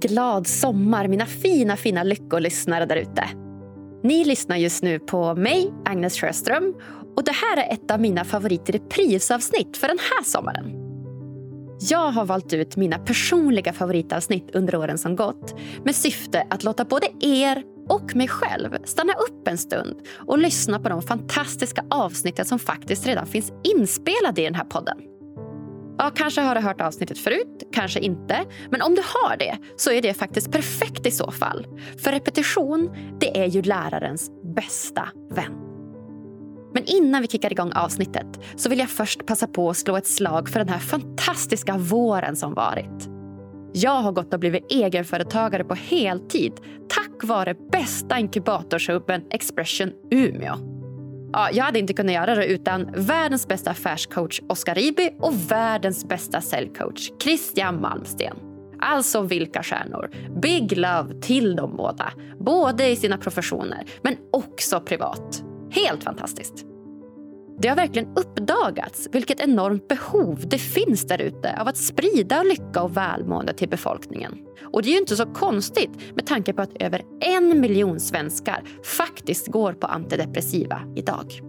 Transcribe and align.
Glad 0.00 0.46
sommar 0.46 1.08
mina 1.08 1.26
fina, 1.26 1.76
fina 1.76 2.02
lyckolyssnare 2.02 2.86
där 2.86 2.96
ute. 2.96 3.28
Ni 4.02 4.24
lyssnar 4.24 4.56
just 4.56 4.82
nu 4.82 4.98
på 4.98 5.34
mig, 5.34 5.72
Agnes 5.84 6.20
Sjöström 6.20 6.74
och 7.16 7.24
det 7.24 7.32
här 7.32 7.56
är 7.56 7.72
ett 7.72 7.90
av 7.90 8.00
mina 8.00 8.24
favorit 8.24 8.70
reprisavsnitt 8.70 9.76
för 9.76 9.88
den 9.88 9.98
här 9.98 10.24
sommaren. 10.24 10.86
Jag 11.80 12.10
har 12.10 12.24
valt 12.24 12.52
ut 12.52 12.76
mina 12.76 12.98
personliga 12.98 13.72
favoritavsnitt 13.72 14.54
under 14.54 14.76
åren 14.76 14.98
som 14.98 15.16
gått 15.16 15.54
med 15.84 15.94
syfte 15.94 16.46
att 16.50 16.64
låta 16.64 16.84
både 16.84 17.06
er 17.20 17.62
och 17.88 18.16
mig 18.16 18.28
själv 18.28 18.76
stanna 18.84 19.12
upp 19.12 19.48
en 19.48 19.58
stund 19.58 19.96
och 20.16 20.38
lyssna 20.38 20.78
på 20.78 20.88
de 20.88 21.02
fantastiska 21.02 21.84
avsnitten 21.90 22.44
som 22.44 22.58
faktiskt 22.58 23.06
redan 23.06 23.26
finns 23.26 23.52
inspelade 23.76 24.40
i 24.40 24.44
den 24.44 24.54
här 24.54 24.64
podden. 24.64 25.15
Ja, 25.98 26.10
kanske 26.14 26.40
har 26.40 26.54
du 26.54 26.60
hört 26.60 26.80
avsnittet 26.80 27.18
förut, 27.18 27.68
kanske 27.72 28.00
inte. 28.00 28.44
Men 28.70 28.82
om 28.82 28.94
du 28.94 29.02
har 29.04 29.36
det 29.36 29.58
så 29.76 29.90
är 29.90 30.02
det 30.02 30.14
faktiskt 30.14 30.52
perfekt 30.52 31.06
i 31.06 31.10
så 31.10 31.30
fall. 31.30 31.66
För 31.98 32.12
repetition, 32.12 32.90
det 33.20 33.40
är 33.40 33.46
ju 33.46 33.62
lärarens 33.62 34.30
bästa 34.56 35.08
vän. 35.30 35.52
Men 36.74 36.84
innan 36.86 37.22
vi 37.22 37.28
kickar 37.28 37.52
igång 37.52 37.72
avsnittet 37.72 38.26
så 38.56 38.68
vill 38.68 38.78
jag 38.78 38.90
först 38.90 39.26
passa 39.26 39.46
på 39.46 39.70
att 39.70 39.76
slå 39.76 39.96
ett 39.96 40.06
slag 40.06 40.48
för 40.48 40.60
den 40.60 40.68
här 40.68 40.78
fantastiska 40.78 41.76
våren 41.76 42.36
som 42.36 42.54
varit. 42.54 43.08
Jag 43.72 44.02
har 44.02 44.12
gått 44.12 44.34
och 44.34 44.40
blivit 44.40 44.72
egenföretagare 44.72 45.64
på 45.64 45.74
heltid 45.74 46.52
tack 46.88 47.24
vare 47.24 47.54
bästa 47.72 48.18
inkubatorshubben 48.18 49.22
Expression 49.30 49.92
Umeå. 50.10 50.75
Ja, 51.32 51.50
jag 51.52 51.64
hade 51.64 51.78
inte 51.78 51.92
kunnat 51.94 52.14
göra 52.14 52.34
det 52.34 52.46
utan 52.46 52.90
världens 52.96 53.48
bästa 53.48 53.70
affärscoach 53.70 54.40
Oskar 54.48 54.74
Riby 54.74 55.10
och 55.20 55.50
världens 55.50 56.08
bästa 56.08 56.40
säljcoach 56.40 57.10
Christian 57.22 57.80
Malmsten. 57.80 58.36
Alltså 58.80 59.22
vilka 59.22 59.62
stjärnor. 59.62 60.10
Big 60.42 60.76
love 60.76 61.20
till 61.20 61.56
dem 61.56 61.76
båda. 61.76 62.12
Både 62.38 62.88
i 62.88 62.96
sina 62.96 63.18
professioner 63.18 63.84
men 64.02 64.16
också 64.32 64.80
privat. 64.80 65.42
Helt 65.70 66.04
fantastiskt. 66.04 66.75
Det 67.58 67.68
har 67.68 67.76
verkligen 67.76 68.08
uppdagats 68.16 69.08
vilket 69.12 69.40
enormt 69.40 69.88
behov 69.88 70.44
det 70.46 70.58
finns 70.58 71.06
där 71.06 71.22
ute 71.22 71.60
av 71.60 71.68
att 71.68 71.76
sprida 71.76 72.42
lycka 72.42 72.82
och 72.82 72.96
välmående 72.96 73.52
till 73.52 73.68
befolkningen. 73.68 74.38
Och 74.72 74.82
det 74.82 74.88
är 74.88 74.92
ju 74.92 74.98
inte 74.98 75.16
så 75.16 75.26
konstigt 75.26 75.90
med 76.14 76.26
tanke 76.26 76.52
på 76.52 76.62
att 76.62 76.82
över 76.82 77.02
en 77.20 77.60
miljon 77.60 78.00
svenskar 78.00 78.62
faktiskt 78.84 79.46
går 79.46 79.72
på 79.72 79.86
antidepressiva 79.86 80.80
idag. 80.96 81.40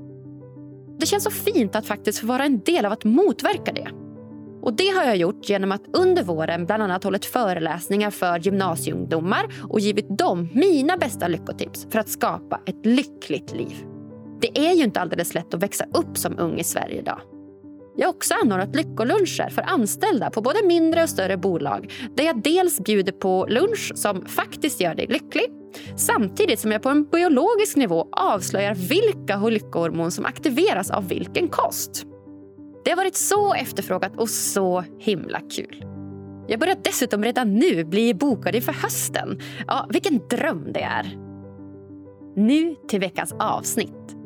Det 1.00 1.05
känns 1.05 1.23
så 1.23 1.31
fint 1.31 1.75
att 1.75 1.85
faktiskt 1.85 2.19
få 2.19 2.28
vara 2.28 2.44
en 2.44 2.59
del 2.59 2.85
av 2.85 2.91
att 2.91 3.03
motverka 3.03 3.73
det. 3.73 3.89
Och 4.61 4.73
Det 4.73 4.88
har 4.88 5.03
jag 5.03 5.17
gjort 5.17 5.50
genom 5.50 5.72
att 5.72 5.85
under 5.94 6.23
våren 6.23 6.66
bland 6.66 6.83
annat 6.83 7.03
hållit 7.03 7.25
föreläsningar 7.25 8.11
för 8.11 8.39
gymnasieungdomar 8.39 9.45
och 9.69 9.80
givit 9.80 10.17
dem 10.17 10.50
mina 10.53 10.97
bästa 10.97 11.28
lyckotips 11.28 11.88
för 11.89 12.00
att 12.00 12.09
skapa 12.09 12.61
ett 12.66 12.85
lyckligt 12.85 13.52
liv. 13.52 13.97
Det 14.42 14.60
är 14.60 14.74
ju 14.74 14.84
inte 14.84 15.02
alldeles 15.02 15.34
lätt 15.34 15.54
att 15.54 15.64
växa 15.64 15.86
upp 15.94 16.18
som 16.18 16.40
ung 16.40 16.60
i 16.60 16.64
Sverige 16.64 17.00
idag. 17.00 17.22
Jag 18.00 18.08
har 18.08 18.14
också 18.14 18.34
anordnat 18.44 18.76
lyckoluncher 18.76 19.50
för 19.50 19.62
anställda 19.62 20.30
på 20.30 20.42
både 20.42 20.68
mindre 20.68 21.04
och 21.04 21.10
större 21.10 21.38
bolag 21.38 21.94
där 22.16 22.24
jag 22.24 22.44
dels 22.44 22.80
bjuder 22.80 23.12
på 23.12 23.46
lunch 23.50 23.92
som 23.96 24.26
faktiskt 24.26 24.82
gör 24.82 24.96
dig 24.96 25.08
lycklig 25.08 25.46
samtidigt 25.96 26.60
som 26.60 26.72
jag 26.72 26.82
på 26.82 26.90
en 26.90 27.06
biologisk 27.06 27.76
nivå 27.76 28.08
avslöjar 28.12 28.76
vilka 28.76 29.38
lyckohormon 29.38 30.12
som 30.12 30.26
aktiveras 30.26 30.92
av 30.92 31.08
vilken 31.08 31.48
kost. 31.48 32.06
Det 32.84 32.92
har 32.92 32.98
varit 32.98 33.16
så 33.16 33.54
efterfrågat 33.54 34.18
och 34.18 34.30
så 34.30 34.84
himla 35.00 35.40
kul. 35.40 35.84
Jag 36.48 36.60
börjar 36.60 36.78
dessutom 36.84 37.24
redan 37.24 37.54
nu 37.54 37.84
bli 37.84 38.14
bokad 38.14 38.56
inför 38.56 38.74
hösten. 38.74 39.40
Ja, 39.68 39.88
vilken 39.90 40.28
dröm 40.28 40.74
det 40.74 40.82
är! 40.82 41.18
Nu 42.36 42.76
till 42.88 43.00
veckans 43.00 43.34
avsnitt. 43.40 44.17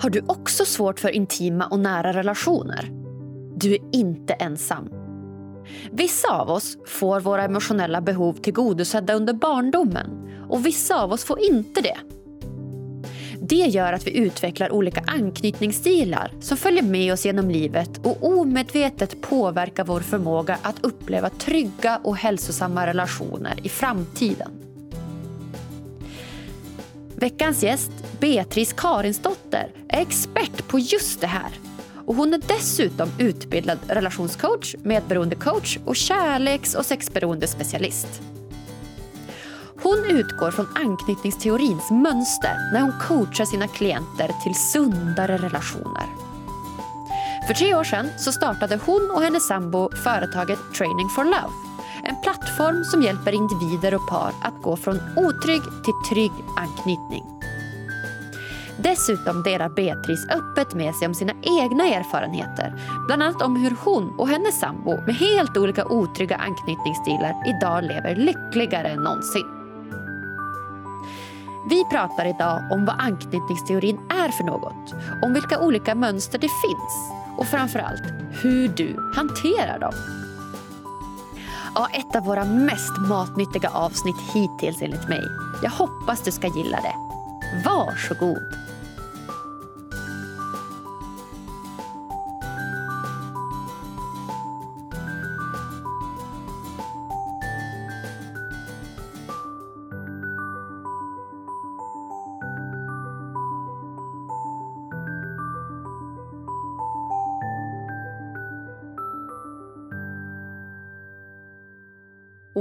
Har 0.00 0.10
du 0.10 0.20
också 0.26 0.64
svårt 0.64 1.00
för 1.00 1.10
intima 1.10 1.66
och 1.66 1.78
nära 1.78 2.12
relationer? 2.12 2.90
Du 3.56 3.74
är 3.74 3.80
inte 3.92 4.32
ensam. 4.32 4.88
Vissa 5.92 6.28
av 6.28 6.50
oss 6.50 6.78
får 6.86 7.20
våra 7.20 7.44
emotionella 7.44 8.00
behov 8.00 8.32
tillgodosedda 8.32 9.14
under 9.14 9.32
barndomen 9.32 10.30
och 10.48 10.66
vissa 10.66 11.02
av 11.02 11.12
oss 11.12 11.24
får 11.24 11.38
inte 11.40 11.80
det. 11.80 11.96
Det 13.40 13.56
gör 13.56 13.92
att 13.92 14.06
vi 14.06 14.18
utvecklar 14.18 14.72
olika 14.72 15.04
anknytningsstilar 15.06 16.32
som 16.40 16.56
följer 16.56 16.82
med 16.82 17.12
oss 17.12 17.26
genom 17.26 17.50
livet 17.50 18.06
och 18.06 18.28
omedvetet 18.38 19.20
påverkar 19.20 19.84
vår 19.84 20.00
förmåga 20.00 20.58
att 20.62 20.84
uppleva 20.84 21.30
trygga 21.30 22.00
och 22.04 22.16
hälsosamma 22.16 22.86
relationer 22.86 23.54
i 23.62 23.68
framtiden. 23.68 24.63
Veckans 27.16 27.62
gäst, 27.62 27.90
Beatrice 28.20 28.72
Karinsdotter, 28.72 29.70
är 29.88 30.00
expert 30.00 30.68
på 30.68 30.78
just 30.78 31.20
det 31.20 31.26
här. 31.26 31.50
Och 32.06 32.14
hon 32.14 32.34
är 32.34 32.40
dessutom 32.48 33.08
utbildad 33.18 33.78
relationscoach, 33.88 34.74
medberoendecoach 34.82 35.78
och 35.84 35.96
kärleks 35.96 36.74
och 36.74 36.86
sexberoendespecialist. 36.86 38.22
Hon 39.82 40.04
utgår 40.10 40.50
från 40.50 40.68
anknytningsteorins 40.74 41.90
mönster 41.90 42.72
när 42.72 42.80
hon 42.80 42.92
coachar 43.00 43.44
sina 43.44 43.68
klienter 43.68 44.30
till 44.42 44.54
sundare 44.54 45.36
relationer. 45.36 46.06
För 47.46 47.54
tre 47.54 47.74
år 47.74 47.84
sedan 47.84 48.10
så 48.18 48.32
startade 48.32 48.78
hon 48.86 49.10
och 49.10 49.22
hennes 49.22 49.46
sambo 49.46 49.90
företaget 50.04 50.58
Training 50.74 51.08
for 51.08 51.24
Love 51.24 51.73
en 52.04 52.16
plattform 52.22 52.84
som 52.84 53.02
hjälper 53.02 53.32
individer 53.32 53.94
och 53.94 54.08
par 54.08 54.32
att 54.42 54.62
gå 54.62 54.76
från 54.76 55.00
otrygg 55.16 55.62
till 55.84 55.94
trygg 56.08 56.32
anknytning. 56.56 57.24
Dessutom 58.78 59.42
delar 59.42 59.68
Beatrice 59.68 60.28
öppet 60.30 60.74
med 60.74 60.94
sig 60.94 61.08
om 61.08 61.14
sina 61.14 61.32
egna 61.42 61.84
erfarenheter. 61.84 62.74
Bland 63.06 63.22
annat 63.22 63.42
om 63.42 63.56
hur 63.56 63.76
hon 63.84 64.14
och 64.18 64.28
hennes 64.28 64.60
sambo 64.60 65.00
med 65.06 65.14
helt 65.14 65.56
olika 65.56 65.86
otrygga 65.86 66.36
anknytningsstilar 66.36 67.34
idag 67.46 67.84
lever 67.84 68.16
lyckligare 68.16 68.88
än 68.88 69.02
någonsin. 69.02 69.46
Vi 71.70 71.84
pratar 71.90 72.26
idag 72.26 72.60
om 72.72 72.84
vad 72.84 72.96
anknytningsteorin 72.98 73.98
är 74.10 74.28
för 74.28 74.44
något, 74.44 74.94
om 75.22 75.34
vilka 75.34 75.60
olika 75.60 75.94
mönster 75.94 76.38
det 76.38 76.48
finns 76.48 77.12
och 77.38 77.46
framförallt 77.46 78.02
hur 78.42 78.68
du 78.68 79.12
hanterar 79.16 79.78
dem. 79.78 80.23
Ja, 81.74 81.88
ett 81.92 82.16
av 82.16 82.24
våra 82.24 82.44
mest 82.44 82.98
matnyttiga 83.08 83.70
avsnitt 83.70 84.16
hittills 84.34 84.82
enligt 84.82 85.08
mig. 85.08 85.22
Jag 85.62 85.70
hoppas 85.70 86.24
du 86.24 86.30
ska 86.30 86.46
gilla 86.46 86.80
det. 86.80 86.94
Varsågod! 87.64 88.63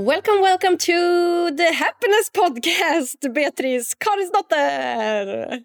Welcome, 0.03 0.41
welcome 0.41 0.77
to 0.77 1.55
the 1.57 1.73
Happiness 1.73 2.29
Podcast, 2.33 3.33
Beatrice 3.33 3.95
Karinsdotter! 3.97 5.63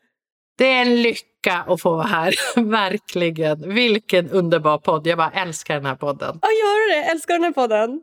Det 0.59 0.66
är 0.66 0.82
en 0.82 1.03
lycka 1.03 1.65
att 1.66 1.82
få 1.82 1.91
vara 1.91 2.06
här. 2.06 2.34
Verkligen. 2.71 3.75
Vilken 3.75 4.31
underbar 4.31 4.78
podd. 4.78 5.06
Jag 5.06 5.19
bara 5.19 5.31
älskar 5.31 5.75
den 5.75 5.87
här 5.87 5.94
podden. 5.94 6.38
Ja, 6.43 6.49
gör 6.49 6.88
du 6.88 6.94
det? 6.94 7.10
Älskar 7.10 7.34
den 7.34 7.44
här 7.44 7.53
podden? 7.53 8.00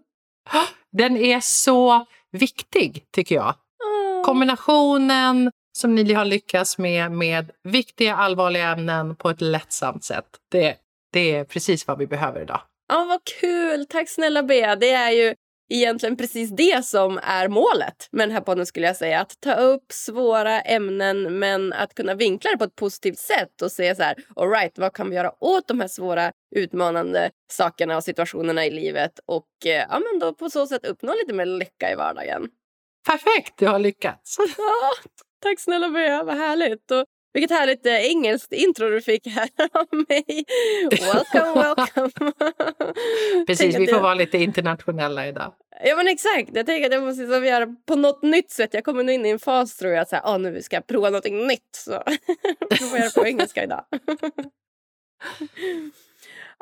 Den 0.91 1.17
är 1.17 1.39
så 1.39 2.05
viktig, 2.31 3.03
tycker 3.11 3.35
jag. 3.35 3.53
Oh. 3.83 4.25
Kombinationen 4.25 5.51
som 5.77 5.95
ni 5.95 6.13
har 6.13 6.25
lyckats 6.25 6.77
med, 6.77 7.11
med 7.11 7.51
viktiga, 7.63 8.15
allvarliga 8.15 8.69
ämnen 8.69 9.15
på 9.15 9.29
ett 9.29 9.41
lättsamt 9.41 10.03
sätt. 10.03 10.25
Det, 10.51 10.75
det 11.13 11.35
är 11.35 11.43
precis 11.43 11.87
vad 11.87 11.97
vi 11.97 12.07
behöver 12.07 12.41
idag. 12.41 12.61
Ja, 12.87 13.05
vad 13.05 13.23
kul! 13.39 13.85
Tack 13.85 14.09
snälla 14.09 14.43
Bea. 14.43 14.75
Det 14.75 14.91
är 14.91 15.11
ju 15.11 15.35
egentligen 15.69 16.17
precis 16.17 16.49
det 16.49 16.85
som 16.85 17.19
är 17.23 17.47
målet 17.47 18.07
med 18.11 18.27
den 18.27 18.35
här 18.35 18.41
podden 18.41 18.65
skulle 18.65 18.87
jag 18.87 18.95
säga. 18.95 19.21
Att 19.21 19.39
ta 19.39 19.53
upp 19.53 19.85
svåra 19.91 20.61
ämnen 20.61 21.39
men 21.39 21.73
att 21.73 21.95
kunna 21.95 22.13
vinkla 22.15 22.51
det 22.51 22.57
på 22.57 22.63
ett 22.63 22.75
positivt 22.75 23.19
sätt 23.19 23.61
och 23.61 23.71
se 23.71 23.95
så 23.95 24.03
här, 24.03 24.15
all 24.35 24.49
right, 24.49 24.77
vad 24.77 24.93
kan 24.93 25.09
vi 25.09 25.15
göra 25.15 25.31
åt 25.39 25.67
de 25.67 25.79
här 25.79 25.87
svåra 25.87 26.31
utmanande 26.55 27.31
sakerna 27.51 27.97
och 27.97 28.03
situationerna 28.03 28.65
i 28.65 28.71
livet 28.71 29.19
och 29.25 29.65
eh, 29.65 29.85
ja, 29.89 29.99
men 29.99 30.19
då 30.19 30.33
på 30.33 30.49
så 30.49 30.67
sätt 30.67 30.85
uppnå 30.85 31.13
lite 31.13 31.33
mer 31.33 31.45
lycka 31.45 31.91
i 31.91 31.95
vardagen. 31.95 32.47
Perfekt, 33.07 33.53
du 33.57 33.67
har 33.67 33.79
lyckats. 33.79 34.37
Ja, 34.57 34.91
tack 35.41 35.59
snälla 35.59 35.89
Bea, 35.89 36.23
vad 36.23 36.37
härligt. 36.37 36.91
Och 36.91 37.05
Vilket 37.35 37.51
härligt 37.51 37.85
eh, 37.85 37.93
engelskt 37.93 38.53
intro 38.53 38.89
du 38.89 39.01
fick 39.01 39.27
här 39.27 39.49
av 39.73 39.87
mig. 40.09 40.45
Welcome, 40.91 41.75
welcome. 41.75 42.31
Precis, 43.47 43.75
vi 43.75 43.87
får 43.87 43.99
vara 43.99 44.13
lite 44.13 44.37
internationella 44.37 45.27
idag. 45.27 45.53
Ja 45.83 45.95
men 45.95 46.07
exakt. 46.07 46.49
Jag 46.53 46.65
tänker 46.65 46.85
att 46.85 46.93
jag 46.93 47.03
måste 47.03 47.21
liksom 47.21 47.45
göra 47.45 47.67
på 47.87 47.95
något 47.95 48.21
nytt 48.21 48.51
sätt. 48.51 48.73
Jag 48.73 48.83
kommer 48.83 49.03
nu 49.03 49.13
in 49.13 49.25
i 49.25 49.29
en 49.29 49.39
fas 49.39 49.77
tror 49.77 49.91
jag 49.91 50.01
att 50.01 50.09
så 50.09 50.15
här, 50.15 50.23
ah, 50.25 50.37
nu 50.37 50.61
ska 50.61 50.75
jag 50.75 50.87
prova 50.87 51.09
något 51.09 51.31
nytt. 51.31 51.75
Så 51.75 51.91
jag 52.69 52.89
får 52.89 52.99
göra 52.99 53.09
på 53.09 53.27
engelska 53.27 53.63
idag. 53.63 53.85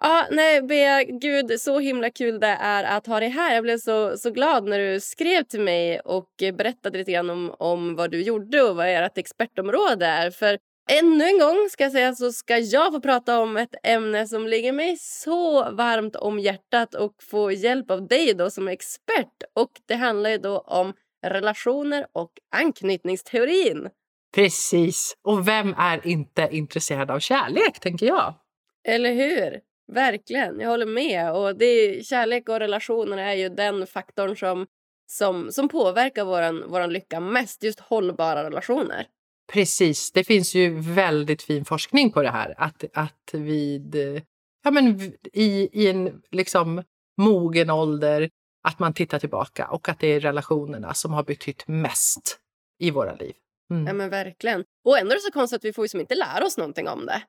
Ja, 0.06 0.28
nej, 0.32 0.62
Bea, 0.62 1.04
gud, 1.04 1.62
så 1.62 1.80
himla 1.80 2.10
kul 2.10 2.40
det 2.40 2.48
är 2.48 2.84
att 2.84 3.08
ha 3.08 3.20
dig 3.20 3.30
här. 3.30 3.54
Jag 3.54 3.64
blev 3.64 3.78
så, 3.78 4.18
så 4.18 4.32
glad 4.32 4.64
när 4.64 4.80
du 4.80 5.00
skrev 5.00 5.44
till 5.44 5.62
mig 5.62 6.00
och 6.00 6.30
berättade 6.54 6.98
lite 6.98 7.12
grann 7.12 7.30
om, 7.30 7.56
om 7.60 7.96
vad 7.96 8.12
du 8.12 8.22
gjorde 8.22 8.62
och 8.62 8.76
vad 8.76 8.88
ert 8.88 9.18
expertområde 9.18 10.06
är. 10.06 10.32
För 10.32 10.58
ännu 10.90 11.26
en 11.26 11.40
gång 11.40 11.70
ska 11.70 11.84
jag 11.84 11.92
säga 11.92 12.16
så 12.16 12.32
ska 12.32 12.58
jag 12.58 12.94
få 12.94 13.02
prata 13.02 13.40
om 13.40 13.58
ett 13.58 13.76
ämne 13.84 14.28
som 14.28 14.48
ligger 14.48 14.72
mig 14.72 14.98
så 15.00 15.72
varmt 15.72 16.16
om 16.16 16.40
hjärtat 16.40 16.96
och 16.96 17.14
få 17.32 17.52
hjälp 17.52 17.92
av 17.92 18.08
dig 18.08 18.34
då 18.34 18.50
som 18.50 18.68
expert. 18.68 19.44
Och 19.56 19.72
det 19.88 19.96
handlar 19.96 20.30
ju 20.30 20.38
då 20.38 20.60
om 20.60 20.94
relationer 21.26 22.06
och 22.14 22.32
anknytningsteorin. 22.56 23.90
Precis. 24.36 25.18
Och 25.22 25.48
vem 25.48 25.76
är 25.78 26.08
inte 26.08 26.50
intresserad 26.52 27.12
av 27.12 27.20
kärlek, 27.20 27.80
tänker 27.80 28.06
jag? 28.06 28.34
Eller 28.88 29.14
hur? 29.14 29.73
Verkligen, 29.92 30.60
jag 30.60 30.70
håller 30.70 30.86
med. 30.86 31.34
Och 31.34 31.58
det 31.58 31.66
är, 31.66 32.04
kärlek 32.04 32.50
och 32.50 32.60
relationer 32.60 33.18
är 33.18 33.34
ju 33.34 33.50
den 33.50 33.88
faktorn 33.88 34.38
som, 34.38 34.68
som, 35.12 35.52
som 35.52 35.70
påverkar 35.70 36.26
vår 36.26 36.68
våran 36.68 36.94
lycka 36.94 37.20
mest. 37.20 37.64
Just 37.64 37.80
hållbara 37.80 38.44
relationer. 38.44 39.08
Precis, 39.54 40.12
det 40.12 40.24
finns 40.24 40.56
ju 40.56 40.80
väldigt 40.80 41.42
fin 41.42 41.66
forskning 41.66 42.12
på 42.12 42.22
det 42.22 42.32
här. 42.32 42.54
Att, 42.58 42.84
att 42.94 43.34
vid, 43.34 43.96
ja 44.64 44.72
men 44.72 45.02
i, 45.34 45.70
i 45.84 45.90
en 45.90 46.22
liksom 46.32 46.84
mogen 47.18 47.70
ålder, 47.70 48.30
att 48.68 48.80
man 48.80 48.94
tittar 48.94 49.20
tillbaka 49.20 49.68
och 49.68 49.90
att 49.90 50.00
det 50.00 50.08
är 50.08 50.20
relationerna 50.20 50.94
som 50.94 51.14
har 51.14 51.24
betytt 51.24 51.68
mest 51.68 52.40
i 52.80 52.92
våra 52.92 53.16
liv. 53.16 53.34
Mm. 53.72 53.88
Ja 53.88 53.94
men 53.94 54.10
verkligen. 54.10 54.64
Och 54.86 54.98
ändå 54.98 55.12
är 55.12 55.16
det 55.16 55.22
så 55.22 55.32
konstigt 55.32 55.58
att 55.58 55.66
vi 55.66 55.74
får 55.74 55.86
ju 55.86 55.90
som 55.90 56.00
inte 56.00 56.16
lära 56.16 56.46
oss 56.46 56.58
någonting 56.58 56.88
om 56.88 57.06
det. 57.06 57.22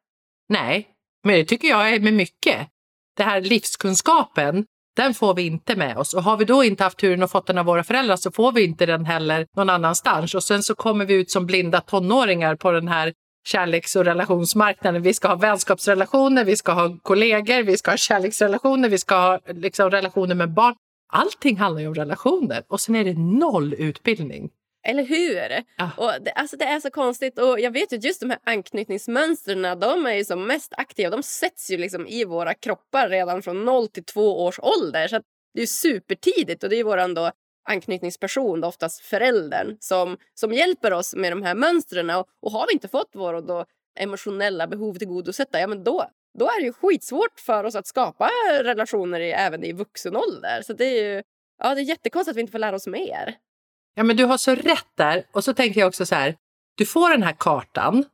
Nej, 0.49 0.89
men 1.25 1.35
det 1.35 1.45
tycker 1.45 1.69
jag 1.69 1.95
är 1.95 2.01
med 2.01 2.15
mycket. 2.15 2.69
Den 3.17 3.29
här 3.29 3.41
livskunskapen, 3.41 4.65
den 4.97 5.15
får 5.15 5.35
vi 5.35 5.47
inte 5.47 5.77
med 5.77 5.99
oss. 5.99 6.15
Och 6.15 6.23
har 6.23 6.37
vi 6.37 6.45
då 6.45 6.65
inte 6.65 6.85
haft 6.85 6.99
turen 6.99 7.23
och 7.23 7.31
fått 7.31 7.47
den 7.47 7.59
av 7.59 7.67
våra 7.67 7.85
föräldrar 7.85 8.17
så 8.17 8.31
får 8.31 8.53
vi 8.53 8.65
inte 8.65 8.87
den 8.87 9.05
heller 9.05 9.47
någon 9.57 9.71
annanstans. 9.71 10.35
Och 10.35 10.45
sen 10.45 10.63
så 10.63 10.75
kommer 10.75 11.05
vi 11.05 11.15
ut 11.15 11.31
som 11.31 11.47
blinda 11.47 11.81
tonåringar 11.81 12.57
på 12.57 12.71
den 12.71 12.89
här 12.89 13.13
kärleks 13.47 13.97
och 13.97 14.05
relationsmarknaden. 14.05 15.03
Vi 15.03 15.15
ska 15.15 15.29
ha 15.29 15.35
vänskapsrelationer, 15.35 16.45
vi 16.45 16.57
ska 16.57 16.73
ha 16.73 16.99
kollegor, 17.03 17.63
vi 17.63 17.77
ska 17.77 17.91
ha 17.91 17.97
kärleksrelationer, 17.97 18.89
vi 18.89 18.99
ska 18.99 19.15
ha 19.17 19.41
liksom 19.47 19.91
relationer 19.91 20.35
med 20.35 20.55
barn. 20.55 20.75
Allting 21.13 21.57
handlar 21.57 21.81
ju 21.81 21.89
om 21.89 21.95
relationer 21.95 22.63
och 22.69 22.81
sen 22.81 22.95
är 22.95 23.05
det 23.05 23.19
noll 23.19 23.75
utbildning. 23.75 24.51
Eller 24.85 25.05
hur? 25.05 25.65
Ja. 25.77 25.91
Och 25.97 26.23
det, 26.23 26.31
alltså 26.31 26.57
det 26.57 26.65
är 26.65 26.81
så 26.81 26.91
konstigt. 26.91 27.39
Och 27.39 27.61
jag 27.61 27.71
vet 27.71 27.93
ju 27.93 27.97
just 27.97 28.21
de 28.21 28.31
här 28.31 28.39
anknytningsmönstren, 28.45 29.81
de 29.81 30.07
är 30.07 30.15
ju 30.15 30.25
som 30.25 30.47
mest 30.47 30.73
aktiva. 30.77 31.11
De 31.11 31.23
sätts 31.23 31.71
ju 31.71 31.77
liksom 31.77 32.07
i 32.07 32.25
våra 32.25 32.55
kroppar 32.55 33.09
redan 33.09 33.43
från 33.43 33.65
0 33.65 33.89
till 33.89 34.05
2 34.05 34.45
års 34.45 34.59
ålder. 34.59 35.09
Så 35.09 35.21
det 35.55 35.63
är 35.63 35.67
supertidigt 35.67 36.65
och 36.65 36.71
det 36.71 36.77
är 36.77 36.85
våran 36.85 37.15
då 37.15 37.31
anknytningsperson, 37.69 38.65
oftast 38.65 39.01
föräldern, 39.01 39.77
som, 39.81 40.17
som 40.35 40.53
hjälper 40.53 40.93
oss 40.93 41.15
med 41.15 41.33
de 41.33 41.43
här 41.43 41.55
mönstren. 41.55 42.11
Och, 42.11 42.29
och 42.43 42.53
har 42.53 42.67
vi 42.67 42.73
inte 42.73 42.89
fått 42.89 43.11
våra 43.15 43.41
då 43.41 43.65
emotionella 43.99 44.67
behov 44.67 44.95
tillgodosedda, 44.95 45.61
ja 45.61 45.67
men 45.67 45.85
då, 45.85 46.07
då 46.39 46.45
är 46.45 46.61
det 46.61 46.67
ju 46.67 46.73
skitsvårt 46.73 47.41
för 47.41 47.65
oss 47.65 47.75
att 47.75 47.87
skapa 47.87 48.31
relationer 48.63 49.21
i, 49.21 49.31
även 49.31 49.65
i 49.65 49.73
vuxen 49.73 50.17
ålder. 50.17 50.63
Så 50.63 50.73
det 50.73 50.85
är 50.85 51.15
ju 51.15 51.23
ja, 51.59 51.75
det 51.75 51.81
är 51.81 51.85
jättekonstigt 51.85 52.31
att 52.31 52.37
vi 52.37 52.41
inte 52.41 52.53
får 52.53 52.59
lära 52.59 52.77
oss 52.77 52.87
mer. 52.87 53.35
Ja, 53.95 54.03
men 54.03 54.17
du 54.17 54.25
har 54.25 54.39
så 54.39 54.55
rätt 54.55 54.89
där. 54.97 55.25
Och 55.33 55.45
så 55.45 55.55
tänker 55.55 55.81
jag 55.81 55.89
också 55.89 56.07
så 56.07 56.15
här, 56.15 56.37
du 56.77 56.87
får 56.87 57.11
den 57.11 57.23
här 57.23 57.35
kartan, 57.39 58.05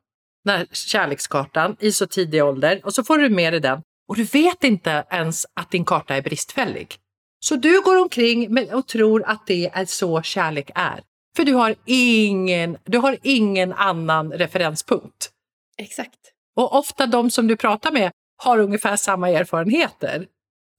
den 0.44 0.56
här 0.56 0.66
kärlekskartan 0.72 1.76
i 1.80 1.92
så 1.92 2.06
tidig 2.06 2.44
ålder 2.44 2.80
och 2.84 2.94
så 2.94 3.04
får 3.04 3.18
du 3.18 3.28
med 3.28 3.52
dig 3.52 3.60
den 3.60 3.82
och 4.08 4.16
du 4.16 4.24
vet 4.24 4.64
inte 4.64 5.04
ens 5.10 5.46
att 5.54 5.70
din 5.70 5.84
karta 5.84 6.16
är 6.16 6.22
bristfällig. 6.22 6.96
Så 7.44 7.56
du 7.56 7.82
går 7.82 8.02
omkring 8.02 8.68
och 8.72 8.86
tror 8.86 9.24
att 9.26 9.46
det 9.46 9.70
är 9.72 9.84
så 9.84 10.22
kärlek 10.22 10.70
är. 10.74 11.02
För 11.36 11.44
du 11.44 11.54
har 11.54 11.74
ingen, 11.86 12.76
du 12.84 12.98
har 12.98 13.18
ingen 13.22 13.72
annan 13.72 14.32
referenspunkt. 14.32 15.30
Exakt. 15.78 16.18
Och 16.56 16.78
ofta 16.78 17.06
de 17.06 17.30
som 17.30 17.46
du 17.46 17.56
pratar 17.56 17.92
med 17.92 18.12
har 18.42 18.58
ungefär 18.58 18.96
samma 18.96 19.30
erfarenheter. 19.30 20.26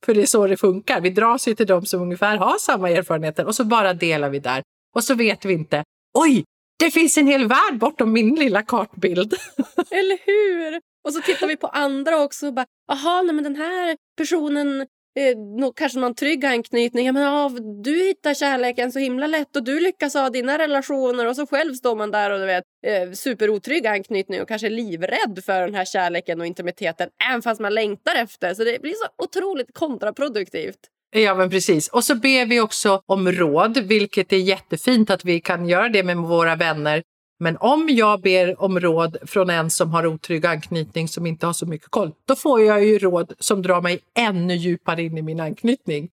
För 0.06 0.14
det 0.14 0.22
är 0.22 0.26
så 0.26 0.48
det 0.48 0.58
funkar. 0.58 1.02
Vi 1.02 1.10
dras 1.10 1.48
ju 1.48 1.56
till 1.56 1.68
de 1.68 1.86
som 1.86 2.02
ungefär 2.02 2.38
har 2.38 2.58
samma 2.58 2.90
erfarenheter 2.90 3.46
och 3.46 3.56
så 3.56 3.66
bara 3.66 3.94
delar 3.94 4.30
vi 4.30 4.40
där. 4.40 4.64
Och 4.96 5.04
så 5.04 5.16
vet 5.16 5.46
vi 5.46 5.54
inte, 5.54 5.84
oj, 6.14 6.44
det 6.80 6.92
finns 6.92 7.18
en 7.18 7.28
hel 7.28 7.48
värld 7.48 7.78
bortom 7.80 8.14
min 8.14 8.36
lilla 8.36 8.62
kartbild. 8.62 9.34
Eller 9.92 10.18
hur? 10.26 10.82
Och 11.04 11.14
så 11.14 11.22
tittar 11.22 11.48
vi 11.48 11.58
på 11.58 11.68
andra 11.68 12.22
också 12.22 12.48
och 12.48 12.54
bara, 12.54 12.66
jaha, 12.88 13.22
nej 13.22 13.36
men 13.36 13.44
den 13.44 13.56
här 13.56 13.98
personen 14.18 14.82
eh, 15.20 15.38
nog, 15.38 15.78
kanske 15.78 16.00
någon 16.00 16.16
trygg 16.16 16.46
anknytning. 16.46 17.06
Ja, 17.06 17.12
men, 17.12 17.24
ja, 17.24 17.50
du 17.84 18.08
hittar 18.08 18.34
kärleken 18.34 18.92
så 18.92 19.00
himla 19.00 19.28
lätt 19.28 19.56
och 19.56 19.64
du 19.64 19.80
lyckas 19.80 20.14
ha 20.14 20.30
dina 20.30 20.58
relationer 20.58 21.28
och 21.28 21.36
så 21.36 21.48
själv 21.48 21.74
står 21.74 21.96
man 21.96 22.12
där 22.12 22.32
och 22.32 22.40
du 22.40 22.46
vet 22.46 22.64
eh, 22.88 23.12
superotrygg 23.12 23.88
anknytning 23.88 24.42
och 24.42 24.48
kanske 24.48 24.70
livrädd 24.70 25.42
för 25.46 25.62
den 25.62 25.76
här 25.76 25.86
kärleken 25.86 26.42
och 26.42 26.48
intimiteten 26.48 27.10
även 27.30 27.42
fast 27.42 27.62
man 27.62 27.74
längtar 27.74 28.16
efter. 28.16 28.54
Så 28.54 28.64
det 28.64 28.82
blir 28.82 28.94
så 28.94 29.24
otroligt 29.24 29.74
kontraproduktivt. 29.74 30.80
Ja, 31.12 31.36
men 31.36 31.50
precis. 31.50 31.88
Och 31.88 32.04
så 32.04 32.16
ber 32.16 32.46
vi 32.46 32.60
också 32.60 33.02
om 33.06 33.32
råd, 33.32 33.78
vilket 33.78 34.34
är 34.34 34.38
jättefint 34.38 35.10
att 35.10 35.26
vi 35.26 35.40
kan 35.40 35.66
göra 35.66 35.90
det 35.90 36.04
med 36.04 36.18
våra 36.18 36.56
vänner. 36.56 37.04
Men 37.40 37.58
om 37.58 37.88
jag 37.90 38.22
ber 38.22 38.62
om 38.62 38.80
råd 38.80 39.18
från 39.26 39.50
en 39.50 39.70
som 39.70 39.92
har 39.92 40.06
otrygg 40.06 40.46
anknytning 40.46 41.08
som 41.08 41.26
inte 41.26 41.46
har 41.46 41.54
så 41.54 41.66
mycket 41.66 41.90
koll, 41.90 42.12
då 42.26 42.36
får 42.36 42.62
jag 42.62 42.86
ju 42.86 43.00
råd 43.00 43.34
som 43.40 43.62
drar 43.62 43.82
mig 43.82 44.00
ännu 44.18 44.56
djupare 44.56 45.04
in 45.04 45.18
i 45.18 45.22
min 45.22 45.40
anknytning. 45.40 46.10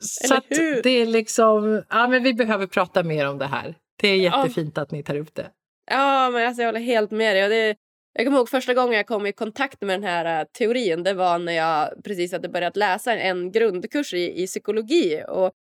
Så 0.00 0.40
det 0.82 0.90
är 0.90 1.06
liksom, 1.06 1.82
ja 1.88 2.08
men 2.08 2.22
vi 2.22 2.34
behöver 2.34 2.66
prata 2.66 3.02
mer 3.02 3.28
om 3.28 3.38
det 3.38 3.46
här. 3.46 3.74
Det 4.00 4.08
är 4.08 4.16
jättefint 4.16 4.72
ja. 4.76 4.82
att 4.82 4.90
ni 4.90 5.02
tar 5.02 5.16
upp 5.16 5.34
det. 5.34 5.46
Ja, 5.90 6.30
men 6.30 6.46
alltså 6.46 6.62
jag 6.62 6.68
håller 6.68 6.80
helt 6.80 7.10
med 7.10 7.36
dig. 7.36 7.44
Och 7.44 7.50
det, 7.50 7.76
jag 8.12 8.26
kommer 8.26 8.38
ihåg 8.38 8.48
första 8.48 8.74
gången 8.74 8.96
jag 8.96 9.06
kom 9.06 9.26
i 9.26 9.32
kontakt 9.32 9.80
med 9.80 10.00
den 10.00 10.04
här 10.04 10.40
eh, 10.40 10.46
teorin. 10.58 11.02
Det 11.02 11.14
var 11.14 11.38
när 11.38 11.52
jag 11.52 12.04
precis 12.04 12.32
hade 12.32 12.48
börjat 12.48 12.76
läsa 12.76 13.14
en 13.14 13.52
grundkurs 13.52 14.14
i, 14.14 14.42
i 14.42 14.46
psykologi. 14.46 15.22
Och 15.28 15.52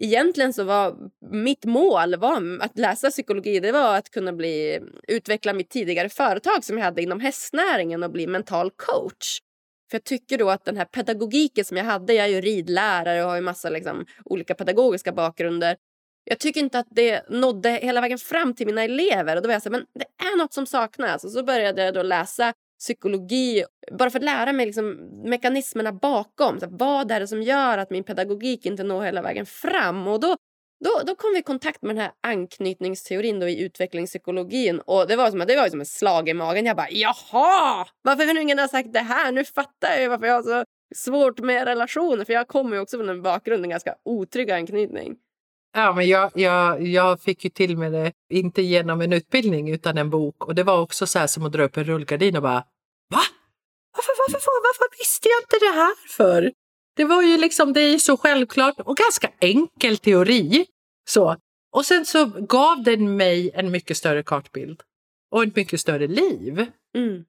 egentligen 0.00 0.52
så 0.52 0.64
var 0.64 0.96
mitt 1.30 1.64
mål 1.64 2.16
var 2.16 2.58
att 2.60 2.78
läsa 2.78 3.10
psykologi. 3.10 3.60
Det 3.60 3.72
var 3.72 3.96
att 3.96 4.10
kunna 4.10 4.32
bli, 4.32 4.80
utveckla 5.08 5.52
mitt 5.52 5.70
tidigare 5.70 6.08
företag 6.08 6.64
som 6.64 6.78
jag 6.78 6.84
hade 6.84 7.02
inom 7.02 7.20
hästnäringen 7.20 8.02
och 8.02 8.10
bli 8.10 8.26
mental 8.26 8.70
coach. 8.70 9.38
För 9.90 9.96
jag 9.96 10.04
tycker 10.04 10.38
då 10.38 10.50
att 10.50 10.64
den 10.64 10.76
här 10.76 10.84
pedagogiken 10.84 11.64
som 11.64 11.76
jag 11.76 11.84
hade, 11.84 12.14
jag 12.14 12.26
är 12.26 12.30
ju 12.30 12.40
ridlärare 12.40 13.22
och 13.22 13.28
har 13.28 13.36
ju 13.36 13.42
massa 13.42 13.70
liksom, 13.70 14.06
olika 14.24 14.54
pedagogiska 14.54 15.12
bakgrunder. 15.12 15.76
Jag 16.30 16.38
tycker 16.38 16.60
inte 16.60 16.78
att 16.78 16.86
det 16.90 17.28
nådde 17.28 17.70
hela 17.70 18.00
vägen 18.00 18.18
fram 18.18 18.54
till 18.54 18.66
mina 18.66 18.82
elever. 18.82 19.36
Och 19.36 19.42
då 19.42 19.46
var 19.46 19.54
jag 19.54 19.62
så 19.62 19.68
här, 19.68 19.78
men 19.78 19.86
det 19.94 20.24
är 20.24 20.38
något 20.38 20.52
som 20.52 20.66
saknas. 20.66 21.24
Och 21.24 21.30
så 21.30 21.42
började 21.42 21.84
jag 21.84 21.94
då 21.94 22.02
läsa 22.02 22.52
psykologi 22.78 23.64
bara 23.92 24.10
för 24.10 24.18
att 24.18 24.24
lära 24.24 24.52
mig 24.52 24.66
liksom 24.66 24.90
mekanismerna 25.24 25.92
bakom. 25.92 26.60
Så 26.60 26.66
vad 26.70 27.10
är 27.10 27.20
det 27.20 27.26
som 27.26 27.42
gör 27.42 27.78
att 27.78 27.90
min 27.90 28.04
pedagogik 28.04 28.66
inte 28.66 28.82
når 28.82 29.02
hela 29.02 29.22
vägen 29.22 29.46
fram? 29.46 30.08
Och 30.08 30.20
då, 30.20 30.36
då, 30.84 31.00
då 31.06 31.14
kom 31.14 31.32
vi 31.32 31.38
i 31.38 31.42
kontakt 31.42 31.82
med 31.82 31.96
den 31.96 32.02
här 32.02 32.12
anknytningsteorin 32.20 33.40
då 33.40 33.48
i 33.48 33.62
utvecklingspsykologin. 33.62 34.80
Och 34.80 35.06
det 35.06 35.16
var 35.16 35.30
som, 35.30 35.38
det 35.38 35.56
var 35.56 35.68
som 35.68 35.80
ett 35.80 35.88
slag 35.88 36.28
i 36.28 36.34
magen. 36.34 36.66
Jag 36.66 36.76
bara 36.76 36.90
jaha! 36.90 37.86
Varför 38.02 38.26
har 38.26 38.40
ingen 38.40 38.58
har 38.58 38.68
sagt 38.68 38.92
det 38.92 39.00
här? 39.00 39.32
Nu 39.32 39.44
fattar 39.44 39.96
jag 40.00 40.10
varför 40.10 40.26
jag 40.26 40.34
har 40.34 40.42
så 40.42 40.64
svårt 40.94 41.38
med 41.38 41.64
relationer. 41.64 42.24
För 42.24 42.32
jag 42.32 42.48
kommer 42.48 42.76
ju 42.76 42.82
också 42.82 42.96
från 42.96 43.08
en 43.08 43.22
bakgrund, 43.22 43.64
en 43.64 43.70
ganska 43.70 43.94
otrygg 44.04 44.50
anknytning. 44.50 45.16
Ja, 45.72 45.92
men 45.92 46.08
jag, 46.08 46.30
jag, 46.34 46.86
jag 46.86 47.20
fick 47.20 47.44
ju 47.44 47.50
till 47.50 47.76
med 47.76 47.92
det, 47.92 48.12
inte 48.30 48.62
genom 48.62 49.00
en 49.00 49.12
utbildning 49.12 49.70
utan 49.70 49.98
en 49.98 50.10
bok. 50.10 50.44
Och 50.44 50.54
det 50.54 50.62
var 50.62 50.80
också 50.80 51.06
så 51.06 51.18
här 51.18 51.26
som 51.26 51.46
att 51.46 51.52
dra 51.52 51.62
upp 51.62 51.76
en 51.76 51.84
rullgardin 51.84 52.36
och 52.36 52.42
bara 52.42 52.64
Va? 53.10 53.22
Varför, 53.96 54.14
varför, 54.18 54.32
varför, 54.32 54.62
varför 54.62 54.98
visste 54.98 55.28
jag 55.28 55.42
inte 55.42 55.66
det 55.66 55.80
här 55.80 55.94
för? 56.08 56.52
Det 56.96 57.04
var 57.04 57.22
ju 57.22 57.38
liksom, 57.38 57.72
det 57.72 57.80
är 57.80 57.98
så 57.98 58.16
självklart 58.16 58.80
och 58.80 58.96
ganska 58.96 59.30
enkel 59.40 59.98
teori. 59.98 60.66
Så. 61.08 61.36
Och 61.72 61.86
sen 61.86 62.06
så 62.06 62.24
gav 62.26 62.82
den 62.82 63.16
mig 63.16 63.50
en 63.54 63.70
mycket 63.70 63.96
större 63.96 64.22
kartbild 64.22 64.82
och 65.30 65.42
ett 65.42 65.56
mycket 65.56 65.80
större 65.80 66.06
liv. 66.06 66.66
Mm. 66.96 67.24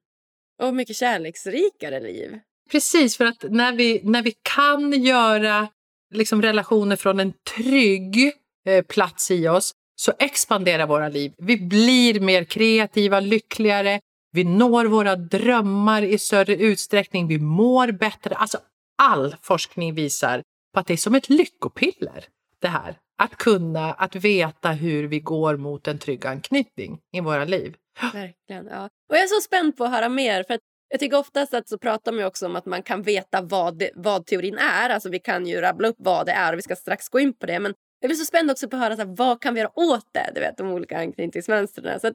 Och 0.62 0.74
mycket 0.74 0.96
kärleksrikare 0.96 2.00
liv. 2.00 2.38
Precis, 2.70 3.16
för 3.16 3.24
att 3.24 3.44
när 3.50 3.72
vi, 3.72 4.00
när 4.04 4.22
vi 4.22 4.34
kan 4.42 5.02
göra 5.02 5.68
liksom 6.12 6.42
relationer 6.42 6.96
från 6.96 7.20
en 7.20 7.32
trygg 7.56 8.32
eh, 8.66 8.84
plats 8.84 9.30
i 9.30 9.48
oss 9.48 9.72
så 9.96 10.12
expanderar 10.18 10.86
våra 10.86 11.08
liv. 11.08 11.32
Vi 11.38 11.56
blir 11.56 12.20
mer 12.20 12.44
kreativa, 12.44 13.20
lyckligare. 13.20 14.00
Vi 14.32 14.44
når 14.44 14.84
våra 14.84 15.16
drömmar 15.16 16.02
i 16.02 16.18
större 16.18 16.56
utsträckning. 16.56 17.28
Vi 17.28 17.38
mår 17.38 17.92
bättre. 17.92 18.34
Alltså 18.34 18.58
all 19.02 19.36
forskning 19.42 19.94
visar 19.94 20.42
på 20.74 20.80
att 20.80 20.86
det 20.86 20.92
är 20.92 20.96
som 20.96 21.14
ett 21.14 21.28
lyckopiller 21.28 22.24
det 22.60 22.68
här. 22.68 22.98
Att 23.18 23.36
kunna, 23.36 23.92
att 23.92 24.16
veta 24.16 24.70
hur 24.70 25.08
vi 25.08 25.20
går 25.20 25.56
mot 25.56 25.88
en 25.88 25.98
trygg 25.98 26.26
anknytning 26.26 27.00
i 27.12 27.20
våra 27.20 27.44
liv. 27.44 27.76
Verkligen. 28.12 28.66
Ja. 28.66 28.84
Och 28.84 29.16
jag 29.16 29.22
är 29.22 29.26
så 29.26 29.40
spänd 29.40 29.76
på 29.76 29.84
att 29.84 29.90
höra 29.90 30.08
mer. 30.08 30.44
För 30.44 30.58
jag 30.92 31.00
tycker 31.00 31.18
oftast 31.18 31.54
att 31.54 31.68
så 31.68 31.78
pratar 31.78 32.12
man 32.12 32.24
också 32.24 32.46
om 32.46 32.56
att 32.56 32.66
man 32.66 32.82
kan 32.82 33.02
veta 33.02 33.42
vad, 33.42 33.78
det, 33.78 33.90
vad 33.94 34.26
teorin 34.26 34.58
är. 34.58 34.90
Alltså 34.90 35.08
vi 35.08 35.18
kan 35.18 35.46
ju 35.46 35.60
rabbla 35.60 35.88
upp 35.88 35.96
vad 35.98 36.26
det 36.26 36.32
är 36.32 36.52
och 36.52 36.58
vi 36.58 36.62
ska 36.62 36.76
strax 36.76 37.08
gå 37.08 37.20
in 37.20 37.34
på 37.34 37.46
det. 37.46 37.60
Men 37.60 37.74
jag 38.00 38.08
blir 38.08 38.16
så 38.16 38.24
spänd 38.24 38.50
också 38.50 38.68
på 38.68 38.76
att 38.76 38.82
höra 38.82 38.96
så 38.96 39.02
här, 39.02 39.14
vad 39.16 39.42
kan 39.42 39.54
vi 39.54 39.60
göra 39.60 39.78
åt 39.78 40.06
det. 40.12 40.30
Du 40.34 40.40
vet, 40.40 40.56
de 40.56 40.72
olika 40.72 40.98
anknytningsmönstren. 40.98 42.00
Så 42.00 42.06
att, 42.06 42.14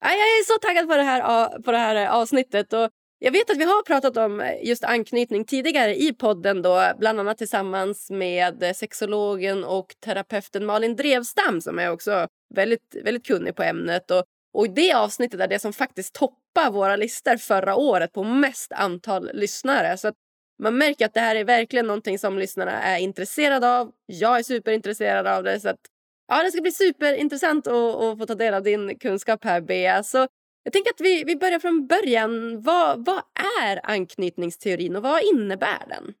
ja, 0.00 0.10
jag 0.10 0.18
är 0.18 0.44
så 0.44 0.58
taggad 0.58 0.88
på 0.88 0.96
det 0.96 1.02
här, 1.02 1.48
på 1.62 1.72
det 1.72 1.78
här 1.78 2.08
avsnittet. 2.08 2.72
Och 2.72 2.90
jag 3.18 3.32
vet 3.32 3.50
att 3.50 3.58
vi 3.58 3.64
har 3.64 3.82
pratat 3.82 4.16
om 4.16 4.52
just 4.62 4.84
anknytning 4.84 5.44
tidigare 5.44 5.96
i 5.96 6.12
podden 6.12 6.62
då, 6.62 6.92
bland 6.98 7.20
annat 7.20 7.38
tillsammans 7.38 8.10
med 8.10 8.76
sexologen 8.76 9.64
och 9.64 9.94
terapeuten 10.04 10.66
Malin 10.66 10.96
Drevstam 10.96 11.60
som 11.60 11.78
är 11.78 11.90
också 11.90 12.28
väldigt, 12.54 12.96
väldigt 13.04 13.26
kunnig 13.26 13.56
på 13.56 13.62
ämnet. 13.62 14.10
Och, 14.10 14.24
och 14.54 14.70
det 14.70 14.92
avsnittet 14.92 15.40
är 15.40 15.48
det 15.48 15.58
som 15.58 15.72
faktiskt 15.72 16.14
toppar 16.14 16.43
våra 16.72 16.96
listor 16.96 17.36
förra 17.36 17.74
året 17.74 18.12
på 18.12 18.24
mest 18.24 18.72
antal 18.72 19.30
lyssnare. 19.34 19.96
Så 19.96 20.12
man 20.62 20.78
märker 20.78 21.06
att 21.06 21.14
det 21.14 21.20
här 21.20 21.36
är 21.36 21.44
verkligen 21.44 21.86
någonting 21.86 22.18
som 22.18 22.38
lyssnarna 22.38 22.82
är 22.82 22.98
intresserade 22.98 23.78
av. 23.78 23.92
Jag 24.06 24.38
är 24.38 24.42
superintresserad 24.42 25.26
av 25.26 25.42
det. 25.42 25.60
Så 25.60 25.68
att, 25.68 25.80
ja, 26.28 26.42
det 26.42 26.50
ska 26.50 26.62
bli 26.62 26.72
superintressant 26.72 27.66
att, 27.66 27.94
att 27.94 28.18
få 28.18 28.26
ta 28.26 28.34
del 28.34 28.54
av 28.54 28.62
din 28.62 28.98
kunskap 28.98 29.44
här, 29.44 29.60
Bea. 29.60 30.02
Så 30.02 30.26
jag 30.64 30.72
tänker 30.72 30.90
att 30.90 31.00
vi, 31.00 31.24
vi 31.24 31.36
börjar 31.36 31.58
från 31.58 31.86
början. 31.86 32.62
Vad, 32.62 33.06
vad 33.06 33.22
är 33.62 33.90
anknytningsteorin 33.90 34.96
och 34.96 35.02
vad 35.02 35.22
innebär 35.22 35.86
den? 35.88 36.14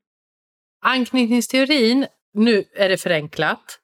Anknytningsteorin, 0.84 2.06
nu 2.34 2.64
är 2.74 2.88
det 2.88 2.96
förenklat, 2.96 3.78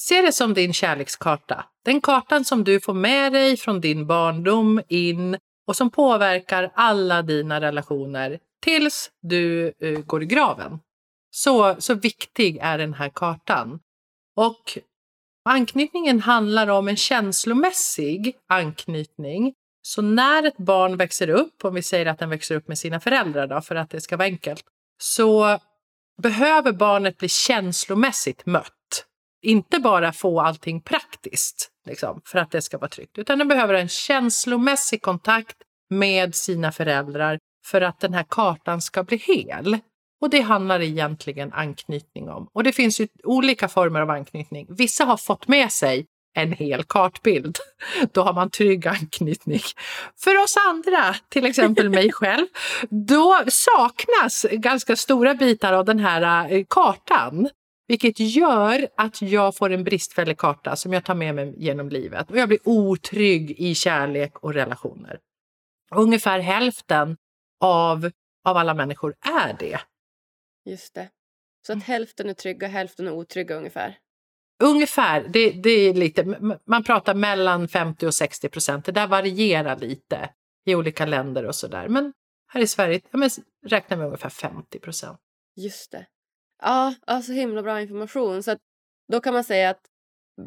se 0.00 0.22
det 0.22 0.32
som 0.32 0.54
din 0.54 0.72
kärlekskarta. 0.72 1.64
Den 1.84 2.00
kartan 2.00 2.44
som 2.44 2.64
du 2.64 2.80
får 2.80 2.94
med 2.94 3.32
dig 3.32 3.56
från 3.56 3.80
din 3.80 4.06
barndom 4.06 4.80
in 4.88 5.36
och 5.66 5.76
som 5.76 5.90
påverkar 5.90 6.70
alla 6.74 7.22
dina 7.22 7.60
relationer 7.60 8.38
tills 8.62 9.10
du 9.22 9.72
uh, 9.82 9.98
går 9.98 10.22
i 10.22 10.26
graven. 10.26 10.78
Så, 11.30 11.76
så 11.78 11.94
viktig 11.94 12.58
är 12.62 12.78
den 12.78 12.94
här 12.94 13.08
kartan. 13.08 13.80
Och 14.36 14.78
anknytningen 15.44 16.20
handlar 16.20 16.68
om 16.68 16.88
en 16.88 16.96
känslomässig 16.96 18.36
anknytning 18.48 19.54
så 19.82 20.02
när 20.02 20.42
ett 20.42 20.56
barn 20.56 20.96
växer 20.96 21.30
upp, 21.30 21.64
om 21.64 21.74
vi 21.74 21.82
säger 21.82 22.06
att 22.06 22.18
den 22.18 22.30
växer 22.30 22.54
upp 22.54 22.68
med 22.68 22.78
sina 22.78 23.00
föräldrar 23.00 23.46
då, 23.46 23.60
för 23.60 23.74
att 23.74 23.90
det 23.90 24.00
ska 24.00 24.16
vara 24.16 24.26
enkelt, 24.26 24.64
så 24.98 25.58
behöver 26.22 26.72
barnet 26.72 27.18
bli 27.18 27.28
känslomässigt 27.28 28.46
mött. 28.46 28.75
Inte 29.46 29.78
bara 29.78 30.12
få 30.12 30.40
allting 30.40 30.80
praktiskt 30.80 31.70
liksom, 31.86 32.20
för 32.24 32.38
att 32.38 32.50
det 32.50 32.62
ska 32.62 32.78
vara 32.78 32.88
tryggt, 32.88 33.18
utan 33.18 33.38
den 33.38 33.48
behöver 33.48 33.74
en 33.74 33.88
känslomässig 33.88 35.02
kontakt 35.02 35.56
med 35.90 36.34
sina 36.34 36.72
föräldrar 36.72 37.38
för 37.66 37.80
att 37.80 38.00
den 38.00 38.14
här 38.14 38.24
kartan 38.28 38.80
ska 38.82 39.04
bli 39.04 39.16
hel. 39.16 39.78
Och 40.20 40.30
det 40.30 40.40
handlar 40.40 40.80
egentligen 40.80 41.52
anknytning 41.52 42.28
om. 42.28 42.48
Och 42.52 42.64
det 42.64 42.72
finns 42.72 43.00
ju 43.00 43.08
olika 43.24 43.68
former 43.68 44.00
av 44.00 44.10
anknytning. 44.10 44.66
Vissa 44.68 45.04
har 45.04 45.16
fått 45.16 45.48
med 45.48 45.72
sig 45.72 46.06
en 46.34 46.52
hel 46.52 46.84
kartbild. 46.84 47.58
Då 48.12 48.22
har 48.22 48.32
man 48.32 48.50
trygg 48.50 48.86
anknytning. 48.86 49.60
För 50.24 50.42
oss 50.42 50.54
andra, 50.68 51.14
till 51.28 51.46
exempel 51.46 51.90
mig 51.90 52.12
själv, 52.12 52.46
då 52.90 53.42
saknas 53.48 54.46
ganska 54.52 54.96
stora 54.96 55.34
bitar 55.34 55.72
av 55.72 55.84
den 55.84 55.98
här 55.98 56.52
eh, 56.52 56.64
kartan. 56.68 57.48
Vilket 57.88 58.20
gör 58.20 58.88
att 58.96 59.22
jag 59.22 59.56
får 59.56 59.70
en 59.70 59.84
bristfällig 59.84 60.38
karta 60.38 60.76
som 60.76 60.92
jag 60.92 61.04
tar 61.04 61.14
med 61.14 61.34
mig 61.34 61.54
genom 61.56 61.88
livet. 61.88 62.30
Och 62.30 62.36
jag 62.36 62.48
blir 62.48 62.60
otrygg 62.64 63.50
i 63.50 63.74
kärlek 63.74 64.38
och 64.38 64.54
relationer. 64.54 65.20
Ungefär 65.90 66.38
hälften 66.38 67.16
av, 67.60 68.10
av 68.44 68.56
alla 68.56 68.74
människor 68.74 69.14
är 69.20 69.56
det. 69.58 69.80
Just 70.64 70.94
det. 70.94 71.10
Så 71.66 71.72
att 71.72 71.82
hälften 71.82 72.28
är 72.28 72.34
trygga, 72.34 72.68
hälften 72.68 73.06
är 73.06 73.12
otrygga 73.12 73.56
ungefär? 73.56 73.98
Ungefär. 74.62 75.28
Det, 75.28 75.50
det 75.50 75.70
är 75.70 75.94
lite, 75.94 76.24
man 76.66 76.84
pratar 76.84 77.14
mellan 77.14 77.68
50 77.68 78.06
och 78.06 78.14
60 78.14 78.48
procent. 78.48 78.84
Det 78.84 78.92
där 78.92 79.06
varierar 79.06 79.78
lite 79.78 80.30
i 80.64 80.74
olika 80.74 81.06
länder 81.06 81.44
och 81.44 81.54
sådär. 81.54 81.88
Men 81.88 82.12
här 82.48 82.60
i 82.60 82.66
Sverige 82.66 83.00
ja, 83.10 83.18
men 83.18 83.30
räknar 83.66 83.96
vi 83.96 84.04
ungefär 84.04 84.28
50 84.28 84.78
procent. 84.78 85.20
Just 85.56 85.90
det. 85.92 86.06
Ja, 86.62 86.94
alltså 87.06 87.32
himla 87.32 87.62
bra 87.62 87.80
information. 87.80 88.42
Så 88.42 88.50
att 88.50 88.58
då 89.12 89.20
kan 89.20 89.34
man 89.34 89.44
säga 89.44 89.70
att 89.70 89.82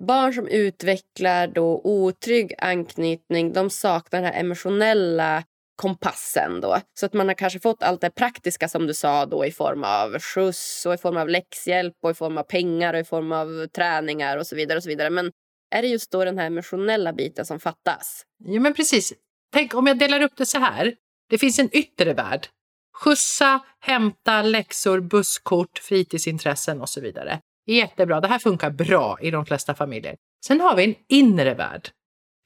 barn 0.08 0.34
som 0.34 0.48
utvecklar 0.48 1.48
då 1.48 1.82
otrygg 1.84 2.54
anknytning 2.58 3.54
de 3.54 3.70
saknar 3.70 4.22
den 4.22 4.34
här 4.34 4.40
emotionella 4.40 5.44
kompassen. 5.76 6.62
Då. 6.62 6.78
Så 7.00 7.06
att 7.06 7.14
man 7.14 7.28
har 7.28 7.36
kanske 7.36 7.60
fått 7.60 7.84
allt 7.84 8.02
det 8.02 8.10
praktiska 8.10 8.68
som 8.68 8.88
du 8.88 8.94
sa 8.94 9.26
då 9.26 9.46
i 9.46 9.52
form 9.52 9.84
av 9.84 10.20
skjuts 10.20 10.86
och 10.86 10.94
i 10.94 10.98
form 10.98 11.18
av 11.18 11.30
läxhjälp 11.30 11.96
och 12.04 12.12
i 12.12 12.14
form 12.14 12.38
av 12.38 12.44
pengar 12.44 12.94
och 12.94 13.00
i 13.00 13.04
form 13.04 13.32
av 13.32 13.68
träningar 13.68 14.38
och 14.38 14.48
så 14.48 14.56
vidare. 14.56 14.78
och 14.78 14.84
så 14.84 14.90
vidare. 14.90 15.10
Men 15.10 15.32
är 15.76 15.82
det 15.82 15.88
just 15.88 16.12
då 16.12 16.26
den 16.26 16.38
här 16.38 16.46
emotionella 16.46 17.14
biten 17.14 17.46
som 17.46 17.60
fattas? 17.60 18.24
Ja, 18.46 18.60
men 18.60 18.74
precis. 18.74 19.14
Tänk 19.54 19.76
om 19.76 19.88
jag 19.88 20.00
delar 20.00 20.22
upp 20.22 20.36
det 20.36 20.46
så 20.46 20.60
här. 20.60 20.96
Det 21.30 21.38
finns 21.38 21.60
en 21.60 21.76
yttre 21.76 22.14
värld. 22.14 22.48
Skjutsa, 23.00 23.60
hämta, 23.80 24.42
läxor, 24.42 25.00
busskort, 25.00 25.80
fritidsintressen 25.80 26.82
och 26.82 26.90
så 26.90 27.02
vidare. 27.02 27.40
Jättebra. 27.66 28.22
Det 28.22 28.28
här 28.28 28.40
funkar 28.40 28.70
bra 28.70 29.18
i 29.22 29.32
de 29.32 29.46
flesta 29.46 29.76
familjer. 29.76 30.16
Sen 30.46 30.62
har 30.62 30.76
vi 30.76 30.84
en 30.84 30.96
inre 31.08 31.54
värld. 31.54 31.90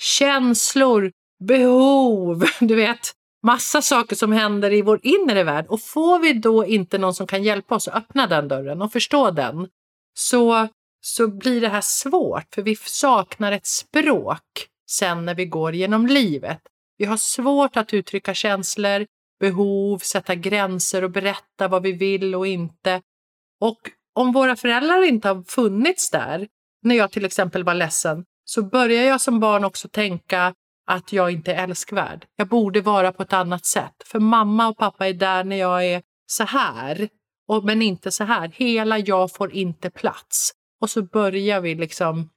Känslor, 0.01 1.11
behov, 1.47 2.45
du 2.59 2.75
vet 2.75 3.13
massa 3.43 3.81
saker 3.81 4.15
som 4.15 4.31
händer 4.31 4.73
i 4.73 4.81
vår 4.81 4.99
inre 5.03 5.43
värld. 5.43 5.65
Och 5.69 5.81
får 5.81 6.19
vi 6.19 6.33
då 6.33 6.65
inte 6.65 6.97
någon 6.97 7.13
som 7.13 7.27
kan 7.27 7.43
hjälpa 7.43 7.75
oss 7.75 7.87
att 7.87 7.95
öppna 7.95 8.27
den 8.27 8.47
dörren 8.47 8.81
och 8.81 8.91
förstå 8.91 9.31
den 9.31 9.67
så, 10.13 10.67
så 11.01 11.27
blir 11.27 11.61
det 11.61 11.69
här 11.69 11.81
svårt, 11.81 12.55
för 12.55 12.61
vi 12.61 12.75
saknar 12.75 13.51
ett 13.51 13.67
språk 13.67 14.67
sen 14.89 15.25
när 15.25 15.35
vi 15.35 15.45
går 15.45 15.75
genom 15.75 16.07
livet. 16.07 16.59
Vi 16.97 17.05
har 17.05 17.17
svårt 17.17 17.77
att 17.77 17.93
uttrycka 17.93 18.33
känslor, 18.33 19.05
behov, 19.43 19.97
sätta 19.97 20.35
gränser 20.35 21.03
och 21.03 21.11
berätta 21.11 21.67
vad 21.67 21.83
vi 21.83 21.91
vill 21.91 22.35
och 22.35 22.47
inte. 22.47 23.01
Och 23.59 23.79
om 24.13 24.31
våra 24.31 24.55
föräldrar 24.55 25.03
inte 25.03 25.27
har 25.27 25.43
funnits 25.43 26.11
där, 26.11 26.47
när 26.81 26.95
jag 26.95 27.11
till 27.11 27.25
exempel 27.25 27.63
var 27.63 27.73
ledsen, 27.73 28.25
så 28.45 28.63
börjar 28.63 29.03
jag 29.03 29.21
som 29.21 29.39
barn 29.39 29.65
också 29.65 29.87
tänka 29.89 30.53
att 30.87 31.13
jag 31.13 31.31
inte 31.31 31.53
är 31.53 31.63
älskvärd. 31.63 32.25
Jag 32.35 32.47
borde 32.47 32.81
vara 32.81 33.11
på 33.11 33.23
ett 33.23 33.33
annat 33.33 33.65
sätt. 33.65 33.95
För 34.05 34.19
mamma 34.19 34.67
och 34.67 34.77
pappa 34.77 35.07
är 35.07 35.13
där 35.13 35.43
när 35.43 35.55
jag 35.55 35.85
är 35.85 36.01
så 36.25 36.43
här, 36.43 37.09
och, 37.47 37.63
men 37.63 37.81
inte 37.81 38.11
så 38.11 38.23
här. 38.23 38.47
Hela 38.47 38.99
jag 38.99 39.31
får 39.31 39.51
inte 39.51 39.89
plats. 39.89 40.51
Och 40.81 40.89
så 40.89 41.01
börjar 41.01 41.61
vi 41.61 41.75
liksom 41.75 42.29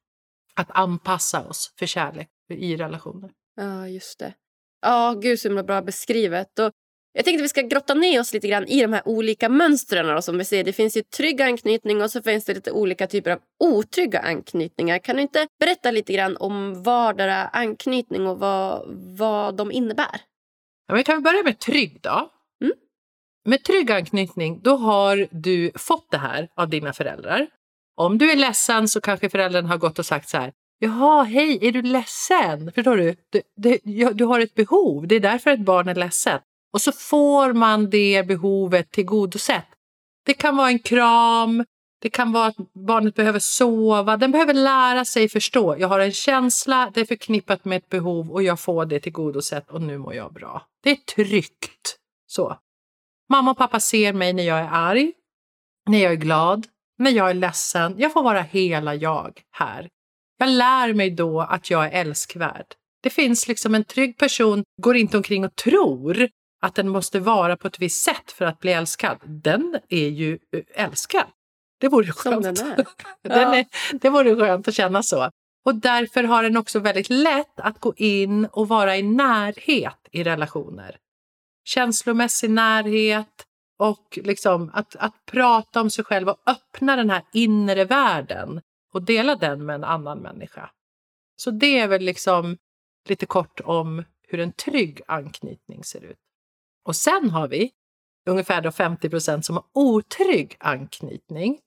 att 0.55 0.71
anpassa 0.71 1.49
oss 1.49 1.73
för 1.79 1.87
kärlek 1.87 2.29
i 2.51 2.77
relationer. 2.77 3.31
Ja, 3.57 3.89
just 3.89 4.19
det. 4.19 4.35
Ja, 4.81 5.15
gud 5.23 5.39
så 5.39 5.49
himla 5.49 5.63
bra 5.63 5.83
beskrivet. 5.83 6.59
Och 6.59 6.73
jag 7.17 7.25
tänkte 7.25 7.41
att 7.41 7.45
vi 7.45 7.49
ska 7.49 7.63
grotta 7.63 7.95
ner 7.95 8.21
oss 8.21 8.33
lite 8.33 8.49
grann 8.49 8.67
i 8.67 8.83
de 8.83 8.93
här 8.93 9.03
olika 9.09 9.49
mönstren. 9.49 10.23
Som 10.23 10.39
vi 10.39 10.45
ser. 10.45 10.65
Det 10.65 10.73
finns 10.73 10.97
ju 10.97 11.03
trygg 11.03 11.43
anknytning 11.43 12.03
och 12.03 12.11
så 12.11 12.23
finns 12.23 12.45
det 12.45 12.55
lite 12.55 12.71
olika 12.71 13.07
typer 13.07 13.31
av 13.31 13.39
otrygga 13.65 14.21
anknytningar. 14.21 14.99
Kan 14.99 15.17
du 15.17 15.23
inte 15.23 15.47
berätta 15.61 15.91
lite 15.91 16.13
grann 16.13 16.37
om 16.37 16.83
vardera 16.83 17.35
anknytning 17.35 18.27
och 18.27 18.39
vad, 18.39 18.85
vad 19.19 19.57
de 19.57 19.73
innebär? 19.73 20.21
Ja, 20.89 20.95
vi 20.95 21.05
kan 21.05 21.23
börja 21.23 21.43
med 21.43 21.59
trygg 21.59 22.01
då. 22.03 22.31
Mm. 22.65 22.75
Med 23.45 23.65
trygg 23.65 23.91
anknytning 23.91 24.61
då 24.63 24.77
har 24.77 25.29
du 25.31 25.71
fått 25.75 26.11
det 26.11 26.19
här 26.19 26.49
av 26.57 26.69
dina 26.69 26.93
föräldrar. 26.93 27.47
Om 27.97 28.19
du 28.19 28.31
är 28.31 28.37
ledsen 28.37 28.89
så 28.89 29.01
kanske 29.01 29.31
föräldern 29.31 29.67
har 29.67 29.77
gått 29.77 29.99
och 29.99 30.07
sagt 30.07 30.29
så 30.29 30.37
här. 30.37 30.53
Jaha, 30.79 31.23
hej, 31.23 31.69
är 31.69 31.73
du 31.73 31.83
ledsen? 31.83 32.73
Förstår 32.73 32.97
du? 32.97 33.17
Du, 33.31 33.43
du? 33.57 34.13
du 34.13 34.25
har 34.25 34.41
ett 34.41 34.55
behov, 34.55 35.07
det 35.07 35.17
är 35.17 35.21
därför 35.21 35.51
ett 35.51 35.61
barn 35.61 35.89
är 35.89 35.95
ledset. 35.95 36.43
Och 36.73 36.81
så 36.81 36.93
får 36.93 37.53
man 37.53 37.91
det 37.91 38.27
behovet 38.27 38.91
tillgodosett. 38.91 39.67
Det 40.25 40.35
kan 40.35 40.57
vara 40.57 40.69
en 40.69 40.79
kram, 40.79 41.65
det 42.03 42.11
kan 42.11 42.33
vara 42.33 42.47
att 42.47 42.57
barnet 42.87 43.15
behöver 43.15 43.39
sova, 43.39 44.17
den 44.17 44.33
behöver 44.33 44.55
lära 44.55 45.05
sig 45.05 45.29
förstå. 45.29 45.77
Jag 45.79 45.89
har 45.89 46.01
en 46.01 46.13
känsla, 46.13 46.91
det 46.95 47.01
är 47.01 47.05
förknippat 47.05 47.65
med 47.65 47.77
ett 47.77 47.89
behov 47.89 48.31
och 48.31 48.43
jag 48.43 48.61
får 48.61 48.87
det 48.87 49.01
tillgodosett 49.01 49.71
och 49.71 49.83
nu 49.83 49.99
mår 49.99 50.15
jag 50.15 50.33
bra. 50.33 50.67
Det 50.83 50.91
är 50.91 50.97
tryggt. 50.97 51.97
Så. 52.27 52.59
Mamma 53.29 53.51
och 53.51 53.59
pappa 53.59 53.81
ser 53.81 54.13
mig 54.13 54.33
när 54.33 54.43
jag 54.43 54.59
är 54.59 54.69
arg, 54.71 55.13
när 55.89 55.99
jag 55.99 56.13
är 56.13 56.17
glad, 56.17 56.67
när 56.99 57.11
jag 57.11 57.31
är 57.31 57.35
ledsen. 57.35 57.95
Jag 57.99 58.13
får 58.13 58.23
vara 58.23 58.43
hela 58.43 58.95
jag 58.95 59.43
här. 59.51 59.89
Jag 60.39 60.49
lär 60.49 60.95
mig 60.95 61.11
då 61.11 61.41
att 61.41 61.71
jag 61.71 61.87
är 61.87 61.91
älskvärd. 61.91 62.67
Det 63.03 63.11
finns 63.11 63.49
liksom 63.49 63.75
en 63.75 63.85
trygg 63.85 64.19
person, 64.19 64.65
går 64.83 64.97
inte 64.97 65.17
omkring 65.17 65.45
och 65.45 65.57
tror 65.57 66.29
att 66.67 66.75
den 66.75 66.89
måste 66.89 67.21
vara 67.21 67.57
på 67.57 67.69
ett 67.69 67.79
visst 67.79 68.05
sätt 68.05 68.33
för 68.33 68.45
att 68.45 68.61
bli 68.61 68.73
älskad. 68.73 69.19
Den 69.25 69.79
är 69.89 70.09
ju 70.09 70.39
eh, 70.53 70.85
älskad. 70.85 71.27
Det 71.81 71.89
vore 71.89 72.13
skönt. 72.13 72.45
Som 72.45 72.55
den 72.55 72.73
är. 72.73 72.87
den 73.23 73.55
är 73.55 73.67
det 73.93 74.11
vore 74.11 74.37
skönt 74.37 74.69
att 74.69 74.75
känna 74.75 75.03
så. 75.03 75.31
Och 75.65 75.75
därför 75.75 76.25
har 76.25 76.43
den 76.43 76.57
också 76.57 76.79
väldigt 76.79 77.11
lätt 77.11 77.61
att 77.61 77.81
gå 77.81 77.95
in 77.97 78.45
och 78.45 78.69
vara 78.69 78.97
i 78.97 79.03
närhet 79.03 80.09
i 80.11 80.25
relationer. 80.25 80.97
Känslomässig 81.65 82.51
närhet 82.51 83.47
och 83.79 84.19
liksom 84.23 84.71
att, 84.75 84.97
att 84.97 85.15
prata 85.27 85.81
om 85.81 85.91
sig 85.91 86.05
själv 86.05 86.29
och 86.29 86.39
öppna 86.47 86.97
den 86.97 87.11
här 87.11 87.23
inre 87.33 87.85
världen 87.85 88.61
och 88.93 89.03
dela 89.03 89.37
den 89.37 89.67
med 89.67 89.75
en 89.75 89.85
annan 89.85 90.19
människa. 90.19 90.71
Så 91.37 91.51
det 91.51 91.79
är 91.79 91.89
väl 91.89 92.03
liksom 92.03 92.57
lite 93.09 93.27
kort 93.27 93.61
om 93.65 94.05
hur 94.29 94.41
en 94.41 94.53
trygg 94.53 95.01
anknytning 95.07 95.85
ser 95.85 96.05
ut. 96.05 96.26
Och 96.87 96.97
sen 96.97 97.31
har 97.31 97.49
vi 97.49 97.71
ungefär 98.27 98.71
50 98.71 99.11
procent 99.11 99.45
som 99.45 99.57
har 99.57 99.65
otrygg 99.75 100.57
anknytning. 100.61 101.59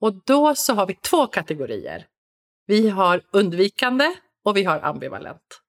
Och 0.00 0.14
då 0.24 0.54
så 0.54 0.74
har 0.74 0.86
vi 0.86 0.94
två 0.94 1.26
kategorier. 1.26 2.06
Vi 2.66 2.88
har 2.88 3.22
undvikande 3.30 4.14
och 4.44 4.56
vi 4.56 4.64
har 4.64 4.80
ambivalent. 4.80 5.62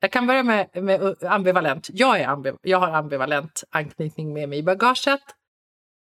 Jag 0.00 0.12
kan 0.12 0.26
börja 0.26 0.42
med, 0.42 0.68
med 0.74 1.24
ambivalent. 1.24 1.88
Jag, 1.92 2.20
är 2.20 2.28
ambiv 2.28 2.56
jag 2.62 2.78
har 2.78 2.88
ambivalent 2.88 3.64
anknytning 3.70 4.32
med 4.32 4.48
mig 4.48 4.58
i 4.58 4.62
bagaget. 4.62 5.22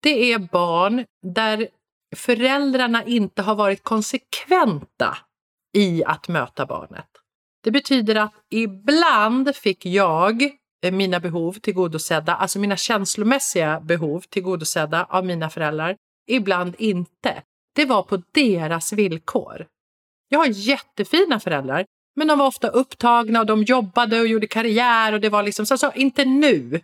Det 0.01 0.33
är 0.33 0.39
barn 0.39 1.05
där 1.21 1.67
föräldrarna 2.15 3.03
inte 3.03 3.41
har 3.41 3.55
varit 3.55 3.83
konsekventa 3.83 5.17
i 5.73 6.03
att 6.03 6.27
möta 6.27 6.65
barnet. 6.65 7.09
Det 7.63 7.71
betyder 7.71 8.15
att 8.15 8.33
ibland 8.49 9.55
fick 9.55 9.85
jag 9.85 10.58
Eh, 10.81 10.91
mina 10.91 11.19
behov 11.19 11.53
tillgodosedda, 11.53 12.35
alltså 12.35 12.59
mina 12.59 12.77
känslomässiga 12.77 13.79
behov 13.79 14.23
tillgodosedda 14.29 15.03
av 15.09 15.25
mina 15.25 15.49
föräldrar, 15.49 15.95
ibland 16.27 16.75
inte. 16.77 17.43
Det 17.75 17.85
var 17.85 18.03
på 18.03 18.21
deras 18.31 18.93
villkor. 18.93 19.67
Jag 20.29 20.39
har 20.39 20.47
jättefina 20.47 21.39
föräldrar, 21.39 21.85
men 22.15 22.27
de 22.27 22.39
var 22.39 22.47
ofta 22.47 22.67
upptagna 22.67 23.39
och 23.39 23.45
de 23.45 23.63
jobbade 23.63 24.19
och 24.19 24.27
gjorde 24.27 24.47
karriär 24.47 25.13
och 25.13 25.21
det 25.21 25.29
var 25.29 25.43
liksom 25.43 25.65
så, 25.65 25.77
så 25.77 25.91
inte 25.95 26.25
nu. 26.25 26.81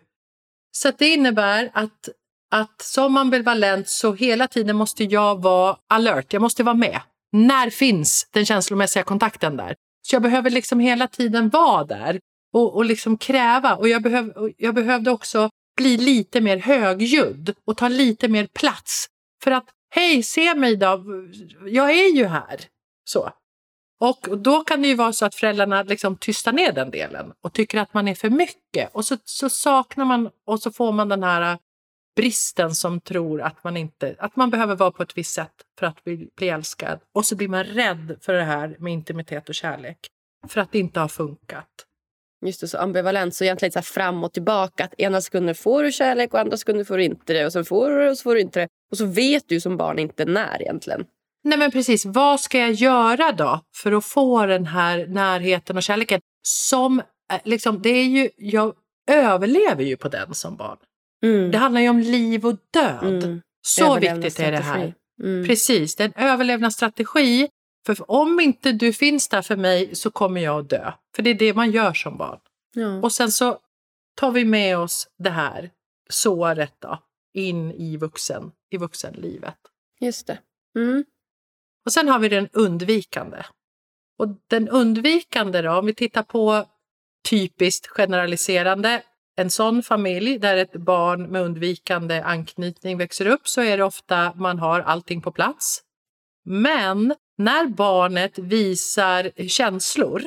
Så 0.72 0.92
det 0.98 1.08
innebär 1.08 1.72
att, 1.74 2.10
att 2.52 2.82
som 2.82 3.18
ambivalent 3.18 3.88
så 3.90 4.14
hela 4.14 4.48
tiden 4.48 4.76
måste 4.76 5.04
jag 5.04 5.42
vara 5.42 5.78
alert, 5.90 6.34
jag 6.34 6.42
måste 6.42 6.64
vara 6.64 6.76
med. 6.76 7.02
När 7.32 7.70
finns 7.70 8.28
den 8.32 8.46
känslomässiga 8.46 9.04
kontakten 9.04 9.58
där? 9.58 9.76
Så 10.08 10.16
jag 10.16 10.22
behöver 10.22 10.50
liksom 10.50 10.80
hela 10.80 11.08
tiden 11.08 11.50
vara 11.50 11.84
där 11.84 12.20
och, 12.56 12.76
och 12.76 12.86
liksom 12.86 13.18
kräva. 13.18 13.76
Och 13.76 13.90
jag, 13.90 14.02
behöv, 14.02 14.54
jag 14.58 14.76
behövde 14.76 15.12
också 15.12 15.50
bli 15.78 15.98
lite 15.98 16.42
mer 16.42 16.58
högljudd 16.58 17.56
och 17.66 17.78
ta 17.78 17.88
lite 17.88 18.28
mer 18.28 18.48
plats. 18.48 19.08
För 19.44 19.52
att, 19.52 19.66
hej, 19.90 20.24
se 20.24 20.56
mig 20.56 20.76
då, 20.76 21.04
jag 21.66 21.92
är 21.92 22.16
ju 22.16 22.26
här. 22.26 22.62
Så. 23.10 23.32
Och 24.00 24.40
då 24.40 24.64
kan 24.64 24.82
det 24.82 24.88
ju 24.88 24.96
vara 24.96 25.14
så 25.14 25.26
att 25.26 25.36
föräldrarna 25.36 25.84
liksom 25.84 26.18
tystar 26.18 26.54
ner 26.54 26.72
den 26.72 26.92
delen 26.92 27.34
och 27.42 27.54
tycker 27.54 27.80
att 27.80 27.94
man 27.94 28.08
är 28.08 28.16
för 28.16 28.30
mycket. 28.30 28.90
Och 28.94 29.06
så, 29.06 29.18
så 29.26 29.50
saknar 29.50 30.06
man 30.06 30.30
och 30.46 30.60
så 30.60 30.72
får 30.72 30.92
man 30.92 31.10
den 31.10 31.24
här 31.24 31.58
bristen 32.16 32.76
som 32.76 33.02
tror 33.02 33.42
att 33.42 33.64
man, 33.64 33.78
inte, 33.78 34.16
att 34.20 34.36
man 34.36 34.50
behöver 34.50 34.76
vara 34.76 34.92
på 34.92 35.04
ett 35.04 35.18
visst 35.18 35.34
sätt 35.34 35.54
för 35.80 35.86
att 35.86 36.04
bli, 36.04 36.30
bli 36.36 36.50
älskad. 36.50 37.00
Och 37.14 37.26
så 37.26 37.36
blir 37.36 37.48
man 37.48 37.64
rädd 37.64 38.18
för 38.22 38.34
det 38.34 38.44
här 38.44 38.76
med 38.80 38.94
intimitet 38.94 39.50
och 39.50 39.56
kärlek. 39.56 39.98
För 40.48 40.62
att 40.62 40.72
det 40.72 40.80
inte 40.80 41.00
har 41.00 41.08
funkat. 41.08 41.85
Just 42.46 42.62
det, 42.62 42.68
så 42.68 42.78
ambivalent. 42.78 43.36
Så 43.36 43.44
egentligen 43.44 43.72
så 43.72 43.82
fram 43.82 44.24
och 44.24 44.34
tillbaka. 44.34 44.84
Att 44.84 45.00
ena 45.00 45.22
sekunden 45.22 45.56
får 45.56 45.84
du 45.84 45.92
kärlek 45.92 46.34
och 46.34 46.40
andra 46.40 46.58
sekunden 46.58 46.86
får 46.86 46.98
du 46.98 47.04
inte 47.04 47.34
det. 47.34 47.46
Och 47.46 47.54
sen 47.54 47.66
får 47.66 47.90
du 47.90 48.00
det 48.04 48.10
och 48.10 48.18
så 48.18 48.24
får 48.24 48.36
du 48.36 48.42
inte 48.42 48.60
det. 48.60 48.68
Och 48.92 48.98
så 48.98 49.06
vet 49.06 49.44
du 49.48 49.62
som 49.62 49.78
barn 49.78 50.00
inte 50.00 50.26
när 50.26 50.62
egentligen. 50.62 51.06
Nej 51.44 51.58
men 51.58 51.72
precis, 51.72 52.06
vad 52.06 52.40
ska 52.40 52.60
jag 52.60 52.72
göra 52.72 53.32
då 53.32 53.62
för 53.76 53.92
att 53.92 54.06
få 54.06 54.46
den 54.46 54.66
här 54.66 55.08
närheten 55.08 55.78
och 55.78 55.84
kärleken? 55.84 56.22
Som, 56.48 57.00
eh, 57.34 57.40
liksom, 57.44 57.82
det 57.82 57.90
är 57.90 58.06
ju, 58.06 58.30
jag 58.38 58.74
överlever 59.12 59.84
ju 59.84 59.98
på 59.98 60.08
den 60.08 60.34
som 60.34 60.56
barn. 60.56 60.78
Mm. 61.24 61.52
Det 61.52 61.58
handlar 61.58 61.82
ju 61.82 61.90
om 61.90 62.00
liv 62.00 62.46
och 62.46 62.58
död. 62.74 63.24
Mm. 63.24 63.42
Så 63.68 64.00
viktigt 64.00 64.40
är 64.40 64.52
det 64.52 64.58
här. 64.58 64.94
Mm. 65.24 65.48
Precis, 65.48 65.96
det 65.96 66.04
är 66.04 66.12
en 66.16 66.30
överlevnadsstrategi. 66.30 67.48
För 67.86 68.12
om 68.12 68.40
inte 68.40 68.72
du 68.72 68.94
finns 68.94 69.28
där 69.28 69.42
för 69.42 69.56
mig 69.56 69.96
så 69.96 70.12
kommer 70.12 70.42
jag 70.42 70.60
att 70.60 70.70
dö. 70.70 70.92
För 71.16 71.24
det 71.24 71.30
är 71.30 71.34
det 71.34 71.54
man 71.54 71.72
gör 71.72 71.94
som 71.94 72.18
barn. 72.18 72.40
Ja. 72.74 73.02
Och 73.02 73.12
sen 73.12 73.32
så 73.32 73.60
tar 74.16 74.32
vi 74.32 74.46
med 74.46 74.78
oss 74.78 75.08
det 75.18 75.30
här 75.30 75.72
såret 76.10 76.74
då, 76.80 77.00
in 77.34 77.72
i, 77.72 77.98
vuxen, 77.98 78.52
i 78.70 78.78
vuxenlivet. 78.78 79.58
Just 80.00 80.28
det. 80.28 80.40
Mm. 80.76 81.06
Och 81.86 81.92
sen 81.92 82.08
har 82.08 82.20
vi 82.20 82.30
den 82.30 82.50
undvikande. 82.54 83.44
Och 84.18 84.28
den 84.48 84.70
undvikande 84.70 85.62
då, 85.62 85.72
om 85.72 85.86
vi 85.86 85.94
tittar 85.94 86.24
på 86.24 86.66
typiskt 87.30 87.88
generaliserande, 87.88 89.04
en 89.36 89.50
sån 89.50 89.84
familj 89.84 90.40
där 90.40 90.58
ett 90.58 90.76
barn 90.76 91.24
med 91.24 91.42
undvikande 91.42 92.22
anknytning 92.22 92.98
växer 92.98 93.28
upp 93.28 93.48
så 93.48 93.62
är 93.62 93.78
det 93.78 93.84
ofta 93.84 94.34
man 94.36 94.60
har 94.60 94.80
allting 94.80 95.22
på 95.22 95.32
plats. 95.32 95.85
Men 96.46 97.16
när 97.38 97.66
barnet 97.68 98.40
visar 98.40 99.48
känslor 99.48 100.24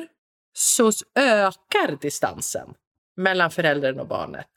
så 0.53 0.91
ökar 1.15 1.97
distansen 2.01 2.73
mellan 3.17 3.51
föräldern 3.51 3.99
och 3.99 4.07
barnet. 4.07 4.49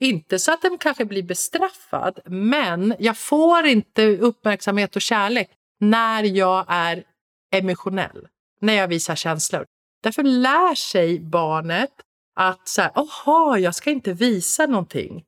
Inte 0.00 0.38
så 0.38 0.52
att 0.52 0.62
den 0.62 0.78
kanske 0.78 1.04
blir 1.04 1.22
bestraffad, 1.22 2.20
men 2.24 2.94
jag 2.98 3.18
får 3.18 3.66
inte 3.66 4.16
uppmärksamhet 4.16 4.96
och 4.96 5.02
kärlek 5.02 5.50
när 5.80 6.22
jag 6.24 6.64
är 6.68 7.04
emotionell, 7.52 8.28
när 8.60 8.72
jag 8.72 8.88
visar 8.88 9.14
känslor. 9.14 9.66
Därför 10.02 10.22
lär 10.22 10.74
sig 10.74 11.20
barnet 11.20 11.90
att 12.36 12.68
så 12.68 12.82
här, 12.82 12.92
aha, 12.94 13.58
jag 13.58 13.74
ska 13.74 13.90
inte 13.90 14.12
visa 14.12 14.66
någonting. 14.66 15.24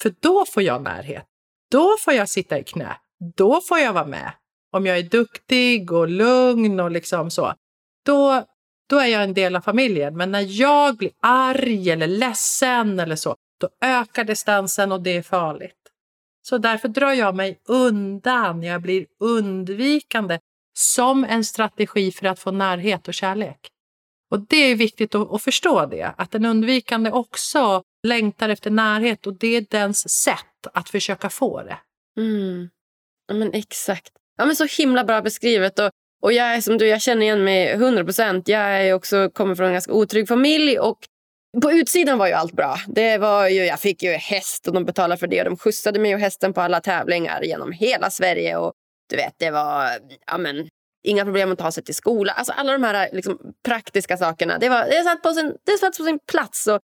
För 0.00 0.14
då 0.20 0.44
får 0.44 0.62
jag 0.62 0.82
närhet. 0.82 1.24
Då 1.70 1.96
får 2.00 2.14
jag 2.14 2.28
sitta 2.28 2.58
i 2.58 2.64
knä. 2.64 2.96
Då 3.36 3.60
får 3.60 3.78
jag 3.78 3.92
vara 3.92 4.06
med. 4.06 4.32
Om 4.72 4.86
jag 4.86 4.98
är 4.98 5.02
duktig 5.02 5.92
och 5.92 6.08
lugn 6.08 6.80
och 6.80 6.90
liksom 6.90 7.30
så. 7.30 7.54
Då, 8.06 8.44
då 8.88 8.98
är 8.98 9.06
jag 9.06 9.22
en 9.22 9.34
del 9.34 9.56
av 9.56 9.60
familjen. 9.60 10.16
Men 10.16 10.32
när 10.32 10.60
jag 10.60 10.96
blir 10.96 11.10
arg 11.22 11.90
eller 11.90 12.06
ledsen 12.06 13.00
eller 13.00 13.16
så, 13.16 13.36
då 13.60 13.68
ökar 13.80 14.24
distansen 14.24 14.92
och 14.92 15.02
det 15.02 15.16
är 15.16 15.22
farligt. 15.22 15.78
Så 16.42 16.58
därför 16.58 16.88
drar 16.88 17.12
jag 17.12 17.36
mig 17.36 17.60
undan. 17.64 18.62
Jag 18.62 18.82
blir 18.82 19.06
undvikande 19.20 20.38
som 20.78 21.24
en 21.24 21.44
strategi 21.44 22.12
för 22.12 22.26
att 22.26 22.38
få 22.38 22.50
närhet 22.50 23.08
och 23.08 23.14
kärlek. 23.14 23.68
Och 24.30 24.40
det 24.40 24.56
är 24.56 24.76
viktigt 24.76 25.14
att, 25.14 25.32
att, 25.32 25.42
förstå 25.42 25.86
det, 25.86 26.14
att 26.16 26.30
den 26.30 26.44
undvikande 26.44 27.10
också 27.10 27.82
längtar 28.02 28.48
efter 28.48 28.70
närhet 28.70 29.26
och 29.26 29.34
det 29.34 29.56
är 29.56 29.66
dens 29.70 30.10
sätt 30.10 30.66
att 30.72 30.88
försöka 30.88 31.30
få 31.30 31.62
det. 31.62 31.78
Mm. 32.16 32.70
Ja, 33.26 33.34
men 33.34 33.52
exakt. 33.52 34.12
Ja, 34.42 34.46
men 34.46 34.56
så 34.56 34.64
himla 34.64 35.04
bra 35.04 35.22
beskrivet. 35.22 35.78
Och, 35.78 35.90
och 36.22 36.32
jag 36.32 36.54
är 36.54 36.60
som 36.60 36.78
du, 36.78 36.86
jag 36.86 37.02
känner 37.02 37.22
igen 37.22 37.44
mig 37.44 37.70
100 37.70 38.04
procent. 38.04 38.48
Jag 38.48 38.60
är 38.60 38.94
också, 38.94 39.30
kommer 39.30 39.54
från 39.54 39.66
en 39.66 39.72
ganska 39.72 39.92
otrygg 39.92 40.28
familj 40.28 40.78
och 40.78 40.98
på 41.62 41.72
utsidan 41.72 42.18
var 42.18 42.26
ju 42.26 42.32
allt 42.32 42.52
bra. 42.52 42.76
Det 42.86 43.18
var 43.18 43.48
ju, 43.48 43.64
jag 43.64 43.80
fick 43.80 44.02
ju 44.02 44.10
häst 44.10 44.68
och 44.68 44.74
de 44.74 44.84
betalade 44.84 45.18
för 45.18 45.26
det. 45.26 45.38
Och 45.38 45.44
de 45.44 45.56
skjutsade 45.56 45.98
mig 45.98 46.14
och 46.14 46.20
hästen 46.20 46.52
på 46.52 46.60
alla 46.60 46.80
tävlingar 46.80 47.42
genom 47.42 47.72
hela 47.72 48.10
Sverige. 48.10 48.56
Och 48.56 48.72
du 49.10 49.16
vet, 49.16 49.34
det 49.38 49.50
var 49.50 49.88
ja, 50.26 50.38
men, 50.38 50.68
inga 51.04 51.24
problem 51.24 51.52
att 51.52 51.58
ta 51.58 51.70
sig 51.70 51.84
till 51.84 51.94
skolan. 51.94 52.34
Alltså 52.38 52.52
alla 52.52 52.72
de 52.72 52.82
här 52.82 53.08
liksom, 53.12 53.38
praktiska 53.64 54.16
sakerna. 54.16 54.58
Det, 54.58 54.68
var, 54.68 54.84
det, 54.84 55.04
satt 55.04 55.22
på 55.22 55.32
sin, 55.32 55.54
det 55.66 55.78
satt 55.78 55.96
på 55.96 56.04
sin 56.04 56.18
plats. 56.32 56.66
Och, 56.66 56.80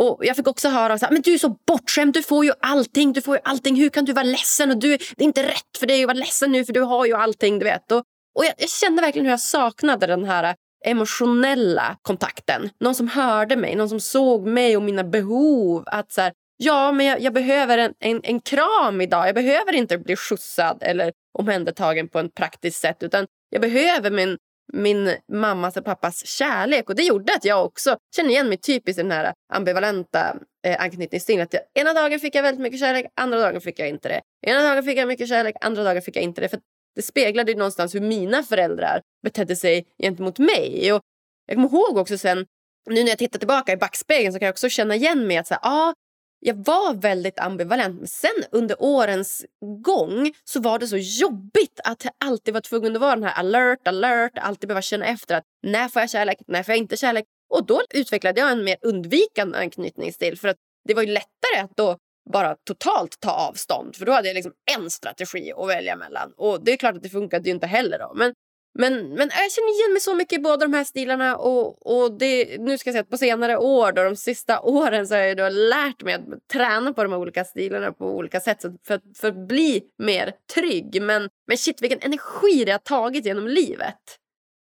och 0.00 0.26
jag 0.26 0.36
fick 0.36 0.48
också 0.48 0.68
höra 0.68 0.92
att 0.92 1.24
du 1.24 1.34
är 1.34 1.38
så 1.38 1.56
bortskämd, 1.66 2.14
du 2.14 2.22
får 2.22 2.44
ju 2.44 2.52
allting. 2.60 3.12
Du 3.12 3.22
får 3.22 3.36
ju 3.36 3.40
allting. 3.44 3.76
Hur 3.76 3.88
kan 3.88 4.04
du 4.04 4.12
vara 4.12 4.24
ledsen? 4.24 4.70
Och 4.70 4.76
du, 4.76 4.88
det 4.88 5.24
är 5.24 5.24
inte 5.24 5.42
rätt 5.42 5.78
för 5.78 5.86
dig 5.86 6.02
att 6.02 6.06
vara 6.06 6.18
ledsen 6.18 6.52
nu 6.52 6.64
för 6.64 6.72
du 6.72 6.80
har 6.80 7.06
ju 7.06 7.14
allting. 7.14 7.58
du 7.58 7.64
vet. 7.64 7.92
Och, 7.92 8.04
och 8.38 8.44
jag, 8.44 8.54
jag 8.58 8.70
kände 8.70 9.02
verkligen 9.02 9.26
hur 9.26 9.32
jag 9.32 9.40
saknade 9.40 10.06
den 10.06 10.24
här 10.24 10.54
emotionella 10.86 11.96
kontakten. 12.02 12.70
Någon 12.80 12.94
som 12.94 13.08
hörde 13.08 13.56
mig, 13.56 13.74
någon 13.74 13.88
som 13.88 14.00
såg 14.00 14.46
mig 14.46 14.76
och 14.76 14.82
mina 14.82 15.04
behov. 15.04 15.82
Att 15.86 16.12
så 16.12 16.20
här, 16.20 16.32
Ja, 16.62 16.92
men 16.92 17.06
jag, 17.06 17.20
jag 17.20 17.32
behöver 17.32 17.78
en, 17.78 17.94
en, 18.00 18.20
en, 18.24 18.40
kram 18.40 19.00
idag. 19.00 19.28
Jag 19.28 19.34
behöver 19.34 19.72
inte 19.72 19.98
bli 19.98 20.16
skjutsad 20.16 20.78
eller 20.80 21.12
omhändertagen 21.38 22.08
på 22.08 22.18
ett 22.18 22.34
praktiskt 22.34 22.80
sätt. 22.80 23.02
Utan 23.02 23.26
jag 23.50 23.62
behöver 23.62 24.10
min, 24.10 24.38
min 24.72 25.16
mammas 25.32 25.76
och 25.76 25.84
pappas 25.84 26.26
kärlek. 26.26 26.88
Och 26.88 26.94
Det 26.94 27.02
gjorde 27.02 27.34
att 27.34 27.44
jag 27.44 27.64
också 27.64 27.96
kände 28.16 28.32
igen 28.32 28.48
mig 28.48 28.58
typiskt 28.58 28.98
i 28.98 29.02
den 29.02 29.10
här 29.10 29.32
ambivalenta 29.52 30.36
eh, 30.66 30.82
anknytningsstilen. 30.82 31.42
Att 31.42 31.52
jag, 31.52 31.62
ena 31.74 31.92
dagen 31.92 32.20
fick 32.20 32.34
jag 32.34 32.42
väldigt 32.42 32.62
mycket 32.62 32.80
kärlek, 32.80 33.06
andra 33.16 33.38
dagen 33.38 33.60
fick 33.60 33.78
jag 33.78 33.88
inte 33.88 34.08
det. 34.08 34.20
Ena 34.46 34.62
dagen 34.62 34.84
fick 34.84 34.98
jag 34.98 35.08
mycket 35.08 35.28
kärlek, 35.28 35.56
andra 35.60 35.84
dagen 35.84 36.02
fick 36.02 36.16
jag 36.16 36.22
inte 36.22 36.40
det. 36.40 36.48
För 36.48 36.60
Det 36.96 37.02
speglade 37.02 37.54
någonstans 37.54 37.94
hur 37.94 38.00
mina 38.00 38.42
föräldrar 38.42 39.00
betedde 39.22 39.56
sig 39.56 39.86
gentemot 40.02 40.38
mig. 40.38 40.92
Och 40.92 41.00
jag 41.46 41.56
kommer 41.56 41.68
ihåg 41.68 41.96
också 41.96 42.18
sen 42.18 42.46
nu 42.90 43.02
när 43.02 43.08
jag 43.08 43.18
tittar 43.18 43.38
tillbaka 43.38 43.72
i 43.72 43.76
backspegeln 43.76 44.32
så 44.32 44.38
kan 44.38 44.46
jag 44.46 44.52
också 44.52 44.68
känna 44.68 44.94
igen 44.94 45.26
mig 45.26 45.36
att 45.36 45.46
så 45.46 45.54
här, 45.54 45.60
ah, 45.62 45.94
jag 46.40 46.54
var 46.54 46.94
väldigt 46.94 47.38
ambivalent. 47.38 47.98
Men 47.98 48.06
sen 48.06 48.44
under 48.50 48.76
årens 48.82 49.46
gång 49.84 50.32
så 50.44 50.60
var 50.60 50.78
det 50.78 50.86
så 50.86 50.96
jobbigt 50.96 51.80
att 51.84 52.04
jag 52.04 52.12
alltid 52.24 52.54
var 52.54 52.60
tvungen 52.60 52.96
att 52.96 53.00
vara 53.00 53.14
den 53.14 53.24
här 53.24 53.38
alert, 53.38 53.88
alert, 53.88 54.32
alltid 54.34 54.68
behöva 54.68 54.82
känna 54.82 55.06
efter 55.06 55.36
att 55.36 55.44
när 55.62 55.88
får 55.88 56.02
jag 56.02 56.10
kärlek, 56.10 56.38
när 56.46 56.62
får 56.62 56.72
jag 56.72 56.78
inte 56.78 56.96
kärlek? 56.96 57.24
Och 57.54 57.66
då 57.66 57.82
utvecklade 57.94 58.40
jag 58.40 58.52
en 58.52 58.64
mer 58.64 58.76
undvikande 58.82 59.58
anknytningsstil 59.58 60.38
för 60.38 60.48
att 60.48 60.56
det 60.88 60.94
var 60.94 61.02
ju 61.02 61.08
lättare 61.08 61.60
att 61.62 61.76
då 61.76 61.96
bara 62.32 62.56
totalt 62.66 63.20
ta 63.20 63.30
avstånd 63.30 63.96
för 63.96 64.06
då 64.06 64.12
hade 64.12 64.28
jag 64.28 64.34
liksom 64.34 64.52
en 64.76 64.90
strategi 64.90 65.52
att 65.56 65.68
välja 65.68 65.96
mellan. 65.96 66.32
Och 66.36 66.64
det 66.64 66.72
är 66.72 66.76
klart 66.76 66.96
att 66.96 67.02
det 67.02 67.08
funkade 67.08 67.48
ju 67.48 67.54
inte 67.54 67.66
heller 67.66 67.98
då. 67.98 68.12
Men 68.14 68.34
men, 68.78 69.08
men 69.08 69.30
jag 69.32 69.52
känner 69.52 69.80
igen 69.80 69.92
mig 69.92 70.00
så 70.00 70.14
mycket 70.14 70.38
i 70.38 70.42
båda 70.42 70.56
de 70.56 70.74
här 70.74 70.84
stilarna. 70.84 71.36
Och, 71.36 71.86
och 71.86 72.18
det, 72.18 72.60
nu 72.60 72.78
ska 72.78 72.88
jag 72.88 72.94
säga 72.94 73.02
att 73.02 73.10
på 73.10 73.18
senare 73.18 73.56
år, 73.56 73.92
då, 73.92 74.04
de 74.04 74.16
sista 74.16 74.60
åren, 74.62 75.08
så 75.08 75.14
har 75.14 75.20
jag 75.20 75.36
då 75.36 75.48
lärt 75.48 76.02
mig 76.02 76.14
att 76.14 76.48
träna 76.52 76.92
på 76.92 77.02
de 77.02 77.12
här 77.12 77.18
olika 77.18 77.44
stilarna 77.44 77.92
på 77.92 78.16
olika 78.16 78.40
sätt 78.40 78.62
för, 78.86 79.00
för 79.20 79.28
att 79.28 79.48
bli 79.48 79.82
mer 79.98 80.32
trygg. 80.54 81.02
Men, 81.02 81.28
men 81.46 81.58
shit, 81.58 81.82
vilken 81.82 82.00
energi 82.00 82.64
det 82.64 82.72
har 82.72 82.78
tagit 82.78 83.26
genom 83.26 83.48
livet. 83.48 84.18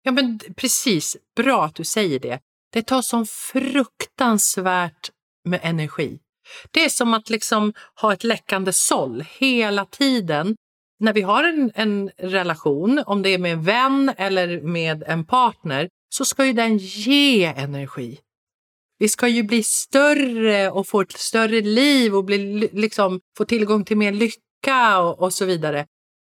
Ja, 0.03 0.11
men 0.11 0.39
precis. 0.55 1.17
Bra 1.35 1.65
att 1.65 1.75
du 1.75 1.83
säger 1.83 2.19
det. 2.19 2.39
Det 2.73 2.81
tar 2.81 3.01
sån 3.01 3.25
fruktansvärt 3.25 5.11
med 5.45 5.59
energi. 5.63 6.19
Det 6.71 6.85
är 6.85 6.89
som 6.89 7.13
att 7.13 7.29
liksom 7.29 7.73
ha 8.01 8.13
ett 8.13 8.23
läckande 8.23 8.73
såll 8.73 9.25
hela 9.39 9.85
tiden 9.85 10.55
när 10.99 11.13
vi 11.13 11.21
har 11.21 11.43
en, 11.43 11.71
en 11.75 12.11
relation, 12.17 13.03
om 13.05 13.21
det 13.21 13.29
är 13.29 13.37
med 13.37 13.53
en 13.53 13.63
vän 13.63 14.11
eller 14.17 14.61
med 14.61 15.03
en 15.07 15.25
partner, 15.25 15.89
så 16.09 16.25
ska 16.25 16.45
ju 16.45 16.53
den 16.53 16.77
ge 16.77 17.45
energi. 17.45 18.19
Vi 18.99 19.09
ska 19.09 19.27
ju 19.27 19.43
bli 19.43 19.63
större 19.63 20.71
och 20.71 20.87
få 20.87 21.01
ett 21.01 21.11
större 21.11 21.61
liv 21.61 22.15
och 22.15 22.25
bli, 22.25 22.69
liksom, 22.73 23.19
få 23.37 23.45
tillgång 23.45 23.85
till 23.85 23.97
mer 23.97 24.11
lycka 24.11 24.99
och, 24.99 25.21
och 25.21 25.33
så 25.33 25.45
vidare. 25.45 25.85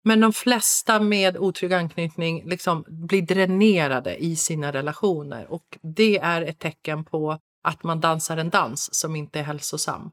Men 0.05 0.19
de 0.19 0.33
flesta 0.33 0.99
med 0.99 1.37
otrygg 1.37 1.73
anknytning 1.73 2.43
liksom 2.45 2.85
blir 2.87 3.21
dränerade 3.21 4.23
i 4.23 4.35
sina 4.35 4.73
relationer 4.73 5.51
och 5.51 5.77
det 5.81 6.17
är 6.17 6.41
ett 6.41 6.59
tecken 6.59 7.05
på 7.05 7.39
att 7.63 7.83
man 7.83 7.99
dansar 7.99 8.37
en 8.37 8.49
dans 8.49 8.93
som 8.93 9.15
inte 9.15 9.39
är 9.39 9.43
hälsosam. 9.43 10.11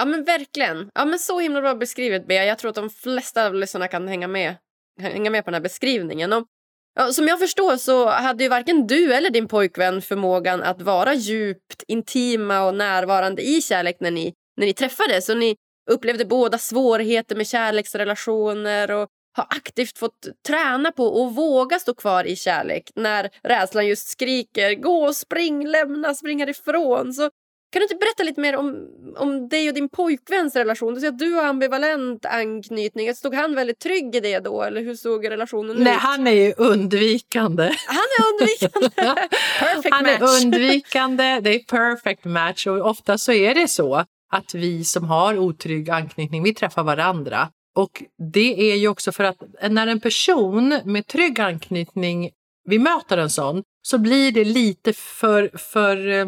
Ja 0.00 0.06
men 0.06 0.24
verkligen. 0.24 0.90
Ja 0.94 1.04
men 1.04 1.18
så 1.18 1.40
himla 1.40 1.60
bra 1.60 1.74
beskrivet 1.74 2.26
Bea. 2.26 2.44
Jag 2.44 2.58
tror 2.58 2.68
att 2.68 2.74
de 2.74 2.90
flesta 2.90 3.46
av 3.46 3.54
lyssnarna 3.54 3.88
kan 3.88 4.08
hänga 4.08 4.28
med, 4.28 4.54
hänga 5.00 5.30
med 5.30 5.44
på 5.44 5.50
den 5.50 5.54
här 5.54 5.62
beskrivningen. 5.62 6.32
Och, 6.32 6.46
ja, 6.94 7.12
som 7.12 7.28
jag 7.28 7.38
förstår 7.38 7.76
så 7.76 8.08
hade 8.08 8.44
ju 8.44 8.50
varken 8.50 8.86
du 8.86 9.14
eller 9.14 9.30
din 9.30 9.48
pojkvän 9.48 10.02
förmågan 10.02 10.62
att 10.62 10.82
vara 10.82 11.14
djupt 11.14 11.82
intima 11.88 12.64
och 12.64 12.74
närvarande 12.74 13.42
i 13.42 13.62
kärlek 13.62 13.96
när 14.00 14.10
ni, 14.10 14.34
när 14.56 14.66
ni 14.66 14.72
träffades. 14.72 15.28
Och 15.28 15.36
ni 15.36 15.56
upplevde 15.90 16.24
båda 16.24 16.58
svårigheter 16.58 17.36
med 17.36 17.46
kärleksrelationer 17.46 18.90
och 18.90 19.08
har 19.36 19.46
aktivt 19.50 19.98
fått 19.98 20.28
träna 20.46 20.92
på 20.92 21.24
att 21.24 21.36
våga 21.36 21.78
stå 21.78 21.94
kvar 21.94 22.24
i 22.24 22.36
kärlek 22.36 22.90
när 22.94 23.30
rädslan 23.42 23.86
just 23.86 24.08
skriker 24.08 24.74
gå, 24.74 25.12
spring, 25.12 25.66
lämna, 25.66 26.14
spring 26.14 26.40
härifrån. 26.40 27.12
Så 27.12 27.30
kan 27.70 27.80
du 27.80 27.84
inte 27.84 27.94
berätta 27.94 28.22
lite 28.22 28.40
mer 28.40 28.56
om, 28.56 28.88
om 29.16 29.48
dig 29.48 29.68
och 29.68 29.74
din 29.74 29.88
pojkväns 29.88 30.56
relation? 30.56 30.94
Du 30.94 31.00
säger 31.00 31.12
att 31.12 31.18
du 31.18 31.32
har 31.32 31.44
ambivalent 31.44 32.26
anknytning. 32.26 33.14
Stod 33.14 33.34
han 33.34 33.54
väldigt 33.54 33.78
trygg 33.78 34.16
i 34.16 34.20
det 34.20 34.38
då? 34.38 34.62
Eller 34.62 34.80
hur 34.80 34.94
såg 34.94 35.30
relationen 35.30 35.76
Nej, 35.76 35.94
ut? 35.94 36.00
han 36.00 36.26
är 36.26 36.32
ju 36.32 36.54
undvikande. 36.56 37.62
Han 37.86 38.06
är 38.18 38.32
undvikande! 38.32 39.28
perfect 39.58 39.94
han 39.94 40.04
match! 40.04 40.20
är 40.20 40.44
undvikande, 40.44 41.40
det 41.40 41.54
är 41.54 41.58
perfect 41.58 42.24
match. 42.24 42.66
Och 42.66 42.90
ofta 42.90 43.18
så 43.18 43.32
är 43.32 43.54
det 43.54 43.68
så 43.68 44.04
att 44.32 44.54
vi 44.54 44.84
som 44.84 45.04
har 45.04 45.38
otrygg 45.38 45.90
anknytning, 45.90 46.42
vi 46.42 46.54
träffar 46.54 46.82
varandra. 46.82 47.48
Och 47.76 48.02
det 48.32 48.72
är 48.72 48.76
ju 48.76 48.88
också 48.88 49.12
för 49.12 49.24
att 49.24 49.36
när 49.70 49.86
en 49.86 50.00
person 50.00 50.80
med 50.84 51.06
trygg 51.06 51.40
anknytning, 51.40 52.30
vi 52.64 52.78
möter 52.78 53.18
en 53.18 53.30
sån, 53.30 53.62
så 53.82 53.98
blir 53.98 54.32
det 54.32 54.44
lite 54.44 54.92
för, 54.92 55.50
för 55.58 56.08
eh, 56.08 56.26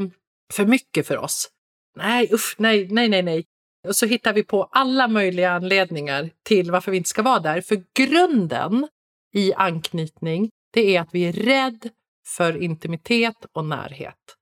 för 0.52 0.66
mycket 0.66 1.06
för 1.06 1.18
oss. 1.18 1.48
Nej, 1.96 2.28
usch, 2.32 2.54
nej, 2.58 2.88
nej, 2.90 3.08
nej, 3.08 3.22
nej. 3.22 3.44
Och 3.88 3.96
så 3.96 4.06
hittar 4.06 4.32
vi 4.32 4.42
på 4.42 4.64
alla 4.64 5.08
möjliga 5.08 5.50
anledningar 5.50 6.30
till 6.42 6.70
varför 6.70 6.90
vi 6.90 6.96
inte 6.96 7.08
ska 7.08 7.22
vara 7.22 7.40
där. 7.40 7.60
För 7.60 7.82
grunden 7.94 8.88
i 9.34 9.54
anknytning, 9.54 10.50
det 10.72 10.96
är 10.96 11.00
att 11.00 11.08
vi 11.12 11.24
är 11.24 11.32
rädd 11.32 11.88
för 12.36 12.62
intimitet 12.62 13.36
och 13.52 13.64
närhet. 13.64 14.36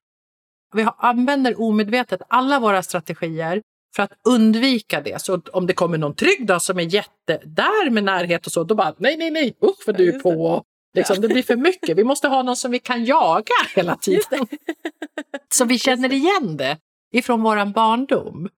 Vi 0.75 0.87
använder 0.99 1.61
omedvetet 1.61 2.23
alla 2.29 2.61
våra 2.61 2.83
strategier 2.83 3.63
för 3.97 4.03
att 4.03 4.13
undvika 4.25 5.01
det. 5.01 5.23
Så 5.23 5.41
om 5.53 5.67
det 5.67 5.73
kommer 5.73 5.99
någon 5.99 6.15
trygg 6.15 6.47
då 6.47 6.61
som 6.61 6.79
är 6.79 6.95
jätte 6.95 7.41
där 7.45 7.91
med 7.91 8.05
närhet 8.05 8.47
och 8.47 8.53
så, 8.53 8.65
då 8.65 8.75
bara 8.75 8.95
nej, 8.99 9.17
nej, 9.17 9.31
nej, 9.31 9.57
usch 9.63 9.87
vad 9.87 9.97
du 9.97 10.09
är 10.09 10.21
på. 10.21 10.65
Liksom, 10.95 11.21
det 11.21 11.29
blir 11.29 11.43
för 11.43 11.57
mycket. 11.57 11.99
Vi 11.99 12.05
måste 12.05 12.29
ha 12.29 12.43
någon 12.43 12.57
som 12.57 12.71
vi 12.71 12.79
kan 12.79 13.05
jaga 13.05 13.55
hela 13.75 13.97
tiden. 13.97 14.23
Så 15.55 15.65
vi 15.65 15.79
känner 15.79 16.13
igen 16.13 16.57
det 16.57 16.79
ifrån 17.13 17.43
vår 17.43 17.73
barndom. 17.73 18.49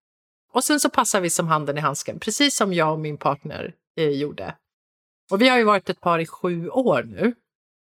Och 0.53 0.63
sen 0.63 0.79
så 0.79 0.89
passar 0.89 1.21
vi 1.21 1.29
som 1.29 1.47
handen 1.47 1.77
i 1.77 1.81
handsken, 1.81 2.19
precis 2.19 2.55
som 2.55 2.73
jag 2.73 2.93
och 2.93 2.99
min 2.99 3.17
partner 3.17 3.73
eh, 3.97 4.09
gjorde. 4.09 4.55
Och 5.31 5.41
vi 5.41 5.49
har 5.49 5.57
ju 5.57 5.63
varit 5.63 5.89
ett 5.89 6.01
par 6.01 6.19
i 6.19 6.25
sju 6.25 6.69
år 6.69 7.03
nu. 7.03 7.35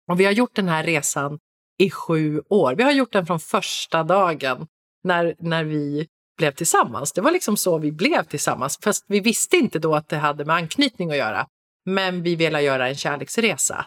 Och 0.07 0.19
vi 0.19 0.25
har 0.25 0.31
gjort 0.31 0.55
den 0.55 0.67
här 0.67 0.83
resan 0.83 1.39
i 1.79 1.89
sju 1.89 2.41
år. 2.49 2.75
Vi 2.75 2.83
har 2.83 2.91
gjort 2.91 3.13
den 3.13 3.25
från 3.25 3.39
första 3.39 4.03
dagen 4.03 4.67
när, 5.03 5.35
när 5.39 5.63
vi 5.63 6.07
blev 6.37 6.51
tillsammans. 6.51 7.13
Det 7.13 7.21
var 7.21 7.31
liksom 7.31 7.57
så 7.57 7.77
vi 7.77 7.91
blev 7.91 8.23
tillsammans. 8.23 8.79
Fast 8.83 9.05
vi 9.07 9.19
visste 9.19 9.57
inte 9.57 9.79
då 9.79 9.95
att 9.95 10.09
det 10.09 10.17
hade 10.17 10.45
med 10.45 10.55
anknytning 10.55 11.11
att 11.11 11.17
göra. 11.17 11.47
Men 11.85 12.23
vi 12.23 12.35
ville 12.35 12.61
göra 12.61 12.89
en 12.89 12.95
kärleksresa. 12.95 13.85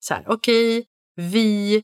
Så 0.00 0.14
här, 0.14 0.24
okej, 0.26 0.78
okay, 0.78 0.86
vi, 1.16 1.82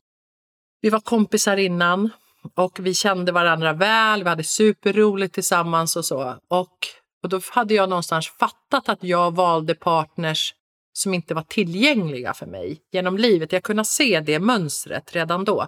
vi 0.81 0.89
var 0.89 0.99
kompisar 0.99 1.57
innan 1.57 2.09
och 2.55 2.79
vi 2.79 2.93
kände 2.93 3.31
varandra 3.31 3.73
väl, 3.73 4.23
vi 4.23 4.29
hade 4.29 4.43
superroligt 4.43 5.33
tillsammans 5.33 5.95
och 5.95 6.05
så. 6.05 6.35
Och, 6.47 6.77
och 7.23 7.29
då 7.29 7.39
hade 7.49 7.73
jag 7.73 7.89
någonstans 7.89 8.29
fattat 8.29 8.89
att 8.89 9.03
jag 9.03 9.35
valde 9.35 9.75
partners 9.75 10.53
som 10.93 11.13
inte 11.13 11.33
var 11.33 11.41
tillgängliga 11.41 12.33
för 12.33 12.45
mig 12.45 12.81
genom 12.91 13.17
livet. 13.17 13.51
Jag 13.51 13.63
kunde 13.63 13.85
se 13.85 14.19
det 14.19 14.39
mönstret 14.39 15.15
redan 15.15 15.45
då. 15.45 15.67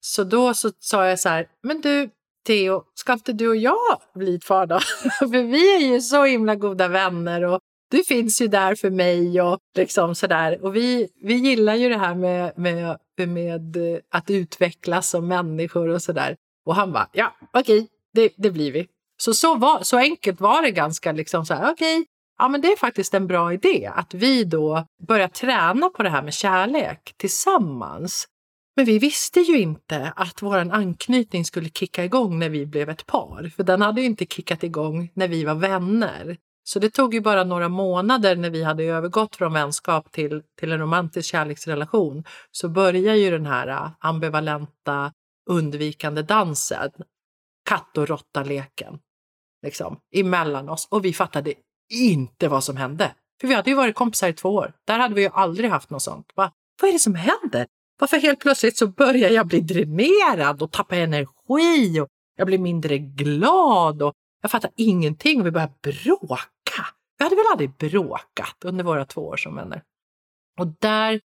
Så 0.00 0.24
då 0.24 0.54
så 0.54 0.70
sa 0.80 1.06
jag 1.06 1.20
så 1.20 1.28
här, 1.28 1.46
men 1.62 1.80
du 1.80 2.10
Theo, 2.46 2.84
ska 2.94 3.12
inte 3.12 3.32
du 3.32 3.48
och 3.48 3.56
jag 3.56 4.00
bli 4.14 4.34
ett 4.34 4.46
par 4.46 4.66
då? 4.66 4.80
för 5.18 5.42
vi 5.42 5.76
är 5.76 5.92
ju 5.92 6.00
så 6.00 6.24
himla 6.24 6.54
goda 6.54 6.88
vänner 6.88 7.44
och 7.44 7.60
du 7.94 8.04
finns 8.04 8.40
ju 8.40 8.48
där 8.48 8.74
för 8.74 8.90
mig 8.90 9.42
och 9.42 9.58
liksom 9.76 10.14
sådär. 10.14 10.64
Och 10.64 10.76
vi, 10.76 11.08
vi 11.22 11.34
gillar 11.34 11.74
ju 11.74 11.88
det 11.88 11.98
här 11.98 12.14
med, 12.14 12.58
med, 12.58 12.98
med 13.28 13.76
eh, 13.76 13.98
att 14.10 14.30
utvecklas 14.30 15.10
som 15.10 15.28
människor 15.28 15.88
och 15.88 16.02
sådär. 16.02 16.36
Och 16.66 16.74
han 16.74 16.92
bara, 16.92 17.08
ja 17.12 17.36
okej, 17.52 17.78
okay, 17.78 17.88
det, 18.14 18.32
det 18.36 18.50
blir 18.50 18.72
vi. 18.72 18.86
Så, 19.16 19.34
så, 19.34 19.54
var, 19.54 19.82
så 19.82 19.98
enkelt 19.98 20.40
var 20.40 20.62
det 20.62 20.70
ganska 20.70 21.12
liksom 21.12 21.46
så 21.46 21.54
här, 21.54 21.72
okej, 21.72 21.96
okay, 21.96 22.04
ja 22.38 22.48
men 22.48 22.60
det 22.60 22.68
är 22.68 22.76
faktiskt 22.76 23.14
en 23.14 23.26
bra 23.26 23.52
idé 23.52 23.90
att 23.94 24.14
vi 24.14 24.44
då 24.44 24.86
börjar 25.08 25.28
träna 25.28 25.88
på 25.88 26.02
det 26.02 26.10
här 26.10 26.22
med 26.22 26.34
kärlek 26.34 27.14
tillsammans. 27.16 28.28
Men 28.76 28.84
vi 28.84 28.98
visste 28.98 29.40
ju 29.40 29.58
inte 29.58 30.12
att 30.16 30.42
vår 30.42 30.56
anknytning 30.56 31.44
skulle 31.44 31.68
kicka 31.68 32.04
igång 32.04 32.38
när 32.38 32.48
vi 32.48 32.66
blev 32.66 32.90
ett 32.90 33.06
par, 33.06 33.52
för 33.56 33.62
den 33.62 33.82
hade 33.82 34.00
ju 34.00 34.06
inte 34.06 34.26
kickat 34.26 34.62
igång 34.62 35.10
när 35.14 35.28
vi 35.28 35.44
var 35.44 35.54
vänner. 35.54 36.36
Så 36.66 36.78
det 36.78 36.90
tog 36.90 37.14
ju 37.14 37.20
bara 37.20 37.44
några 37.44 37.68
månader 37.68 38.36
när 38.36 38.50
vi 38.50 38.62
hade 38.62 38.84
övergått 38.84 39.36
från 39.36 39.52
vänskap 39.52 40.12
till, 40.12 40.42
till 40.60 40.72
en 40.72 40.78
romantisk 40.78 41.30
kärleksrelation 41.30 42.24
så 42.50 42.68
börjar 42.68 43.14
ju 43.14 43.30
den 43.30 43.46
här 43.46 43.68
äh, 43.68 43.90
ambivalenta 43.98 45.12
undvikande 45.50 46.22
dansen, 46.22 46.90
katt 47.68 47.98
och 47.98 48.08
råtta-leken, 48.08 48.98
liksom, 49.62 49.98
emellan 50.14 50.68
oss. 50.68 50.88
Och 50.90 51.04
vi 51.04 51.12
fattade 51.12 51.54
inte 51.92 52.48
vad 52.48 52.64
som 52.64 52.76
hände. 52.76 53.14
För 53.40 53.48
vi 53.48 53.54
hade 53.54 53.70
ju 53.70 53.76
varit 53.76 53.94
kompisar 53.94 54.28
i 54.28 54.32
två 54.32 54.48
år. 54.48 54.72
Där 54.86 54.98
hade 54.98 55.14
vi 55.14 55.22
ju 55.22 55.28
aldrig 55.32 55.70
haft 55.70 55.90
något 55.90 56.02
sånt. 56.02 56.32
Va? 56.34 56.52
Vad 56.80 56.88
är 56.88 56.92
det 56.92 56.98
som 56.98 57.14
händer? 57.14 57.66
Varför 57.98 58.16
helt 58.16 58.40
plötsligt 58.40 58.76
så 58.76 58.86
börjar 58.86 59.30
jag 59.30 59.46
bli 59.46 59.60
dränerad 59.60 60.62
och 60.62 60.72
tappa 60.72 60.96
energi 60.96 62.00
och 62.00 62.08
jag 62.36 62.46
blir 62.46 62.58
mindre 62.58 62.98
glad 62.98 64.02
och 64.02 64.12
jag 64.42 64.50
fattar 64.50 64.70
ingenting 64.76 65.40
och 65.40 65.46
vi 65.46 65.50
börjar 65.50 65.72
bråka. 65.82 66.38
Vi 67.24 67.26
hade 67.26 67.36
väl 67.36 67.52
aldrig 67.52 67.76
bråkat 67.76 68.56
under 68.64 68.84
våra 68.84 69.04
två 69.04 69.20
år 69.20 69.36
som 69.36 69.56
vänner. 69.56 69.82
Och 70.58 70.66
där 70.80 71.20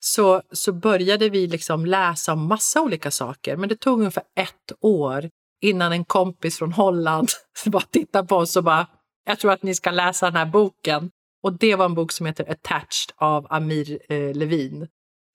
så, 0.00 0.42
så 0.52 0.72
började 0.72 1.28
vi 1.28 1.46
liksom 1.46 1.86
läsa 1.86 2.32
om 2.32 2.46
massa 2.46 2.82
olika 2.82 3.10
saker, 3.10 3.56
men 3.56 3.68
det 3.68 3.76
tog 3.76 3.98
ungefär 3.98 4.22
ett 4.36 4.72
år 4.80 5.30
innan 5.60 5.92
en 5.92 6.04
kompis 6.04 6.58
från 6.58 6.72
Holland 6.72 7.28
bara 7.66 7.82
tittade 7.82 8.28
på 8.28 8.36
oss 8.36 8.56
och 8.56 8.64
bara, 8.64 8.86
jag 9.24 9.38
tror 9.38 9.52
att 9.52 9.62
ni 9.62 9.74
ska 9.74 9.90
läsa 9.90 10.26
den 10.26 10.36
här 10.36 10.46
boken. 10.46 11.10
Och 11.42 11.52
det 11.58 11.76
var 11.76 11.84
en 11.84 11.94
bok 11.94 12.12
som 12.12 12.26
heter 12.26 12.50
Attached 12.50 13.14
av 13.16 13.46
Amir 13.50 14.12
eh, 14.12 14.34
Levin 14.34 14.88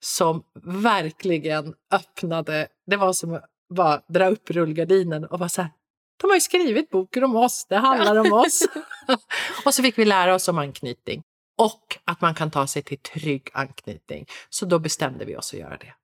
som 0.04 0.42
verkligen 0.64 1.74
öppnade, 1.92 2.68
det 2.86 2.96
var 2.96 3.12
som 3.12 3.40
bara 3.74 4.02
dra 4.08 4.28
upp 4.28 4.50
rullgardinen 4.50 5.24
och 5.24 5.38
vara 5.38 5.48
så 5.48 5.62
här, 5.62 5.70
de 6.20 6.30
har 6.30 6.34
ju 6.34 6.40
skrivit 6.40 6.90
boken 6.90 7.24
om 7.24 7.36
oss, 7.36 7.66
det 7.68 7.76
handlar 7.76 8.16
om 8.16 8.32
oss. 8.32 8.62
och 9.64 9.74
så 9.74 9.82
fick 9.82 9.98
vi 9.98 10.04
lära 10.04 10.34
oss 10.34 10.48
om 10.48 10.58
anknytning 10.58 11.22
och 11.58 11.98
att 12.04 12.20
man 12.20 12.34
kan 12.34 12.50
ta 12.50 12.66
sig 12.66 12.82
till 12.82 12.98
trygg 12.98 13.50
anknytning. 13.52 14.26
Så 14.48 14.66
då 14.66 14.78
bestämde 14.78 15.24
vi 15.24 15.36
oss 15.36 15.54
att 15.54 15.60
göra 15.60 15.76
det. 15.76 15.94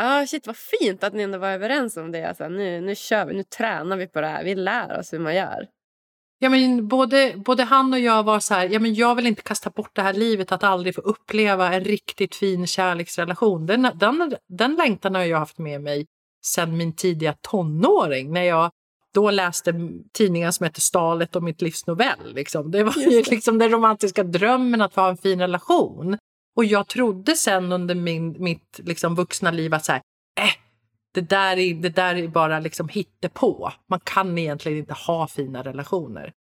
Ah, 0.00 0.26
shit, 0.26 0.46
vad 0.46 0.56
fint 0.56 1.04
att 1.04 1.12
ni 1.12 1.22
ändå 1.22 1.38
var 1.38 1.48
överens 1.48 1.96
om 1.96 2.12
det. 2.12 2.28
Alltså, 2.28 2.48
nu, 2.48 2.80
nu 2.80 2.94
kör 2.94 3.26
vi, 3.26 3.34
nu 3.34 3.42
tränar 3.42 3.96
vi 3.96 4.06
på 4.06 4.20
det 4.20 4.26
här. 4.26 4.44
Vi 4.44 4.54
lär 4.54 4.98
oss 4.98 5.12
hur 5.12 5.18
man 5.18 5.34
gör. 5.34 5.68
Ja, 6.38 6.48
men 6.48 6.88
både, 6.88 7.34
både 7.36 7.62
han 7.62 7.92
och 7.92 7.98
jag 7.98 8.22
var 8.22 8.40
så 8.40 8.54
här, 8.54 8.68
ja, 8.68 8.78
men 8.78 8.94
jag 8.94 9.14
vill 9.14 9.26
inte 9.26 9.42
kasta 9.42 9.70
bort 9.70 9.96
det 9.96 10.02
här 10.02 10.12
livet 10.12 10.52
att 10.52 10.64
aldrig 10.64 10.94
få 10.94 11.00
uppleva 11.00 11.74
en 11.74 11.84
riktigt 11.84 12.34
fin 12.34 12.66
kärleksrelation. 12.66 13.66
Den, 13.66 13.90
den, 13.94 14.36
den 14.48 14.74
längtan 14.74 15.14
har 15.14 15.22
jag 15.22 15.38
haft 15.38 15.58
med 15.58 15.82
mig 15.82 16.06
sedan 16.44 16.76
min 16.76 16.96
tidiga 16.96 17.34
tonåring 17.40 18.32
när 18.32 18.42
jag 18.42 18.70
då 19.18 19.30
läste 19.30 19.74
tidningar 20.12 20.50
som 20.50 20.64
hette 20.64 20.80
Stalet 20.80 21.36
och 21.36 21.42
mitt 21.42 21.62
livs 21.62 21.86
novell. 21.86 22.34
Liksom. 22.34 22.70
Det 22.70 22.84
var 22.84 22.96
ju 22.96 23.22
liksom 23.22 23.58
den 23.58 23.70
romantiska 23.70 24.24
drömmen 24.24 24.80
att 24.80 24.94
få 24.94 25.00
ha 25.00 25.08
en 25.08 25.16
fin 25.16 25.40
relation. 25.40 26.18
Och 26.56 26.64
jag 26.64 26.88
trodde 26.88 27.34
sen 27.34 27.72
under 27.72 27.94
min, 27.94 28.42
mitt 28.42 28.80
liksom, 28.84 29.14
vuxna 29.14 29.50
liv 29.50 29.74
att 29.74 29.84
så 29.84 29.92
här, 29.92 30.02
äh, 30.40 30.50
det, 31.14 31.20
där 31.20 31.56
är, 31.56 31.74
det 31.74 31.88
där 31.88 32.14
är 32.14 32.28
bara 32.28 32.60
liksom 32.60 32.88
hittepå. 32.88 33.72
Man 33.90 34.00
kan 34.00 34.38
egentligen 34.38 34.78
inte 34.78 34.94
ha 34.94 35.26
fina 35.26 35.62
relationer. 35.62 36.32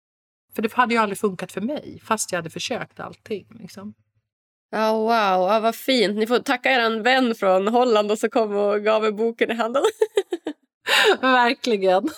För 0.56 0.62
det 0.62 0.74
hade 0.74 0.94
ju 0.94 1.00
aldrig 1.00 1.18
funkat 1.18 1.52
för 1.52 1.62
mig, 1.62 2.02
fast 2.04 2.32
jag 2.32 2.38
hade 2.38 2.50
försökt 2.50 3.00
allting. 3.00 3.48
Liksom. 3.60 3.94
Oh, 4.76 4.92
wow, 4.92 5.50
oh, 5.50 5.60
vad 5.60 5.76
fint. 5.76 6.18
Ni 6.18 6.28
får 6.28 6.40
tacka 6.40 6.72
er 6.72 7.04
vän 7.04 7.36
från 7.36 7.68
Holland 7.68 8.12
och 8.12 8.20
så 8.20 8.30
kom 8.30 8.56
och 8.56 8.84
gav 8.84 9.06
er 9.06 9.12
boken 9.12 9.52
i 9.52 9.54
handen. 9.54 9.84
Verkligen. 11.22 12.10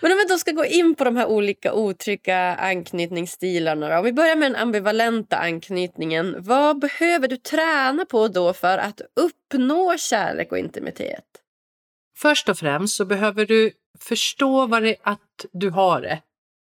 Men 0.00 0.12
om 0.12 0.18
vi 0.18 0.24
då 0.24 0.38
ska 0.38 0.52
gå 0.52 0.64
in 0.64 0.94
på 0.94 1.04
de 1.04 1.16
här 1.16 1.26
olika 1.26 1.72
otrygga 1.72 2.56
anknytningsstilarna. 2.56 3.98
Om 3.98 4.04
vi 4.04 4.12
börjar 4.12 4.36
med 4.36 4.50
den 4.50 4.60
ambivalenta 4.60 5.36
anknytningen. 5.36 6.36
Vad 6.38 6.78
behöver 6.78 7.28
du 7.28 7.36
träna 7.36 8.04
på 8.04 8.28
då 8.28 8.52
för 8.52 8.78
att 8.78 9.00
uppnå 9.16 9.96
kärlek 9.98 10.52
och 10.52 10.58
intimitet? 10.58 11.24
Först 12.16 12.48
och 12.48 12.58
främst 12.58 12.96
så 12.96 13.04
behöver 13.04 13.46
du 13.46 13.72
förstå 14.00 14.66
vad 14.66 14.82
det 14.82 14.88
är 14.88 14.96
att 15.02 15.46
du 15.52 15.70
har 15.70 16.00
det. 16.00 16.22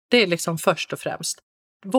Det 0.10 0.24
är 0.24 0.28
liksom 0.28 0.58
först 0.58 0.94
och 0.94 1.00
främst. 1.00 1.40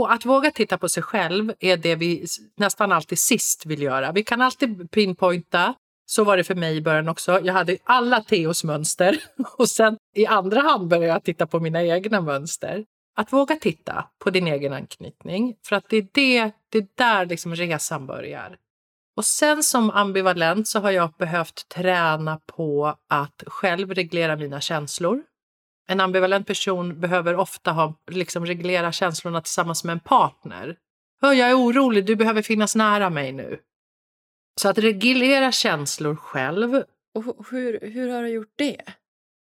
Att 0.08 0.24
våga 0.24 0.50
titta 0.50 0.78
på 0.78 0.88
sig 0.88 1.02
själv 1.02 1.52
är 1.60 1.76
det 1.76 1.94
vi 1.94 2.26
nästan 2.56 2.92
alltid 2.92 3.18
sist 3.18 3.66
vill 3.66 3.82
göra. 3.82 4.12
Vi 4.12 4.24
kan 4.24 4.40
alltid 4.40 4.90
pinpointa 4.90 5.74
så 6.10 6.24
var 6.24 6.36
det 6.36 6.44
för 6.44 6.54
mig 6.54 6.76
i 6.76 6.80
början 6.80 7.08
också. 7.08 7.40
Jag 7.42 7.54
hade 7.54 7.78
alla 7.84 8.20
Theos 8.20 8.64
mönster 8.64 9.18
och 9.58 9.68
sen 9.68 9.96
i 10.14 10.26
andra 10.26 10.60
hand 10.60 10.88
började 10.88 11.06
jag 11.06 11.24
titta 11.24 11.46
på 11.46 11.60
mina 11.60 11.82
egna 11.82 12.20
mönster. 12.20 12.84
Att 13.16 13.32
våga 13.32 13.56
titta 13.56 14.04
på 14.18 14.30
din 14.30 14.46
egen 14.46 14.72
anknytning, 14.72 15.54
för 15.66 15.76
att 15.76 15.84
det 15.88 15.96
är, 15.96 16.06
det, 16.12 16.52
det 16.68 16.78
är 16.78 16.86
där 16.94 17.26
liksom 17.26 17.54
resan 17.54 18.06
börjar. 18.06 18.56
Och 19.16 19.24
sen 19.24 19.62
som 19.62 19.90
ambivalent 19.90 20.68
så 20.68 20.80
har 20.80 20.90
jag 20.90 21.10
behövt 21.18 21.68
träna 21.68 22.40
på 22.46 22.96
att 23.08 23.42
själv 23.46 23.94
reglera 23.94 24.36
mina 24.36 24.60
känslor. 24.60 25.22
En 25.88 26.00
ambivalent 26.00 26.46
person 26.46 27.00
behöver 27.00 27.36
ofta 27.36 27.72
ha, 27.72 27.94
liksom 28.10 28.46
reglera 28.46 28.92
känslorna 28.92 29.40
tillsammans 29.40 29.84
med 29.84 29.92
en 29.92 30.00
partner. 30.00 30.76
Jag 31.20 31.38
är 31.38 31.58
orolig, 31.58 32.06
du 32.06 32.16
behöver 32.16 32.42
finnas 32.42 32.76
nära 32.76 33.10
mig 33.10 33.32
nu. 33.32 33.60
Så 34.60 34.68
att 34.68 34.78
reglera 34.78 35.52
känslor 35.52 36.16
själv. 36.16 36.82
Och 37.14 37.46
hur, 37.50 37.80
hur 37.82 38.08
har 38.08 38.22
du 38.22 38.28
gjort 38.28 38.52
det? 38.56 38.80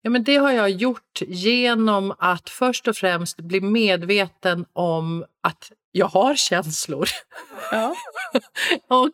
Ja, 0.02 0.10
men 0.10 0.24
det 0.24 0.36
har 0.36 0.52
jag 0.52 0.70
gjort 0.70 1.20
genom 1.26 2.14
att 2.18 2.50
först 2.50 2.88
och 2.88 2.96
främst 2.96 3.36
bli 3.36 3.60
medveten 3.60 4.66
om 4.72 5.24
att 5.42 5.72
jag 5.92 6.06
har 6.06 6.34
känslor. 6.34 7.08
Ja. 7.70 7.94
och 8.88 9.10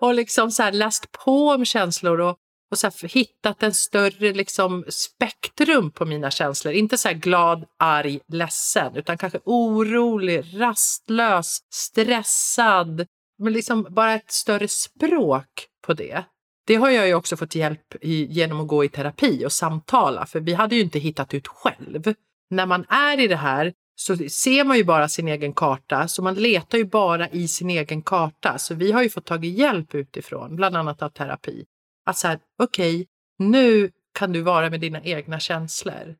och 0.00 0.14
liksom 0.14 0.50
så 0.50 0.70
läst 0.70 1.12
på 1.12 1.48
om 1.48 1.64
känslor 1.64 2.20
och, 2.20 2.36
och 2.70 2.78
så 2.78 2.90
hittat 3.02 3.62
en 3.62 3.74
större 3.74 4.32
liksom 4.32 4.84
spektrum 4.88 5.90
på 5.90 6.04
mina 6.04 6.30
känslor. 6.30 6.74
Inte 6.74 6.98
så 6.98 7.08
glad, 7.12 7.64
arg, 7.78 8.20
ledsen 8.28 8.96
utan 8.96 9.18
kanske 9.18 9.38
orolig, 9.44 10.44
rastlös, 10.54 11.58
stressad, 11.70 13.06
men 13.42 13.52
liksom 13.52 13.86
bara 13.90 14.14
ett 14.14 14.30
större 14.30 14.68
språk 14.68 15.66
på 15.86 15.94
det. 15.94 16.24
Det 16.66 16.74
har 16.74 16.90
jag 16.90 17.06
ju 17.06 17.14
också 17.14 17.36
fått 17.36 17.54
hjälp 17.54 17.94
i, 18.00 18.24
genom 18.24 18.60
att 18.60 18.68
gå 18.68 18.84
i 18.84 18.88
terapi 18.88 19.46
och 19.46 19.52
samtala, 19.52 20.26
för 20.26 20.40
vi 20.40 20.52
hade 20.52 20.74
ju 20.74 20.80
inte 20.80 20.98
hittat 20.98 21.34
ut 21.34 21.48
själv. 21.48 22.14
När 22.50 22.66
man 22.66 22.84
är 22.88 23.20
i 23.20 23.28
det 23.28 23.36
här 23.36 23.72
så 23.94 24.16
ser 24.16 24.64
man 24.64 24.76
ju 24.76 24.84
bara 24.84 25.08
sin 25.08 25.28
egen 25.28 25.52
karta, 25.52 26.08
så 26.08 26.22
man 26.22 26.34
letar 26.34 26.78
ju 26.78 26.84
bara 26.84 27.28
i 27.28 27.48
sin 27.48 27.70
egen 27.70 28.02
karta. 28.02 28.58
Så 28.58 28.74
vi 28.74 28.92
har 28.92 29.02
ju 29.02 29.10
fått 29.10 29.24
tagit 29.24 29.58
hjälp 29.58 29.94
utifrån, 29.94 30.56
bland 30.56 30.76
annat 30.76 31.02
av 31.02 31.08
terapi. 31.08 31.64
Att 32.06 32.18
så 32.18 32.28
här, 32.28 32.38
okej, 32.58 32.94
okay, 32.94 33.06
nu 33.38 33.90
kan 34.14 34.32
du 34.32 34.42
vara 34.42 34.70
med 34.70 34.80
dina 34.80 35.02
egna 35.02 35.40
känslor. 35.40 36.16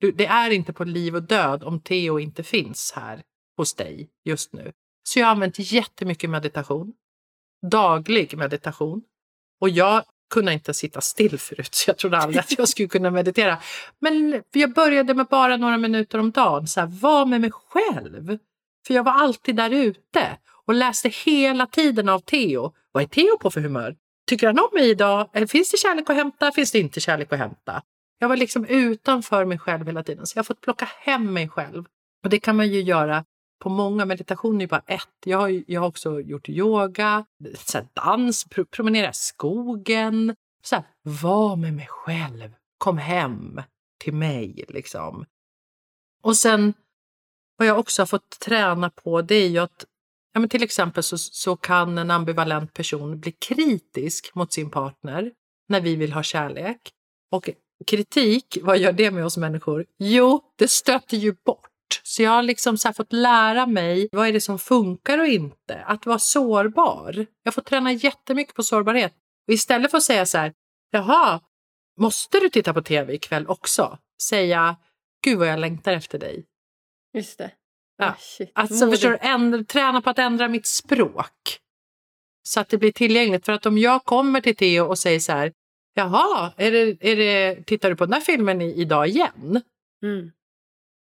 Du, 0.00 0.12
det 0.12 0.26
är 0.26 0.50
inte 0.50 0.72
på 0.72 0.84
liv 0.84 1.16
och 1.16 1.22
död 1.22 1.64
om 1.64 1.80
Theo 1.80 2.18
inte 2.18 2.42
finns 2.42 2.92
här 2.96 3.22
hos 3.56 3.74
dig 3.74 4.08
just 4.24 4.52
nu. 4.52 4.72
Så 5.08 5.18
jag 5.18 5.26
har 5.26 5.32
använt 5.32 5.58
jättemycket 5.58 6.30
meditation. 6.30 6.92
Daglig 7.70 8.36
meditation. 8.36 9.02
Och 9.60 9.68
jag 9.68 10.04
kunde 10.30 10.52
inte 10.52 10.74
sitta 10.74 11.00
still 11.00 11.38
förut, 11.38 11.74
så 11.74 11.90
jag 11.90 11.98
trodde 11.98 12.18
aldrig 12.18 12.40
att 12.40 12.58
jag 12.58 12.68
skulle 12.68 12.88
kunna 12.88 13.10
meditera. 13.10 13.58
Men 13.98 14.42
jag 14.52 14.74
började 14.74 15.14
med 15.14 15.26
bara 15.26 15.56
några 15.56 15.78
minuter 15.78 16.18
om 16.18 16.30
dagen, 16.30 16.66
så 16.66 16.80
här, 16.80 16.86
var 16.86 17.26
med 17.26 17.40
mig 17.40 17.50
själv. 17.50 18.38
För 18.86 18.94
jag 18.94 19.04
var 19.04 19.12
alltid 19.12 19.56
där 19.56 19.70
ute 19.70 20.38
och 20.66 20.74
läste 20.74 21.08
hela 21.08 21.66
tiden 21.66 22.08
av 22.08 22.18
Theo. 22.18 22.72
Vad 22.92 23.02
är 23.02 23.06
Theo 23.06 23.38
på 23.38 23.50
för 23.50 23.60
humör? 23.60 23.96
Tycker 24.26 24.46
han 24.46 24.58
om 24.58 24.68
mig 24.72 24.90
idag? 24.90 25.30
Eller 25.32 25.46
finns 25.46 25.70
det 25.70 25.76
kärlek 25.76 26.10
att 26.10 26.16
hämta? 26.16 26.52
Finns 26.52 26.72
det 26.72 26.78
inte 26.78 27.00
kärlek 27.00 27.32
att 27.32 27.38
hämta? 27.38 27.82
Jag 28.18 28.28
var 28.28 28.36
liksom 28.36 28.66
utanför 28.66 29.44
mig 29.44 29.58
själv 29.58 29.86
hela 29.86 30.02
tiden, 30.02 30.26
så 30.26 30.38
jag 30.38 30.42
har 30.42 30.44
fått 30.44 30.60
plocka 30.60 30.88
hem 31.00 31.32
mig 31.32 31.48
själv. 31.48 31.84
Och 32.24 32.30
det 32.30 32.38
kan 32.38 32.56
man 32.56 32.68
ju 32.68 32.80
göra 32.80 33.24
på 33.58 33.68
många 33.68 34.04
meditationer 34.04 34.64
är 34.64 34.68
bara 34.68 34.84
ett. 34.86 35.08
Jag 35.24 35.38
har, 35.38 35.62
jag 35.66 35.80
har 35.80 35.88
också 35.88 36.20
gjort 36.20 36.48
yoga, 36.48 37.24
så 37.54 37.80
dans, 37.92 38.44
pr 38.44 38.64
promenera 38.64 39.10
i 39.10 39.14
skogen. 39.14 40.34
Så 40.62 40.76
här, 40.76 40.84
var 41.02 41.56
med 41.56 41.74
mig 41.74 41.86
själv. 41.88 42.54
Kom 42.78 42.98
hem 42.98 43.62
till 43.98 44.14
mig. 44.14 44.64
liksom. 44.68 45.24
Och 46.22 46.36
sen 46.36 46.74
vad 47.56 47.68
jag 47.68 47.78
också 47.78 48.02
har 48.02 48.06
fått 48.06 48.38
träna 48.40 48.90
på 48.90 49.22
det 49.22 49.34
är 49.34 49.48
ju 49.48 49.58
att 49.58 49.84
ja, 50.32 50.40
men 50.40 50.48
till 50.48 50.62
exempel 50.62 51.02
så, 51.02 51.18
så 51.18 51.56
kan 51.56 51.98
en 51.98 52.10
ambivalent 52.10 52.74
person 52.74 53.20
bli 53.20 53.32
kritisk 53.32 54.34
mot 54.34 54.52
sin 54.52 54.70
partner 54.70 55.32
när 55.68 55.80
vi 55.80 55.96
vill 55.96 56.12
ha 56.12 56.22
kärlek. 56.22 56.92
Och 57.30 57.50
kritik, 57.86 58.58
vad 58.62 58.78
gör 58.78 58.92
det 58.92 59.10
med 59.10 59.24
oss 59.24 59.36
människor? 59.36 59.86
Jo, 59.98 60.40
det 60.56 60.70
stöter 60.70 61.16
ju 61.16 61.36
bort 61.44 61.70
så 62.02 62.22
jag 62.22 62.30
har 62.30 62.42
liksom 62.42 62.78
så 62.78 62.92
fått 62.92 63.12
lära 63.12 63.66
mig 63.66 64.08
vad 64.12 64.28
är 64.28 64.32
det 64.32 64.40
som 64.40 64.58
funkar 64.58 65.18
och 65.18 65.26
inte. 65.26 65.84
Att 65.86 66.06
vara 66.06 66.18
sårbar. 66.18 67.26
Jag 67.42 67.54
får 67.54 67.62
träna 67.62 67.92
jättemycket 67.92 68.54
på 68.54 68.62
sårbarhet. 68.62 69.14
Och 69.48 69.54
istället 69.54 69.90
för 69.90 69.98
att 69.98 70.04
säga 70.04 70.26
så 70.26 70.38
här, 70.38 70.52
jaha, 70.90 71.40
måste 72.00 72.40
du 72.40 72.48
titta 72.48 72.74
på 72.74 72.82
tv 72.82 73.14
ikväll 73.14 73.46
också? 73.46 73.98
Säga, 74.22 74.76
gud 75.24 75.38
vad 75.38 75.48
jag 75.48 75.58
längtar 75.58 75.92
efter 75.92 76.18
dig. 76.18 76.44
Just 77.14 77.38
det. 77.38 77.50
Ja. 77.96 78.08
Oh, 78.08 78.46
alltså, 78.54 78.90
förstår 78.90 79.10
du, 79.10 79.18
ändra, 79.20 79.64
träna 79.64 80.00
på 80.00 80.10
att 80.10 80.18
ändra 80.18 80.48
mitt 80.48 80.66
språk. 80.66 81.60
Så 82.42 82.60
att 82.60 82.68
det 82.68 82.78
blir 82.78 82.92
tillgängligt. 82.92 83.44
För 83.44 83.52
att 83.52 83.66
om 83.66 83.78
jag 83.78 84.04
kommer 84.04 84.40
till 84.40 84.56
Theo 84.56 84.84
och 84.84 84.98
säger 84.98 85.20
så 85.20 85.32
här, 85.32 85.52
jaha, 85.94 86.52
är 86.56 86.72
det, 86.72 86.96
är 87.00 87.16
det, 87.16 87.64
tittar 87.64 87.90
du 87.90 87.96
på 87.96 88.04
den 88.04 88.12
här 88.12 88.20
filmen 88.20 88.60
i, 88.60 88.80
idag 88.80 89.08
igen? 89.08 89.62
Mm. 90.02 90.32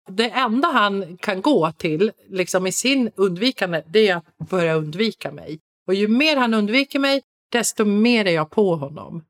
Det 0.08 0.30
enda 0.30 0.68
han 0.68 1.16
kan 1.16 1.42
gå 1.42 1.72
till 1.72 2.12
liksom 2.28 2.66
i 2.66 2.72
sin 2.72 3.10
undvikande 3.16 3.82
det 3.86 4.08
är 4.08 4.16
att 4.16 4.48
börja 4.50 4.74
undvika 4.74 5.32
mig. 5.32 5.60
Och 5.86 5.94
ju 5.94 6.08
mer 6.08 6.36
han 6.36 6.54
undviker 6.54 6.98
mig, 6.98 7.22
desto 7.52 7.84
mer 7.84 8.24
är 8.24 8.30
jag 8.30 8.50
på 8.50 8.76
honom. 8.76 9.24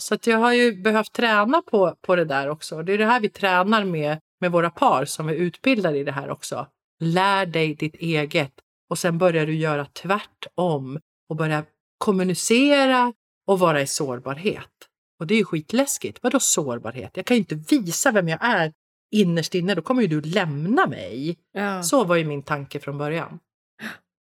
Så 0.00 0.14
att 0.14 0.26
jag 0.26 0.38
har 0.38 0.52
ju 0.52 0.72
behövt 0.82 1.12
träna 1.12 1.62
på, 1.62 1.96
på 2.00 2.16
det 2.16 2.24
där 2.24 2.48
också. 2.48 2.82
Det 2.82 2.92
är 2.92 2.98
det 2.98 3.06
här 3.06 3.20
vi 3.20 3.28
tränar 3.28 3.84
med, 3.84 4.18
med 4.40 4.52
våra 4.52 4.70
par 4.70 5.04
som 5.04 5.28
är 5.28 5.32
utbildade 5.32 5.98
i 5.98 6.04
det 6.04 6.12
här 6.12 6.30
också. 6.30 6.66
Lär 7.00 7.46
dig 7.46 7.74
ditt 7.74 7.94
eget 7.94 8.52
och 8.90 8.98
sen 8.98 9.18
börjar 9.18 9.46
du 9.46 9.54
göra 9.54 9.84
tvärtom 9.84 10.98
och 11.28 11.36
börja 11.36 11.64
kommunicera 11.98 13.12
och 13.46 13.58
vara 13.58 13.82
i 13.82 13.86
sårbarhet. 13.86 14.88
Och 15.20 15.26
det 15.26 15.34
är 15.34 15.38
ju 15.38 15.44
skitläskigt. 15.44 16.18
Vadå 16.22 16.40
sårbarhet? 16.40 17.16
Jag 17.16 17.26
kan 17.26 17.36
ju 17.36 17.38
inte 17.38 17.54
visa 17.54 18.10
vem 18.10 18.28
jag 18.28 18.38
är 18.44 18.72
innerst 19.12 19.54
inne, 19.54 19.74
då 19.74 19.82
kommer 19.82 20.02
ju 20.02 20.08
du 20.08 20.20
lämna 20.20 20.86
mig. 20.86 21.38
Ja. 21.52 21.82
Så 21.82 22.04
var 22.04 22.16
ju 22.16 22.24
min 22.24 22.42
tanke 22.42 22.80
från 22.80 22.98
början. 22.98 23.38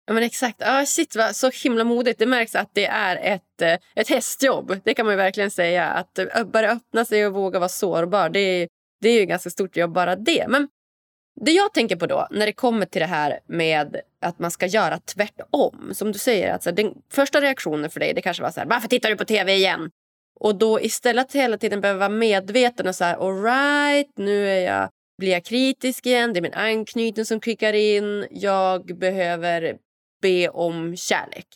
Ja, 0.07 0.13
men 0.13 0.23
exakt. 0.23 0.61
Ah, 0.65 0.85
shit, 0.85 1.15
vad, 1.15 1.35
så 1.35 1.49
himla 1.63 1.83
modigt. 1.83 2.19
Det 2.19 2.25
märks 2.25 2.55
att 2.55 2.69
det 2.73 2.85
är 2.85 3.15
ett, 3.15 3.61
eh, 3.61 3.77
ett 3.95 4.09
hästjobb. 4.09 4.79
Det 4.83 4.93
kan 4.93 5.05
man 5.05 5.17
verkligen 5.17 5.51
säga. 5.51 5.85
Att 5.85 6.19
eh, 6.19 6.43
börja 6.43 6.71
öppna 6.71 7.05
sig 7.05 7.27
och 7.27 7.33
våga 7.33 7.59
vara 7.59 7.69
sårbar, 7.69 8.29
det 8.29 8.39
är, 8.39 8.67
det 9.01 9.09
är 9.09 9.19
ju 9.19 9.25
ganska 9.25 9.49
stort 9.49 9.77
jobb 9.77 9.91
bara 9.91 10.15
det. 10.15 10.45
Men 10.47 10.67
det 11.41 11.51
jag 11.51 11.73
tänker 11.73 11.95
på 11.95 12.05
då 12.05 12.27
när 12.31 12.45
det 12.45 12.53
kommer 12.53 12.85
till 12.85 12.99
det 13.01 13.07
här 13.07 13.39
med 13.47 14.01
att 14.21 14.39
man 14.39 14.51
ska 14.51 14.65
göra 14.65 14.99
tvärtom. 14.99 15.91
Som 15.93 16.11
du 16.11 16.19
säger, 16.19 16.53
alltså, 16.53 16.71
den 16.71 16.93
första 17.11 17.41
reaktionen 17.41 17.89
för 17.89 17.99
dig 17.99 18.13
det 18.13 18.21
kanske 18.21 18.43
var 18.43 18.51
så 18.51 18.59
här, 18.59 18.67
varför 18.67 18.87
tittar 18.87 19.09
du 19.09 19.15
på 19.15 19.25
tv 19.25 19.55
igen? 19.55 19.89
Och 20.39 20.55
då 20.55 20.81
istället 20.81 21.33
hela 21.33 21.57
tiden 21.57 21.81
behöva 21.81 21.99
vara 21.99 22.09
medveten 22.09 22.87
och 22.87 22.95
så 22.95 23.03
här, 23.03 23.15
all 23.15 23.43
right, 23.43 24.11
nu 24.15 24.49
är 24.49 24.65
jag, 24.65 24.89
blir 25.17 25.31
jag 25.31 25.45
kritisk 25.45 26.05
igen, 26.05 26.33
det 26.33 26.39
är 26.39 26.41
min 26.41 26.53
anknytning 26.53 27.25
som 27.25 27.41
kickar 27.41 27.73
in, 27.73 28.27
jag 28.31 28.97
behöver 28.97 29.77
be 30.21 30.49
om 30.49 30.95
kärlek. 30.95 31.47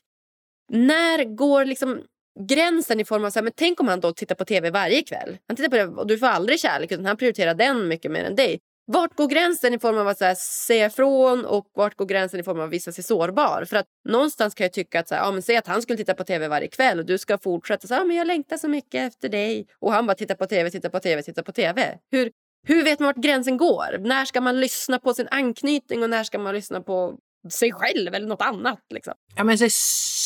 När 0.70 1.24
går 1.24 1.65
liksom 1.65 2.02
gränsen 2.39 3.00
i 3.00 3.06
form 3.06 3.26
av 3.26 3.30
så 3.30 3.39
här, 3.39 3.44
men 3.44 3.54
tänk 3.56 3.80
om 3.80 3.88
han 3.88 4.00
då 4.00 4.13
tittar 4.13 4.36
på 4.36 4.46
tv 4.46 4.70
varje 4.70 5.02
kväll. 5.02 5.38
Han 5.48 5.56
tittar 5.56 5.70
på 5.70 5.76
det 5.76 5.86
och 5.86 6.08
du 6.08 6.17
får 6.17 6.28
aldrig 6.28 6.60
kärlek 6.60 6.91
utan 6.91 7.06
han 7.06 7.17
prioriterar 7.17 7.54
den 7.54 7.88
mycket 7.88 8.12
mer 8.12 8.24
än 8.24 8.36
dig. 8.36 8.60
Vart 8.93 9.15
går 9.15 9.27
gränsen 9.27 9.73
i 9.73 9.80
form 9.80 9.97
av 9.97 10.08
att 10.08 10.17
så 10.17 10.25
här, 10.25 10.36
säga 10.36 10.86
ifrån 10.86 11.45
och 11.45 11.65
vart 11.73 11.95
går 11.95 12.06
gränsen 12.06 12.39
i 12.39 12.43
form 12.43 12.60
av 12.60 12.65
att 12.65 12.73
visa 12.73 12.91
sig 12.91 13.04
sårbar? 13.04 13.65
För 13.69 13.77
att 13.77 13.86
någonstans 14.10 14.56
kan 14.56 14.65
jag 14.65 14.73
tycka 14.73 14.99
att, 14.99 15.08
så 15.08 15.15
här, 15.15 15.21
ja, 15.21 15.32
men 15.32 15.41
säg 15.41 15.58
att 15.58 15.67
han 15.67 15.82
skulle 15.82 15.97
titta 15.97 16.13
på 16.13 16.23
tv 16.23 16.47
varje 16.47 16.67
kväll 16.67 16.99
och 16.99 17.06
du 17.06 17.17
ska 17.17 17.38
fortsätta 17.38 17.88
så 17.88 17.93
här, 17.93 18.06
men 18.06 18.15
jag 18.15 18.27
längtar 18.27 18.58
så 18.58 18.67
mycket 18.67 19.13
efter 19.13 19.30
dig. 19.30 19.67
Och 19.80 19.93
han 19.93 20.06
bara 20.06 20.15
tittar 20.15 20.36
på 20.36 20.45
tv, 20.45 20.69
tittar 20.69 20.89
på 20.89 20.99
tv, 20.99 21.23
tittar 21.23 21.43
på 21.43 21.51
tv. 21.51 21.97
Hur, 22.12 22.32
hur 22.67 22.84
vet 22.84 22.99
man 22.99 23.06
vart 23.06 23.15
gränsen 23.23 23.58
går? 23.58 23.97
När 23.99 24.25
ska 24.25 24.41
man 24.41 24.60
lyssna 24.60 24.99
på 24.99 25.13
sin 25.13 25.27
anknytning 25.32 26.04
och 26.04 26.10
när 26.10 26.23
ska 26.23 26.39
man 26.39 26.56
lyssna 26.56 26.82
på 26.82 27.17
sig 27.51 27.71
själv 27.71 28.13
eller 28.13 28.27
något 28.27 28.41
annat? 28.41 28.80
Liksom? 28.93 29.13
Ja, 29.36 29.43
men 29.43 29.58
det 29.58 29.65
är 29.65 29.69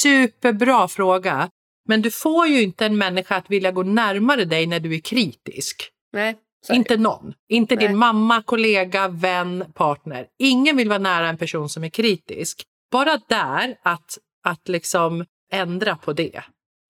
superbra 0.01 0.87
fråga. 0.87 1.49
Men 1.87 2.01
du 2.01 2.11
får 2.11 2.47
ju 2.47 2.61
inte 2.61 2.85
en 2.85 2.97
människa 2.97 3.35
att 3.35 3.49
vilja 3.49 3.71
gå 3.71 3.83
närmare 3.83 4.45
dig 4.45 4.67
när 4.67 4.79
du 4.79 4.95
är 4.95 4.99
kritisk. 4.99 5.91
Nej. 6.13 6.35
Inte 6.73 6.97
någon. 6.97 7.33
Inte 7.49 7.75
Nej. 7.75 7.87
din 7.87 7.97
mamma, 7.97 8.41
kollega, 8.41 9.07
vän, 9.07 9.65
partner. 9.73 10.27
Ingen 10.39 10.77
vill 10.77 10.89
vara 10.89 10.99
nära 10.99 11.29
en 11.29 11.37
person 11.37 11.69
som 11.69 11.83
är 11.83 11.89
kritisk. 11.89 12.63
Bara 12.91 13.19
där 13.27 13.75
att, 13.83 14.17
att 14.43 14.67
liksom 14.67 15.25
ändra 15.51 15.95
på 15.95 16.13
det. 16.13 16.41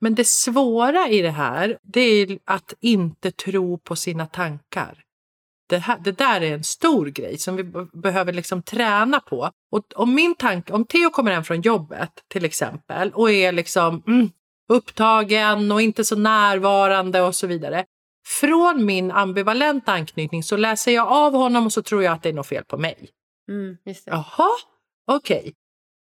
Men 0.01 0.15
det 0.15 0.27
svåra 0.27 1.07
i 1.09 1.21
det 1.21 1.31
här, 1.31 1.77
det 1.83 2.01
är 2.01 2.39
att 2.45 2.73
inte 2.81 3.31
tro 3.31 3.77
på 3.77 3.95
sina 3.95 4.25
tankar. 4.25 5.01
Det, 5.69 5.77
här, 5.77 5.99
det 6.03 6.11
där 6.11 6.41
är 6.41 6.53
en 6.53 6.63
stor 6.63 7.05
grej 7.05 7.37
som 7.37 7.55
vi 7.55 7.63
behöver 7.93 8.33
liksom 8.33 8.61
träna 8.61 9.19
på. 9.19 9.51
Och 9.71 9.83
om 9.95 10.15
min 10.15 10.35
tanke, 10.35 10.73
om 10.73 10.85
Theo 10.85 11.09
kommer 11.09 11.31
hem 11.31 11.43
från 11.43 11.61
jobbet 11.61 12.11
till 12.27 12.45
exempel 12.45 13.11
och 13.13 13.31
är 13.31 13.51
liksom 13.51 14.03
mm, 14.07 14.29
upptagen 14.69 15.71
och 15.71 15.81
inte 15.81 16.05
så 16.05 16.15
närvarande 16.15 17.21
och 17.21 17.35
så 17.35 17.47
vidare. 17.47 17.85
Från 18.27 18.85
min 18.85 19.11
ambivalenta 19.11 19.91
anknytning 19.91 20.43
så 20.43 20.57
läser 20.57 20.91
jag 20.91 21.07
av 21.07 21.33
honom 21.33 21.65
och 21.65 21.73
så 21.73 21.81
tror 21.81 22.03
jag 22.03 22.13
att 22.13 22.23
det 22.23 22.29
är 22.29 22.33
något 22.33 22.47
fel 22.47 22.63
på 22.63 22.77
mig. 22.77 23.09
Mm. 23.49 23.77
Jaha, 24.05 24.49
okej. 25.07 25.39
Okay. 25.39 25.53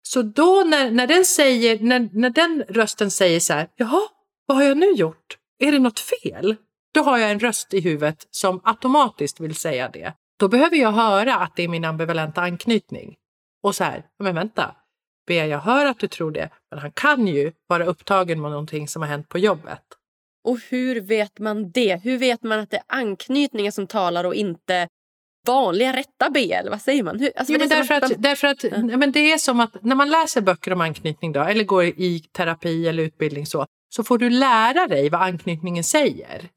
Så 0.03 0.23
då 0.23 0.65
när, 0.67 0.91
när, 0.91 1.07
den 1.07 1.25
säger, 1.25 1.79
när, 1.79 2.09
när 2.13 2.31
den 2.31 2.65
rösten 2.69 3.11
säger 3.11 3.41
så 3.41 3.53
här, 3.53 3.69
jaha, 3.77 4.01
vad 4.47 4.57
har 4.57 4.65
jag 4.65 4.77
nu 4.77 4.93
gjort? 4.93 5.39
Är 5.59 5.73
det 5.73 5.79
något 5.79 6.01
fel? 6.01 6.57
Då 6.95 7.01
har 7.01 7.19
jag 7.19 7.31
en 7.31 7.41
röst 7.41 7.75
i 7.75 7.81
huvudet 7.81 8.27
som 8.31 8.61
automatiskt 8.65 9.41
vill 9.41 9.55
säga 9.55 9.89
det. 9.89 10.15
Då 10.39 10.49
behöver 10.49 10.77
jag 10.77 10.93
höra 10.93 11.37
att 11.37 11.57
det 11.57 11.63
är 11.63 11.69
min 11.69 11.85
ambivalenta 11.85 12.41
anknytning. 12.41 13.17
Och 13.63 13.75
så 13.75 13.85
här, 13.85 14.05
men 14.19 14.35
vänta, 14.35 14.75
ber 15.27 15.45
jag 15.45 15.59
höra 15.59 15.91
att 15.91 15.99
du 15.99 16.09
tror 16.09 16.31
det, 16.31 16.51
men 16.71 16.79
han 16.79 16.93
kan 16.93 17.27
ju 17.27 17.53
vara 17.67 17.85
upptagen 17.85 18.41
med 18.41 18.51
någonting 18.51 18.89
som 18.89 19.03
har 19.03 19.09
hänt 19.09 19.29
på 19.29 19.39
jobbet. 19.39 19.83
Och 20.45 20.59
hur 20.69 21.01
vet 21.01 21.39
man 21.39 21.71
det? 21.71 22.05
Hur 22.05 22.19
vet 22.19 22.43
man 22.43 22.59
att 22.61 22.71
det 22.71 22.77
är 22.77 22.83
anknytningen 22.87 23.73
som 23.73 23.87
talar 23.87 24.25
och 24.25 24.35
inte 24.35 24.89
vanliga 25.47 25.93
rätta 25.93 26.31
B? 26.31 26.53
Eller 26.53 26.71
vad 26.71 26.83
säger 26.83 27.03
man? 27.03 27.21
Hur, 27.21 27.33
alltså, 27.37 27.53
jo, 27.53 27.59
men 27.59 27.69
därför, 27.69 27.95
att, 27.95 28.13
därför 28.19 28.47
att 28.47 28.65
ja. 28.65 28.97
men 28.97 29.13
det 29.13 29.33
är 29.33 29.39
som 29.39 29.61
att 29.61 29.85
när 29.85 29.97
man 29.97 30.11
läser 30.11 30.41
böcker 30.41 30.73
om 30.73 30.81
anknytning 30.81 31.33
då, 31.33 31.41
eller 31.41 31.65
går 31.65 31.85
i 31.85 32.25
terapi 32.33 32.89
eller 32.89 33.03
utbildning 33.03 33.47
så, 33.47 33.67
så 33.89 34.05
får 34.05 34.19
du 34.19 34.31
lära 34.31 34.87
dig 34.87 35.11
vad 35.11 35.23
anknytningen 35.23 35.85
säger. 35.85 36.49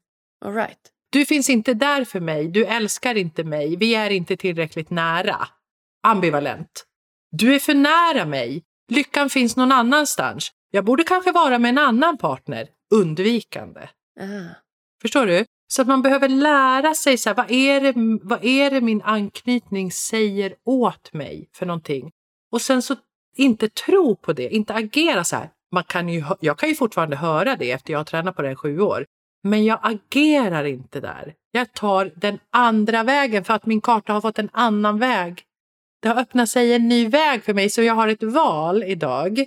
All 0.44 0.54
right. 0.54 0.78
Du 1.10 1.26
finns 1.26 1.50
inte 1.50 1.74
där 1.74 2.04
för 2.04 2.20
mig, 2.20 2.48
du 2.48 2.64
älskar 2.64 3.14
inte 3.14 3.44
mig, 3.44 3.76
vi 3.76 3.94
är 3.94 4.10
inte 4.10 4.36
tillräckligt 4.36 4.90
nära. 4.90 5.48
Ambivalent. 6.06 6.84
Du 7.30 7.54
är 7.54 7.58
för 7.58 7.74
nära 7.74 8.24
mig, 8.24 8.62
lyckan 8.88 9.30
finns 9.30 9.56
någon 9.56 9.72
annanstans. 9.72 10.50
Jag 10.70 10.84
borde 10.84 11.04
kanske 11.04 11.32
vara 11.32 11.58
med 11.58 11.68
en 11.68 11.78
annan 11.78 12.18
partner 12.18 12.68
undvikande. 12.94 13.80
Uh. 14.20 14.50
Förstår 15.02 15.26
du? 15.26 15.44
Så 15.66 15.82
att 15.82 15.88
man 15.88 16.02
behöver 16.02 16.28
lära 16.28 16.94
sig 16.94 17.18
så 17.18 17.28
här, 17.28 17.36
vad, 17.36 17.50
är 17.50 17.80
det, 17.80 17.94
vad 18.22 18.44
är 18.44 18.70
det 18.70 18.80
min 18.80 19.02
anknytning 19.02 19.92
säger 19.92 20.54
åt 20.64 21.12
mig 21.12 21.48
för 21.52 21.66
någonting? 21.66 22.10
Och 22.52 22.60
sen 22.60 22.82
så 22.82 22.96
inte 23.36 23.68
tro 23.68 24.16
på 24.16 24.32
det, 24.32 24.54
inte 24.54 24.74
agera 24.74 25.24
så 25.24 25.36
här. 25.36 25.50
Man 25.72 25.84
kan 25.84 26.08
ju, 26.08 26.24
jag 26.40 26.58
kan 26.58 26.68
ju 26.68 26.74
fortfarande 26.74 27.16
höra 27.16 27.56
det 27.56 27.70
efter 27.70 27.92
jag 27.92 28.00
har 28.00 28.04
tränat 28.04 28.36
på 28.36 28.42
det 28.42 28.50
i 28.50 28.56
sju 28.56 28.80
år. 28.80 29.06
Men 29.42 29.64
jag 29.64 29.78
agerar 29.82 30.64
inte 30.64 31.00
där. 31.00 31.34
Jag 31.50 31.72
tar 31.72 32.12
den 32.16 32.38
andra 32.50 33.02
vägen 33.02 33.44
för 33.44 33.54
att 33.54 33.66
min 33.66 33.80
karta 33.80 34.12
har 34.12 34.20
fått 34.20 34.38
en 34.38 34.50
annan 34.52 34.98
väg. 34.98 35.42
Det 36.02 36.08
har 36.08 36.20
öppnat 36.20 36.48
sig 36.48 36.74
en 36.74 36.88
ny 36.88 37.08
väg 37.08 37.44
för 37.44 37.54
mig 37.54 37.70
så 37.70 37.82
jag 37.82 37.94
har 37.94 38.08
ett 38.08 38.22
val 38.22 38.82
idag. 38.82 39.44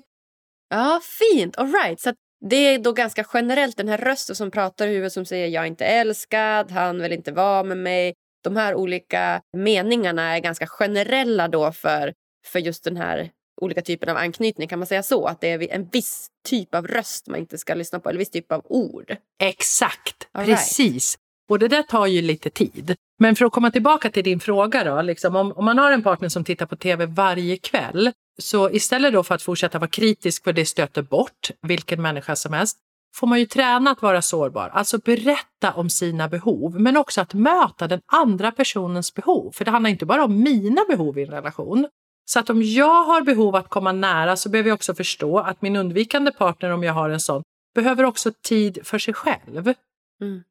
Ja, 0.70 1.02
fint. 1.04 1.58
All 1.58 1.72
right. 1.72 2.00
Så 2.00 2.14
det 2.46 2.56
är 2.56 2.80
då 2.80 2.92
ganska 2.92 3.26
generellt 3.34 3.78
den 3.78 3.88
här 3.88 3.98
rösten 3.98 4.36
som 4.36 4.52
pratar 4.52 4.88
i 4.88 4.90
huvudet 4.90 5.14
som 5.14 5.26
säger 5.26 5.48
jag 5.48 5.64
är 5.64 5.68
inte 5.68 5.86
älskad, 5.86 6.72
han 6.72 7.02
vill 7.02 7.14
inte 7.14 7.32
vara 7.32 7.64
med 7.64 7.78
mig. 7.78 8.14
De 8.44 8.56
här 8.56 8.76
olika 8.76 9.42
meningarna 9.58 10.36
är 10.36 10.40
ganska 10.40 10.68
generella 10.68 11.48
då 11.48 11.72
för, 11.72 12.14
för 12.48 12.60
just 12.60 12.84
den 12.84 12.98
här 12.98 13.32
olika 13.62 13.82
typen 13.82 14.10
av 14.10 14.18
anknytning. 14.18 14.68
Kan 14.68 14.80
man 14.80 14.88
säga 14.88 15.04
så? 15.04 15.26
Att 15.26 15.42
det 15.42 15.48
är 15.48 15.72
en 15.72 15.88
viss 15.88 16.28
typ 16.48 16.76
av 16.76 16.88
röst 16.88 17.28
man 17.28 17.40
inte 17.40 17.58
ska 17.58 17.74
lyssna 17.74 18.00
på 18.00 18.10
eller 18.10 18.20
viss 18.20 18.30
typ 18.30 18.52
av 18.52 18.62
ord? 18.66 19.16
Exakt, 19.44 20.28
All 20.32 20.46
precis. 20.46 21.16
Right. 21.16 21.22
Och 21.50 21.60
det 21.60 21.68
där 21.68 21.84
tar 21.84 22.06
ju 22.06 22.22
lite 22.22 22.50
tid. 22.50 22.96
Men 23.20 23.36
för 23.36 23.46
att 23.46 23.52
komma 23.52 23.72
tillbaka 23.72 24.10
till 24.10 24.24
din 24.24 24.40
fråga 24.40 24.84
då, 24.84 25.02
liksom, 25.02 25.36
om, 25.36 25.52
om 25.52 25.66
man 25.66 25.78
har 25.78 25.92
en 25.92 26.04
partner 26.04 26.30
som 26.30 26.44
tittar 26.44 26.66
på 26.66 26.76
tv 26.76 27.06
varje 27.06 27.58
kväll 27.58 28.12
så 28.42 28.70
istället 28.70 29.14
då 29.14 29.24
för 29.24 29.36
att 29.36 29.42
fortsätta 29.42 29.80
vara 29.80 29.90
kritisk 29.90 30.44
för 30.44 30.54
det 30.54 30.66
stöter 30.66 31.02
bort 31.02 31.52
vilken 31.62 32.02
människa 32.02 32.36
som 32.36 32.54
helst 32.54 32.78
får 33.16 33.28
man 33.28 33.40
ju 33.40 33.46
träna 33.46 33.92
att 33.92 34.02
vara 34.02 34.22
sårbar, 34.22 34.70
alltså 34.70 34.98
berätta 34.98 35.74
om 35.74 35.90
sina 35.90 36.28
behov, 36.28 36.80
men 36.80 36.98
också 36.98 37.22
att 37.22 37.34
möta 37.34 37.88
den 37.88 38.02
andra 38.06 38.52
personens 38.52 39.14
behov. 39.14 39.52
För 39.52 39.66
det 39.66 39.72
handlar 39.72 39.90
inte 39.90 40.06
bara 40.06 40.26
om 40.26 40.44
mina 40.44 40.82
behov 40.90 41.20
i 41.20 41.24
en 41.24 41.32
relation. 41.32 41.88
Så 42.26 42.40
att 42.40 42.50
om 42.50 42.64
jag 42.64 43.04
har 43.04 43.22
behov 43.22 43.56
att 43.56 43.70
komma 43.70 43.92
nära 43.92 44.36
så 44.36 44.50
behöver 44.50 44.70
jag 44.70 44.76
också 44.76 44.96
förstå 44.96 45.40
att 45.40 45.62
min 45.62 45.76
undvikande 45.76 46.32
partner, 46.32 46.70
om 46.70 46.84
jag 46.84 46.94
har 46.94 47.10
en 47.10 47.20
sån, 47.20 47.44
behöver 47.76 48.04
också 48.04 48.32
tid 48.42 48.80
för 48.84 49.00
sig 49.00 49.14
själv. 49.14 49.74
Mm. 50.22 50.44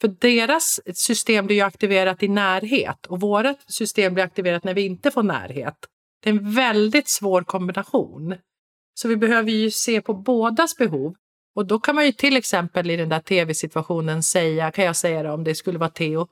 För 0.00 0.08
deras 0.08 0.80
system 0.94 1.46
blir 1.46 1.56
ju 1.56 1.62
aktiverat 1.62 2.22
i 2.22 2.28
närhet 2.28 3.06
och 3.06 3.20
vårt 3.20 3.56
system 3.66 4.14
blir 4.14 4.24
aktiverat 4.24 4.64
när 4.64 4.74
vi 4.74 4.86
inte 4.86 5.10
får 5.10 5.22
närhet. 5.22 5.76
Det 6.22 6.30
är 6.30 6.34
en 6.34 6.52
väldigt 6.54 7.08
svår 7.08 7.42
kombination. 7.42 8.34
Så 8.94 9.08
vi 9.08 9.16
behöver 9.16 9.50
ju 9.50 9.70
se 9.70 10.00
på 10.00 10.14
bådas 10.14 10.76
behov. 10.76 11.14
Och 11.54 11.66
då 11.66 11.80
kan 11.80 11.94
man 11.94 12.06
ju 12.06 12.12
till 12.12 12.36
exempel 12.36 12.90
i 12.90 12.96
den 12.96 13.08
där 13.08 13.20
tv-situationen 13.20 14.22
säga, 14.22 14.70
kan 14.70 14.84
jag 14.84 14.96
säga 14.96 15.22
det 15.22 15.30
om 15.30 15.44
det 15.44 15.54
skulle 15.54 15.78
vara 15.78 15.90
Theo, 15.90 16.26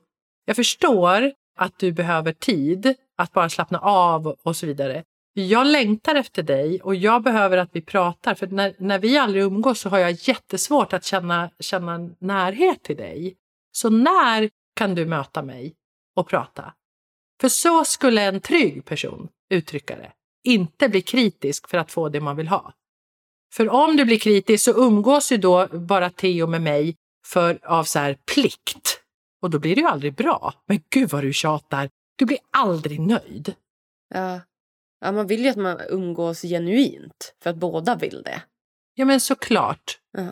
jag 0.45 0.57
förstår 0.57 1.33
att 1.59 1.79
du 1.79 1.93
behöver 1.93 2.33
tid 2.33 2.95
att 3.19 3.33
bara 3.33 3.49
slappna 3.49 3.79
av 3.79 4.27
och 4.27 4.57
så 4.57 4.67
vidare. 4.67 5.05
Jag 5.33 5.67
längtar 5.67 6.15
efter 6.15 6.43
dig 6.43 6.81
och 6.81 6.95
jag 6.95 7.23
behöver 7.23 7.57
att 7.57 7.71
vi 7.73 7.81
pratar 7.81 8.35
för 8.35 8.47
när, 8.47 8.75
när 8.79 8.99
vi 8.99 9.19
aldrig 9.19 9.43
umgås 9.43 9.81
så 9.81 9.89
har 9.89 9.99
jag 9.99 10.11
jättesvårt 10.11 10.93
att 10.93 11.05
känna, 11.05 11.51
känna 11.61 11.99
närhet 12.19 12.83
till 12.83 12.97
dig. 12.97 13.37
Så 13.73 13.91
när 13.91 14.51
kan 14.77 14.95
du 14.95 15.07
möta 15.07 15.43
mig 15.43 15.75
och 16.17 16.29
prata? 16.29 16.75
För 17.41 17.49
så 17.49 17.85
skulle 17.85 18.23
en 18.23 18.41
trygg 18.41 18.85
person 18.85 19.29
uttrycka 19.51 19.97
det. 19.97 20.13
Inte 20.45 20.89
bli 20.89 21.03
kritisk 21.03 21.69
för 21.69 21.79
att 21.79 21.93
få 21.93 22.09
det 22.09 22.21
man 22.21 22.37
vill 22.37 22.49
ha. 22.49 22.73
För 23.53 23.69
om 23.69 23.97
du 23.97 24.05
blir 24.05 24.19
kritisk 24.19 24.65
så 24.65 24.87
umgås 24.87 25.33
ju 25.33 25.37
då 25.37 25.67
bara 25.67 26.11
Theo 26.11 26.47
med 26.47 26.63
mig 26.63 26.97
för 27.27 27.59
av 27.67 27.85
så 27.85 27.99
här 27.99 28.19
plikt. 28.35 29.01
Och 29.43 29.51
då 29.51 29.59
blir 29.59 29.75
det 29.75 29.81
ju 29.81 29.87
aldrig 29.87 30.15
bra. 30.15 30.55
Men 30.67 30.83
gud 30.91 31.11
vad 31.11 31.23
du 31.23 31.33
tjatar. 31.33 31.91
Du 32.17 32.25
blir 32.25 32.39
aldrig 32.51 33.01
nöjd. 33.01 33.55
Ja. 34.15 34.41
ja, 35.01 35.13
man 35.13 35.27
vill 35.27 35.45
ju 35.45 35.49
att 35.49 35.57
man 35.57 35.81
umgås 35.89 36.43
genuint 36.43 37.35
för 37.43 37.51
att 37.51 37.57
båda 37.57 37.97
vill 37.97 38.23
det. 38.23 38.43
Ja, 38.95 39.05
men 39.05 39.21
såklart. 39.21 39.99
Ja. 40.13 40.29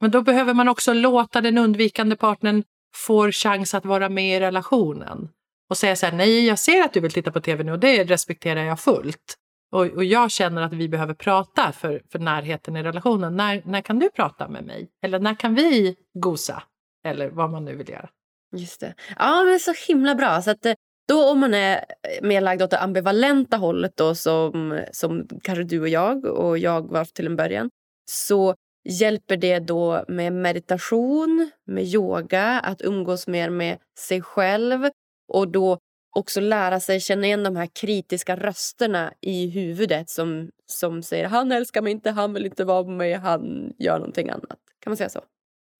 Men 0.00 0.10
då 0.10 0.22
behöver 0.22 0.54
man 0.54 0.68
också 0.68 0.92
låta 0.92 1.40
den 1.40 1.58
undvikande 1.58 2.16
partnern 2.16 2.64
få 2.94 3.32
chans 3.32 3.74
att 3.74 3.84
vara 3.84 4.08
med 4.08 4.36
i 4.36 4.40
relationen 4.40 5.28
och 5.70 5.76
säga 5.76 5.96
så 5.96 6.06
här, 6.06 6.12
nej 6.12 6.46
jag 6.46 6.58
ser 6.58 6.82
att 6.82 6.92
du 6.92 7.00
vill 7.00 7.12
titta 7.12 7.32
på 7.32 7.40
tv 7.40 7.64
nu 7.64 7.72
och 7.72 7.78
det 7.78 8.04
respekterar 8.04 8.64
jag 8.64 8.80
fullt. 8.80 9.34
och, 9.72 9.86
och 9.86 10.04
jag 10.04 10.30
känner 10.30 10.62
att 10.62 10.72
vi 10.72 10.88
behöver 10.88 11.14
prata 11.14 11.72
för, 11.72 12.02
för 12.12 12.18
närheten 12.18 12.76
i 12.76 12.82
relationen. 12.82 13.36
När, 13.36 13.62
när 13.64 13.80
kan 13.80 13.98
du 13.98 14.10
prata 14.10 14.48
med 14.48 14.64
mig? 14.64 14.88
Eller 15.02 15.18
när 15.18 15.34
kan 15.34 15.54
vi 15.54 15.96
gosa? 16.14 16.62
Eller 17.04 17.30
vad 17.30 17.50
man 17.50 17.64
nu 17.64 17.76
vill 17.76 17.88
göra. 17.88 18.08
Just 18.56 18.80
det. 18.80 18.94
Ja, 19.16 19.44
men 19.44 19.60
så 19.60 19.72
himla 19.88 20.14
bra. 20.14 20.42
Så 20.42 20.50
att, 20.50 20.66
eh, 20.66 20.74
då 21.08 21.30
om 21.30 21.40
man 21.40 21.54
är 21.54 21.84
mer 22.22 22.40
lagd 22.40 22.62
åt 22.62 22.70
det 22.70 22.78
ambivalenta 22.78 23.56
hållet 23.56 23.96
då, 23.96 24.14
som, 24.14 24.84
som 24.92 25.28
kanske 25.42 25.64
du 25.64 25.80
och 25.80 25.88
jag 25.88 26.24
och 26.24 26.58
jag 26.58 26.90
var 26.90 27.04
till 27.04 27.26
en 27.26 27.36
början 27.36 27.70
så 28.10 28.54
hjälper 28.88 29.36
det 29.36 29.58
då 29.58 30.04
med 30.08 30.32
meditation, 30.32 31.50
med 31.66 31.84
yoga, 31.84 32.60
att 32.60 32.82
umgås 32.82 33.26
mer 33.26 33.50
med 33.50 33.78
sig 33.98 34.22
själv 34.22 34.88
och 35.28 35.48
då 35.48 35.78
också 36.16 36.40
lära 36.40 36.80
sig 36.80 37.00
känna 37.00 37.26
igen 37.26 37.42
de 37.42 37.56
här 37.56 37.68
kritiska 37.80 38.36
rösterna 38.36 39.12
i 39.20 39.46
huvudet 39.50 40.10
som, 40.10 40.50
som 40.66 41.02
säger 41.02 41.28
han 41.28 41.52
älskar 41.52 41.82
mig 41.82 41.92
inte, 41.92 42.10
han 42.10 42.34
vill 42.34 42.46
inte 42.46 42.64
vara 42.64 42.82
med 42.82 42.96
mig, 42.96 43.12
han 43.12 43.72
gör 43.78 43.98
någonting 43.98 44.30
annat. 44.30 44.58
Kan 44.80 44.90
man 44.90 44.96
säga 44.96 45.08
så? 45.08 45.20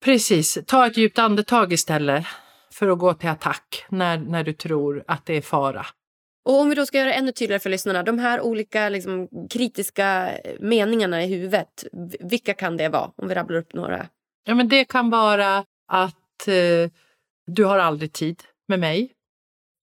Precis. 0.05 0.57
Ta 0.67 0.87
ett 0.87 0.97
djupt 0.97 1.19
andetag 1.19 1.73
istället 1.73 2.25
för 2.73 2.87
att 2.87 2.99
gå 2.99 3.13
till 3.13 3.29
attack 3.29 3.85
när, 3.89 4.17
när 4.17 4.43
du 4.43 4.53
tror 4.53 5.03
att 5.07 5.25
det 5.25 5.33
är 5.37 5.41
fara. 5.41 5.85
Och 6.45 6.59
om 6.59 6.69
vi 6.69 6.75
då 6.75 6.85
ska 6.85 6.97
göra 6.97 7.09
det 7.09 7.15
ännu 7.15 7.31
tydligare 7.31 7.59
för 7.59 7.69
lyssnarna, 7.69 8.03
de 8.03 8.19
här 8.19 8.41
olika 8.41 8.89
liksom, 8.89 9.27
kritiska 9.49 10.31
meningarna 10.59 11.23
i 11.23 11.27
huvudet, 11.27 11.83
vilka 12.19 12.53
kan 12.53 12.77
det 12.77 12.89
vara? 12.89 13.11
Om 13.15 13.27
vi 13.27 13.35
rabblar 13.35 13.57
upp 13.57 13.73
några. 13.73 14.07
Ja, 14.43 14.55
men 14.55 14.69
det 14.69 14.85
kan 14.85 15.09
vara 15.09 15.57
att 15.87 16.47
eh, 16.47 16.91
du 17.47 17.65
har 17.65 17.79
aldrig 17.79 18.13
tid 18.13 18.43
med 18.67 18.79
mig. 18.79 19.11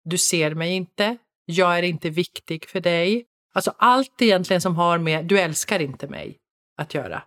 Du 0.09 0.18
ser 0.18 0.54
mig 0.54 0.72
inte. 0.72 1.16
Jag 1.44 1.78
är 1.78 1.82
inte 1.82 2.11
viktig 2.11 2.68
för 2.68 2.80
dig. 2.80 3.24
Alltså 3.54 3.74
allt 3.78 4.22
egentligen 4.22 4.61
som 4.61 4.76
har 4.76 4.98
med 4.98 5.24
du 5.24 5.38
älskar 5.38 5.80
inte 5.80 6.09
mig 6.09 6.36
att 6.76 6.94
göra. 6.94 7.22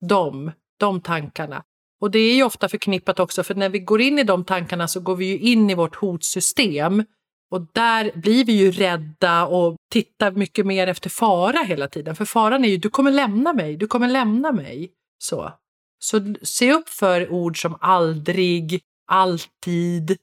De, 0.00 0.52
de 0.80 1.00
tankarna. 1.00 1.62
Och 2.00 2.10
det 2.10 2.18
är 2.18 2.34
ju 2.34 2.42
ofta 2.42 2.68
förknippat 2.68 3.20
också, 3.20 3.42
för 3.42 3.54
när 3.54 3.68
vi 3.68 3.78
går 3.78 4.00
in 4.00 4.18
i 4.18 4.22
de 4.22 4.44
tankarna 4.44 4.88
så 4.88 5.00
går 5.00 5.16
vi 5.16 5.26
ju 5.26 5.38
in 5.38 5.70
i 5.70 5.74
vårt 5.74 5.96
hotsystem. 5.96 7.04
Och 7.50 7.66
där 7.72 8.12
blir 8.14 8.44
vi 8.44 8.52
ju 8.52 8.70
rädda 8.70 9.46
och 9.46 9.76
tittar 9.92 10.32
mycket 10.32 10.66
mer 10.66 10.86
efter 10.86 11.10
fara 11.10 11.58
hela 11.58 11.88
tiden. 11.88 12.16
För 12.16 12.24
faran 12.24 12.64
är 12.64 12.68
ju, 12.68 12.76
du 12.76 12.90
kommer 12.90 13.10
lämna 13.10 13.52
mig, 13.52 13.76
du 13.76 13.86
kommer 13.86 14.08
lämna 14.08 14.52
mig. 14.52 14.90
Så, 15.18 15.52
så 15.98 16.34
se 16.42 16.72
upp 16.72 16.88
för 16.88 17.32
ord 17.32 17.62
som 17.62 17.76
aldrig, 17.80 18.80
alltid. 19.06 20.18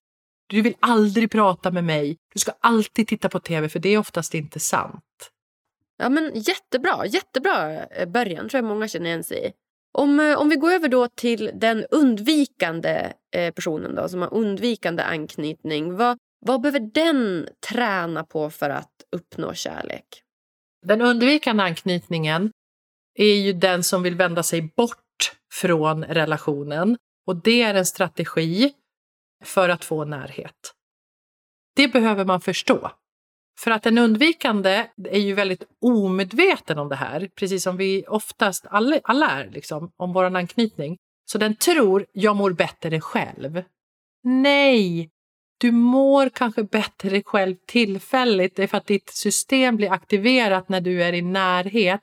Du 0.47 0.61
vill 0.61 0.75
aldrig 0.79 1.31
prata 1.31 1.71
med 1.71 1.83
mig. 1.83 2.17
Du 2.33 2.39
ska 2.39 2.51
alltid 2.59 3.07
titta 3.07 3.29
på 3.29 3.39
tv, 3.39 3.69
för 3.69 3.79
det 3.79 3.89
är 3.89 3.97
oftast 3.97 4.33
inte 4.33 4.59
sant. 4.59 5.31
Ja, 5.97 6.09
men 6.09 6.31
Jättebra, 6.35 7.05
jättebra 7.05 7.85
eh, 7.85 8.09
början 8.09 8.49
tror 8.49 8.63
jag 8.63 8.69
många 8.69 8.87
känner 8.87 9.05
igen 9.05 9.23
sig 9.23 9.47
i. 9.47 9.51
Om, 9.91 10.19
eh, 10.19 10.37
om 10.37 10.49
vi 10.49 10.55
går 10.55 10.71
över 10.71 10.87
då 10.87 11.07
till 11.07 11.51
den 11.53 11.85
undvikande 11.91 13.13
eh, 13.35 13.53
personen 13.53 13.95
då, 13.95 14.09
som 14.09 14.21
har 14.21 14.33
undvikande 14.33 15.03
anknytning. 15.03 15.95
Vad, 15.95 16.17
vad 16.45 16.61
behöver 16.61 16.79
den 16.79 17.47
träna 17.69 18.23
på 18.23 18.49
för 18.49 18.69
att 18.69 18.91
uppnå 19.11 19.53
kärlek? 19.53 20.05
Den 20.85 21.01
undvikande 21.01 21.63
anknytningen 21.63 22.51
är 23.15 23.35
ju 23.35 23.53
den 23.53 23.83
som 23.83 24.03
vill 24.03 24.15
vända 24.15 24.43
sig 24.43 24.61
bort 24.61 25.35
från 25.53 26.03
relationen. 26.03 26.97
Och 27.27 27.35
det 27.35 27.61
är 27.61 27.75
en 27.75 27.85
strategi 27.85 28.73
för 29.43 29.69
att 29.69 29.85
få 29.85 30.05
närhet. 30.05 30.73
Det 31.75 31.87
behöver 31.87 32.25
man 32.25 32.41
förstå. 32.41 32.91
För 33.59 33.71
att 33.71 33.85
en 33.85 33.97
undvikande 33.97 34.87
är 35.09 35.19
ju 35.19 35.33
väldigt 35.33 35.63
omedveten 35.81 36.79
om 36.79 36.89
det 36.89 36.95
här, 36.95 37.29
precis 37.35 37.63
som 37.63 37.77
vi 37.77 38.05
oftast 38.07 38.65
alla, 38.69 38.99
alla 39.03 39.29
är, 39.29 39.49
liksom, 39.49 39.91
om 39.97 40.13
vår 40.13 40.23
anknytning. 40.23 40.97
Så 41.25 41.37
den 41.37 41.55
tror, 41.55 42.05
jag 42.11 42.35
mår 42.35 42.51
bättre 42.51 43.01
själv. 43.01 43.63
Nej! 44.23 45.09
Du 45.57 45.71
mår 45.71 46.29
kanske 46.29 46.63
bättre 46.63 47.23
själv 47.23 47.55
tillfälligt, 47.67 48.55
det 48.55 48.63
är 48.63 48.67
för 48.67 48.77
att 48.77 48.87
ditt 48.87 49.09
system 49.09 49.75
blir 49.75 49.91
aktiverat 49.91 50.69
när 50.69 50.81
du 50.81 51.03
är 51.03 51.13
i 51.13 51.21
närhet. 51.21 52.01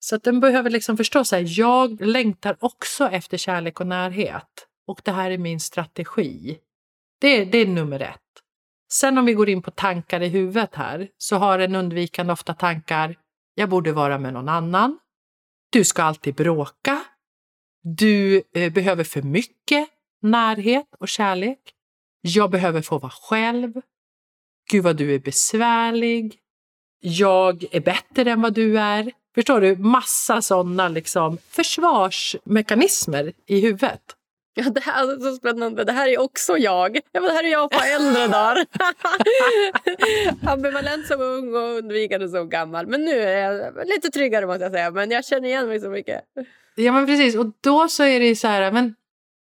Så 0.00 0.16
att 0.16 0.22
den 0.22 0.40
behöver 0.40 0.70
liksom 0.70 0.96
förstå 0.96 1.18
att 1.18 1.56
jag 1.56 2.00
längtar 2.00 2.56
också 2.60 3.08
efter 3.08 3.36
kärlek 3.36 3.80
och 3.80 3.86
närhet. 3.86 4.66
Och 4.86 5.00
det 5.04 5.12
här 5.12 5.30
är 5.30 5.38
min 5.38 5.60
strategi. 5.60 6.58
Det, 7.20 7.44
det 7.44 7.58
är 7.58 7.66
nummer 7.66 8.00
ett. 8.00 8.20
Sen 8.92 9.18
om 9.18 9.24
vi 9.24 9.34
går 9.34 9.48
in 9.48 9.62
på 9.62 9.70
tankar 9.70 10.20
i 10.20 10.28
huvudet 10.28 10.74
här 10.74 11.08
så 11.18 11.36
har 11.36 11.58
en 11.58 11.74
undvikande 11.74 12.32
ofta 12.32 12.54
tankar 12.54 13.16
jag 13.54 13.68
borde 13.68 13.92
vara 13.92 14.18
med 14.18 14.32
någon 14.32 14.48
annan. 14.48 14.98
Du 15.70 15.84
ska 15.84 16.02
alltid 16.02 16.34
bråka. 16.34 17.04
Du 17.82 18.42
eh, 18.54 18.72
behöver 18.72 19.04
för 19.04 19.22
mycket 19.22 19.88
närhet 20.22 20.86
och 20.98 21.08
kärlek. 21.08 21.58
Jag 22.20 22.50
behöver 22.50 22.82
få 22.82 22.98
vara 22.98 23.12
själv. 23.12 23.72
Gud 24.70 24.84
vad 24.84 24.96
du 24.96 25.14
är 25.14 25.18
besvärlig. 25.18 26.38
Jag 27.00 27.64
är 27.70 27.80
bättre 27.80 28.30
än 28.30 28.42
vad 28.42 28.54
du 28.54 28.78
är. 28.78 29.12
Förstår 29.34 29.60
du? 29.60 29.76
Massa 29.76 30.42
sådana 30.42 30.88
liksom 30.88 31.38
försvarsmekanismer 31.48 33.32
i 33.46 33.60
huvudet. 33.60 34.13
Ja, 34.54 34.70
det 34.70 34.80
här 34.80 35.12
är 35.12 35.20
så 35.20 35.36
spännande. 35.36 35.84
Det 35.84 35.92
här 35.92 36.08
är 36.08 36.20
också 36.20 36.58
jag. 36.58 37.00
Ja, 37.12 37.20
det 37.20 37.30
här 37.30 37.44
är 37.44 37.52
jag 37.52 37.70
på 37.70 37.80
äldre 37.84 38.26
dagar. 38.28 38.66
Ambivalent 40.52 41.06
som 41.06 41.20
ung 41.20 41.54
och 41.54 41.78
undvikande 41.78 42.28
som 42.28 42.48
gammal. 42.48 42.86
Men 42.86 43.04
nu 43.04 43.20
är 43.20 43.38
jag 43.38 43.86
lite 43.86 44.10
tryggare 44.10 44.46
måste 44.46 44.62
jag 44.62 44.72
säga. 44.72 44.90
Men 44.90 45.10
jag 45.10 45.24
känner 45.24 45.48
igen 45.48 45.68
mig 45.68 45.80
så 45.80 45.88
mycket. 45.88 46.20
Ja, 46.74 46.92
men 46.92 47.06
precis. 47.06 47.36
Och 47.36 47.46
då 47.60 47.88
så 47.88 48.02
är 48.04 48.20
det 48.20 48.36
så 48.36 48.48
här, 48.48 48.72
men 48.72 48.94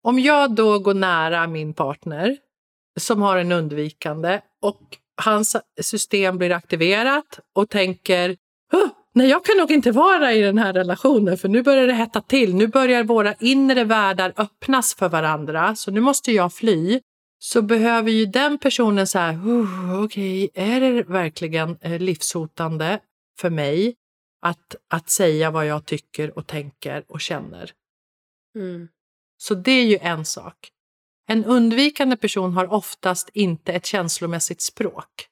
om 0.03 0.19
jag 0.19 0.55
då 0.55 0.79
går 0.79 0.95
nära 0.95 1.47
min 1.47 1.75
partner 1.75 2.37
som 3.01 3.23
har 3.23 3.37
en 3.37 3.53
undvikande 3.53 4.41
och 4.63 4.81
hans 5.23 5.57
system 5.81 6.39
blir 6.39 6.53
aktiverat 6.53 7.41
och 7.55 7.71
tänker 7.71 8.37
nej, 9.15 9.29
jag 9.29 9.45
kan 9.45 9.57
nog 9.57 9.71
inte 9.71 9.93
vara 9.93 10.33
i 10.33 10.41
den 10.41 10.59
här 10.59 10.73
relationen 10.73 11.39
för 11.39 11.49
nu 11.49 11.63
börjar 11.63 11.87
det 11.87 11.93
hetta 11.93 12.21
till. 12.21 12.55
Nu 12.55 12.67
börjar 12.67 13.05
våra 13.05 13.35
inre 13.35 13.85
världar 13.85 14.33
öppnas 14.37 14.95
för 14.95 15.09
varandra, 15.09 15.77
så 15.77 15.91
nu 15.91 16.01
måste 16.01 16.33
jag 16.33 16.53
fly. 16.53 17.01
Så 17.43 17.63
behöver 17.63 18.11
ju 18.11 18.27
den 18.27 18.59
personen 18.59 19.07
så 19.07 19.19
här, 19.19 19.35
oh, 19.35 20.05
okej, 20.05 20.45
okay, 20.45 20.65
är 20.65 20.81
det 20.81 21.03
verkligen 21.03 21.79
eh, 21.81 21.99
livshotande 21.99 23.01
för 23.39 23.51
mig 23.51 23.95
att, 24.43 24.77
att 24.89 25.11
säga 25.11 25.51
vad 25.51 25.67
jag 25.67 25.87
tycker 25.87 26.39
och 26.39 26.47
tänker 26.47 27.05
och 27.09 27.21
känner? 27.21 27.73
Mm. 28.55 28.89
Så 29.39 29.55
det 29.55 29.73
är 29.73 29.85
ju 29.85 29.99
en 29.99 30.25
sak. 30.25 30.71
En 31.27 31.45
undvikande 31.45 32.17
person 32.17 32.53
har 32.53 32.73
oftast 32.73 33.31
inte 33.33 33.73
ett 33.73 33.87
känslomässigt 33.87 34.61
språk. 34.61 35.29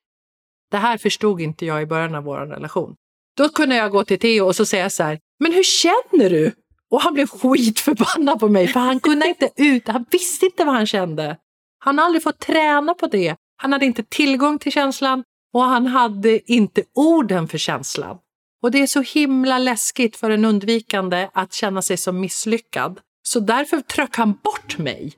Det 0.71 0.77
här 0.77 0.99
förstod 0.99 1.41
inte 1.41 1.67
jag 1.67 1.83
i 1.83 1.87
början 1.87 2.15
av 2.15 2.25
vår 2.25 2.39
relation. 2.39 2.97
Då 3.39 3.49
kunde 3.49 3.77
jag 3.77 3.91
gå 3.91 4.05
till 4.05 4.19
Theo 4.19 4.47
och 4.47 4.57
så 4.57 4.67
säga 4.67 4.91
så 4.91 5.03
här, 5.03 5.19
men 5.41 5.53
hur 5.53 5.63
känner 5.63 6.31
du? 6.31 6.53
Och 6.91 7.01
han 7.01 7.15
blev 7.15 7.27
skitförbannad 7.27 8.41
på 8.41 8.49
mig 8.49 8.69
för 8.69 8.81
han 8.81 9.01
kunde 9.01 9.27
inte 9.27 9.51
ut, 9.57 9.89
han 9.89 10.05
visste 10.11 10.47
inte 10.47 10.65
vad 10.65 10.75
han 10.75 10.87
kände. 10.87 11.37
Han 11.79 11.99
har 11.99 12.05
aldrig 12.05 12.23
fått 12.23 12.39
träna 12.39 12.95
på 12.95 13.07
det. 13.07 13.37
Han 13.57 13.73
hade 13.73 13.87
inte 13.87 14.03
tillgång 14.03 14.59
till 14.59 14.73
känslan 14.73 15.25
och 15.55 15.63
han 15.63 15.87
hade 15.87 16.53
inte 16.53 16.83
orden 16.95 17.49
för 17.49 17.59
känslan. 17.59 18.19
Och 18.63 18.71
det 18.71 18.83
är 18.83 18.87
så 18.87 19.01
himla 19.01 19.59
läskigt 19.59 20.17
för 20.17 20.31
en 20.31 20.45
undvikande 20.45 21.29
att 21.35 21.53
känna 21.53 21.83
sig 21.83 21.97
som 21.97 22.21
misslyckad. 22.21 23.01
Så 23.23 23.41
därför 23.41 23.81
tröck 23.81 24.17
han 24.17 24.33
bort 24.33 24.79
mig. 24.79 25.13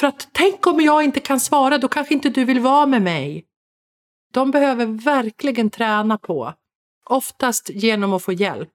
För 0.00 0.06
att 0.06 0.28
tänk 0.32 0.66
om 0.66 0.80
jag 0.80 1.04
inte 1.04 1.20
kan 1.20 1.40
svara, 1.40 1.78
då 1.78 1.88
kanske 1.88 2.14
inte 2.14 2.28
du 2.28 2.44
vill 2.44 2.60
vara 2.60 2.86
med 2.86 3.02
mig. 3.02 3.44
De 4.32 4.50
behöver 4.50 4.86
verkligen 4.86 5.70
träna 5.70 6.18
på 6.18 6.54
Oftast 7.10 7.70
genom 7.70 8.12
att 8.12 8.22
få 8.22 8.32
hjälp. 8.32 8.74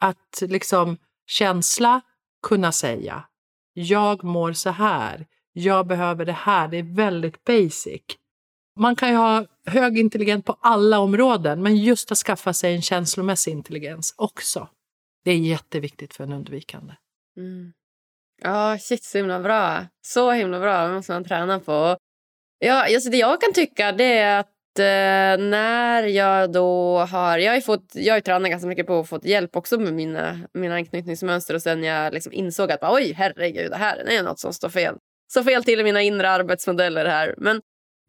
Att 0.00 0.40
liksom 0.40 0.96
känsla, 1.26 2.00
kunna 2.42 2.72
säga. 2.72 3.24
Jag 3.72 4.24
mår 4.24 4.52
så 4.52 4.70
här. 4.70 5.26
Jag 5.52 5.86
behöver 5.86 6.24
det 6.24 6.32
här. 6.32 6.68
Det 6.68 6.76
är 6.76 6.96
väldigt 6.96 7.44
basic. 7.44 8.02
Man 8.78 8.96
kan 8.96 9.08
ju 9.08 9.16
ha 9.16 9.46
hög 9.66 9.98
intelligens 9.98 10.44
på 10.44 10.56
alla 10.60 10.98
områden, 10.98 11.62
men 11.62 11.76
just 11.76 12.12
att 12.12 12.18
skaffa 12.18 12.52
sig 12.52 12.74
en 12.74 12.82
känslomässig 12.82 13.52
intelligens 13.52 14.14
också. 14.16 14.68
Det 15.24 15.30
är 15.30 15.38
jätteviktigt 15.38 16.14
för 16.14 16.24
en 16.24 16.32
undvikande. 16.32 16.94
Mm. 17.36 17.72
Ja, 18.42 18.78
shit 18.78 19.04
så 19.04 19.18
himla 19.18 19.40
bra. 19.40 19.86
Så 20.02 20.32
himla 20.32 20.60
bra. 20.60 20.86
Det 20.86 20.94
måste 20.94 21.12
man 21.12 21.24
träna 21.24 21.60
på. 21.60 21.96
Ja, 22.58 22.94
alltså 22.94 23.10
det 23.10 23.16
jag 23.16 23.40
kan 23.40 23.52
tycka 23.52 23.92
det 23.92 24.18
är 24.18 24.40
att 24.40 24.55
eh, 24.78 25.38
när 25.38 26.02
jag 26.02 26.52
då 26.52 26.98
har... 26.98 27.38
Jag 27.38 27.52
har, 27.52 27.60
fått, 27.60 27.90
jag 27.94 28.14
har 28.14 28.20
tränat 28.20 28.50
ganska 28.50 28.68
mycket 28.68 28.86
på 28.86 29.00
att 29.00 29.08
få 29.08 29.20
hjälp 29.22 29.56
också 29.56 29.78
med 29.78 29.92
mina, 29.94 30.40
mina 30.54 30.74
anknytningsmönster 30.74 31.54
och 31.54 31.62
sen 31.62 31.84
jag 31.84 32.14
liksom 32.14 32.32
insåg 32.32 32.72
att 32.72 32.82
oj 32.82 33.12
herregud, 33.12 33.70
det 33.70 33.76
här 33.76 33.96
är 33.96 34.22
något 34.22 34.38
som 34.38 34.52
står 34.52 34.68
fel. 34.68 34.94
Så 35.32 35.44
fel 35.44 35.64
till 35.64 35.80
i 35.80 35.84
mina 35.84 36.02
inre 36.02 36.30
arbetsmodeller 36.30 37.04
här. 37.06 37.34
Men 37.38 37.60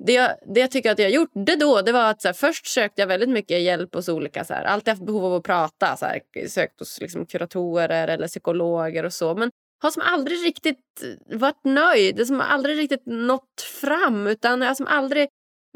det 0.05 0.13
jag, 0.13 0.31
det 0.53 0.59
jag 0.59 0.71
tycker 0.71 0.91
att 0.91 0.99
jag 0.99 1.11
gjorde 1.11 1.55
då 1.55 1.81
det 1.81 1.91
var 1.91 2.09
att 2.09 2.21
så 2.21 2.27
här, 2.27 2.33
först 2.33 2.67
sökte 2.67 3.01
jag 3.01 3.07
väldigt 3.07 3.29
mycket 3.29 3.61
hjälp 3.61 3.95
hos 3.95 4.09
olika. 4.09 4.43
Så 4.43 4.53
här, 4.53 4.63
alltid 4.63 4.91
haft 4.91 5.05
behov 5.05 5.25
av 5.25 5.33
att 5.33 5.43
prata. 5.43 5.97
Så 5.97 6.05
här, 6.05 6.21
sökt 6.47 6.79
hos 6.79 7.01
liksom, 7.01 7.25
kuratorer 7.25 8.07
eller 8.07 8.27
psykologer 8.27 9.05
och 9.05 9.13
så. 9.13 9.35
Men 9.35 9.51
har 9.81 9.91
som 9.91 10.03
aldrig 10.05 10.45
riktigt 10.45 11.03
varit 11.25 11.63
nöjd. 11.63 12.15
Det 12.15 12.25
som 12.25 12.41
aldrig 12.41 12.77
riktigt 12.77 13.05
nått 13.05 13.61
fram. 13.81 14.27
Utan 14.27 14.61
jag 14.61 14.67
har 14.67 14.75
som 14.75 14.87
aldrig 14.87 15.27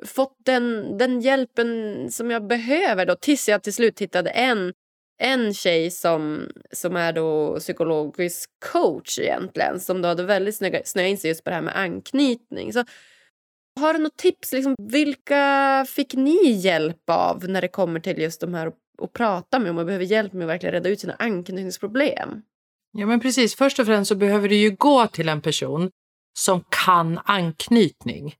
fått 0.05 0.37
den, 0.45 0.97
den 0.97 1.21
hjälpen 1.21 2.07
som 2.11 2.31
jag 2.31 2.47
behöver. 2.47 3.05
Då, 3.05 3.15
tills 3.15 3.49
jag 3.49 3.63
till 3.63 3.73
slut 3.73 4.01
hittade 4.01 4.29
en, 4.29 4.73
en 5.21 5.53
tjej 5.53 5.91
som, 5.91 6.49
som 6.71 6.95
är 6.95 7.13
då 7.13 7.59
psykologisk 7.59 8.49
coach 8.71 9.19
egentligen. 9.19 9.79
Som 9.79 10.01
då 10.01 10.07
hade 10.07 10.23
väldigt 10.23 10.55
snöat 10.55 10.95
in 10.95 11.17
sig 11.17 11.29
just 11.29 11.43
på 11.43 11.49
det 11.49 11.55
här 11.55 11.61
med 11.61 11.77
anknytning. 11.77 12.73
Så 12.73 12.83
har 13.79 13.93
du 13.93 13.99
något 13.99 14.17
tips? 14.17 14.53
Liksom, 14.53 14.75
vilka 14.79 15.85
fick 15.89 16.13
ni 16.13 16.51
hjälp 16.51 17.09
av 17.09 17.49
när 17.49 17.61
det 17.61 17.67
kommer 17.67 17.99
till 17.99 18.21
just 18.21 18.41
de 18.41 18.53
här 18.53 18.67
att 19.01 19.13
prata 19.13 19.59
med 19.59 19.69
om 19.69 19.75
man 19.75 19.85
behöver 19.85 20.05
hjälp 20.05 20.33
med 20.33 20.45
att 20.45 20.49
verkligen 20.49 20.73
reda 20.73 20.89
ut 20.89 20.99
sina 20.99 21.15
anknytningsproblem? 21.19 22.41
Ja, 22.91 23.05
men 23.05 23.19
precis. 23.19 23.55
Först 23.55 23.79
och 23.79 23.85
främst 23.85 24.09
så 24.09 24.15
behöver 24.15 24.49
du 24.49 24.55
ju 24.55 24.75
gå 24.75 25.07
till 25.07 25.29
en 25.29 25.41
person 25.41 25.91
som 26.39 26.63
kan 26.85 27.19
anknytning. 27.25 28.35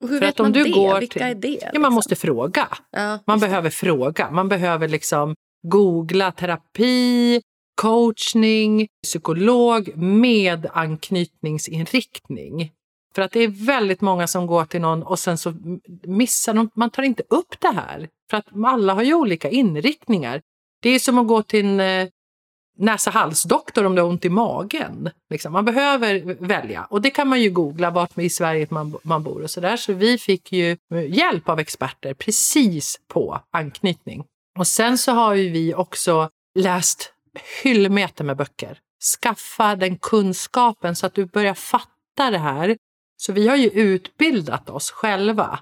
Och 0.00 0.08
hur 0.08 0.18
För 0.18 0.26
vet 0.26 0.34
att 0.34 0.40
om 0.40 0.44
man 0.44 0.52
du 0.52 0.64
det? 0.64 0.70
Går 0.70 1.00
Vilka 1.00 1.12
till... 1.12 1.22
är 1.22 1.34
det? 1.34 1.48
Ja, 1.48 1.58
man 1.64 1.72
liksom? 1.72 1.94
måste 1.94 2.16
fråga. 2.16 2.68
Ja, 2.90 3.18
man 3.26 3.40
behöver 3.40 3.62
det. 3.62 3.70
fråga. 3.70 4.30
Man 4.30 4.48
behöver 4.48 4.88
liksom 4.88 5.34
googla 5.62 6.32
terapi, 6.32 7.40
coachning, 7.80 8.88
psykolog 9.02 9.96
med 9.96 10.66
anknytningsinriktning. 10.72 12.72
För 13.14 13.22
att 13.22 13.32
det 13.32 13.40
är 13.40 13.66
väldigt 13.66 14.00
många 14.00 14.26
som 14.26 14.46
går 14.46 14.64
till 14.64 14.80
någon 14.80 15.02
och 15.02 15.18
sen 15.18 15.38
så 15.38 15.54
missar 16.04 16.54
de, 16.54 16.70
man 16.74 16.90
tar 16.90 17.02
inte 17.02 17.22
upp 17.30 17.60
det 17.60 17.72
här. 17.72 18.08
För 18.30 18.36
att 18.36 18.46
alla 18.64 18.94
har 18.94 19.02
ju 19.02 19.14
olika 19.14 19.50
inriktningar. 19.50 20.40
Det 20.82 20.90
är 20.90 20.98
som 20.98 21.18
att 21.18 21.26
gå 21.26 21.42
till 21.42 21.66
en 21.66 21.80
eh, 21.80 22.08
näsa-halsdoktor 22.80 23.84
om 23.84 23.94
du 23.94 24.02
har 24.02 24.08
ont 24.08 24.24
i 24.24 24.28
magen. 24.28 25.10
Liksom. 25.30 25.52
Man 25.52 25.64
behöver 25.64 26.36
välja 26.46 26.84
och 26.84 27.02
det 27.02 27.10
kan 27.10 27.28
man 27.28 27.40
ju 27.40 27.50
googla 27.50 27.90
vart 27.90 28.18
i 28.18 28.30
Sverige 28.30 28.66
man, 28.70 28.96
man 29.02 29.22
bor 29.22 29.42
och 29.42 29.50
sådär. 29.50 29.76
Så 29.76 29.92
vi 29.92 30.18
fick 30.18 30.52
ju 30.52 30.76
eh, 30.94 31.16
hjälp 31.16 31.48
av 31.48 31.60
experter 31.60 32.14
precis 32.14 33.00
på 33.08 33.40
anknytning. 33.50 34.24
Och 34.58 34.66
sen 34.66 34.98
så 34.98 35.12
har 35.12 35.34
ju 35.34 35.50
vi 35.50 35.74
också 35.74 36.28
läst 36.58 37.12
hyllmeter 37.62 38.24
med 38.24 38.36
böcker. 38.36 38.78
Skaffa 39.20 39.76
den 39.76 39.98
kunskapen 39.98 40.96
så 40.96 41.06
att 41.06 41.14
du 41.14 41.24
börjar 41.24 41.54
fatta 41.54 42.30
det 42.30 42.38
här 42.38 42.76
så 43.16 43.32
vi 43.32 43.48
har 43.48 43.56
ju 43.56 43.68
utbildat 43.68 44.70
oss 44.70 44.90
själva. 44.90 45.58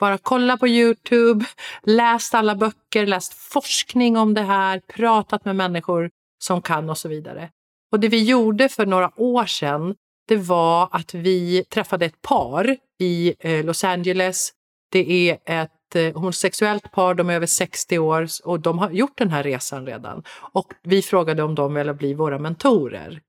Bara 0.00 0.18
kolla 0.18 0.56
på 0.56 0.68
Youtube, 0.68 1.44
läst 1.82 2.34
alla 2.34 2.54
böcker, 2.54 3.06
läst 3.06 3.34
forskning 3.34 4.16
om 4.16 4.34
det 4.34 4.42
här, 4.42 4.80
pratat 4.86 5.44
med 5.44 5.56
människor 5.56 6.10
som 6.42 6.62
kan 6.62 6.90
och 6.90 6.98
så 6.98 7.08
vidare. 7.08 7.50
Och 7.92 8.00
det 8.00 8.08
vi 8.08 8.24
gjorde 8.24 8.68
för 8.68 8.86
några 8.86 9.20
år 9.20 9.44
sedan, 9.44 9.94
det 10.28 10.36
var 10.36 10.88
att 10.92 11.14
vi 11.14 11.64
träffade 11.64 12.06
ett 12.06 12.22
par 12.22 12.76
i 13.00 13.34
eh, 13.38 13.64
Los 13.64 13.84
Angeles. 13.84 14.50
Det 14.92 15.30
är 15.30 15.38
ett 15.46 15.96
eh, 15.96 16.14
homosexuellt 16.14 16.92
par, 16.92 17.14
de 17.14 17.30
är 17.30 17.34
över 17.34 17.46
60 17.46 17.98
år 17.98 18.26
och 18.44 18.60
de 18.60 18.78
har 18.78 18.90
gjort 18.90 19.18
den 19.18 19.30
här 19.30 19.42
resan 19.42 19.86
redan. 19.86 20.22
Och 20.52 20.72
vi 20.82 21.02
frågade 21.02 21.42
om 21.42 21.54
de 21.54 21.74
ville 21.74 21.94
bli 21.94 22.14
våra 22.14 22.38
mentorer. 22.38 23.20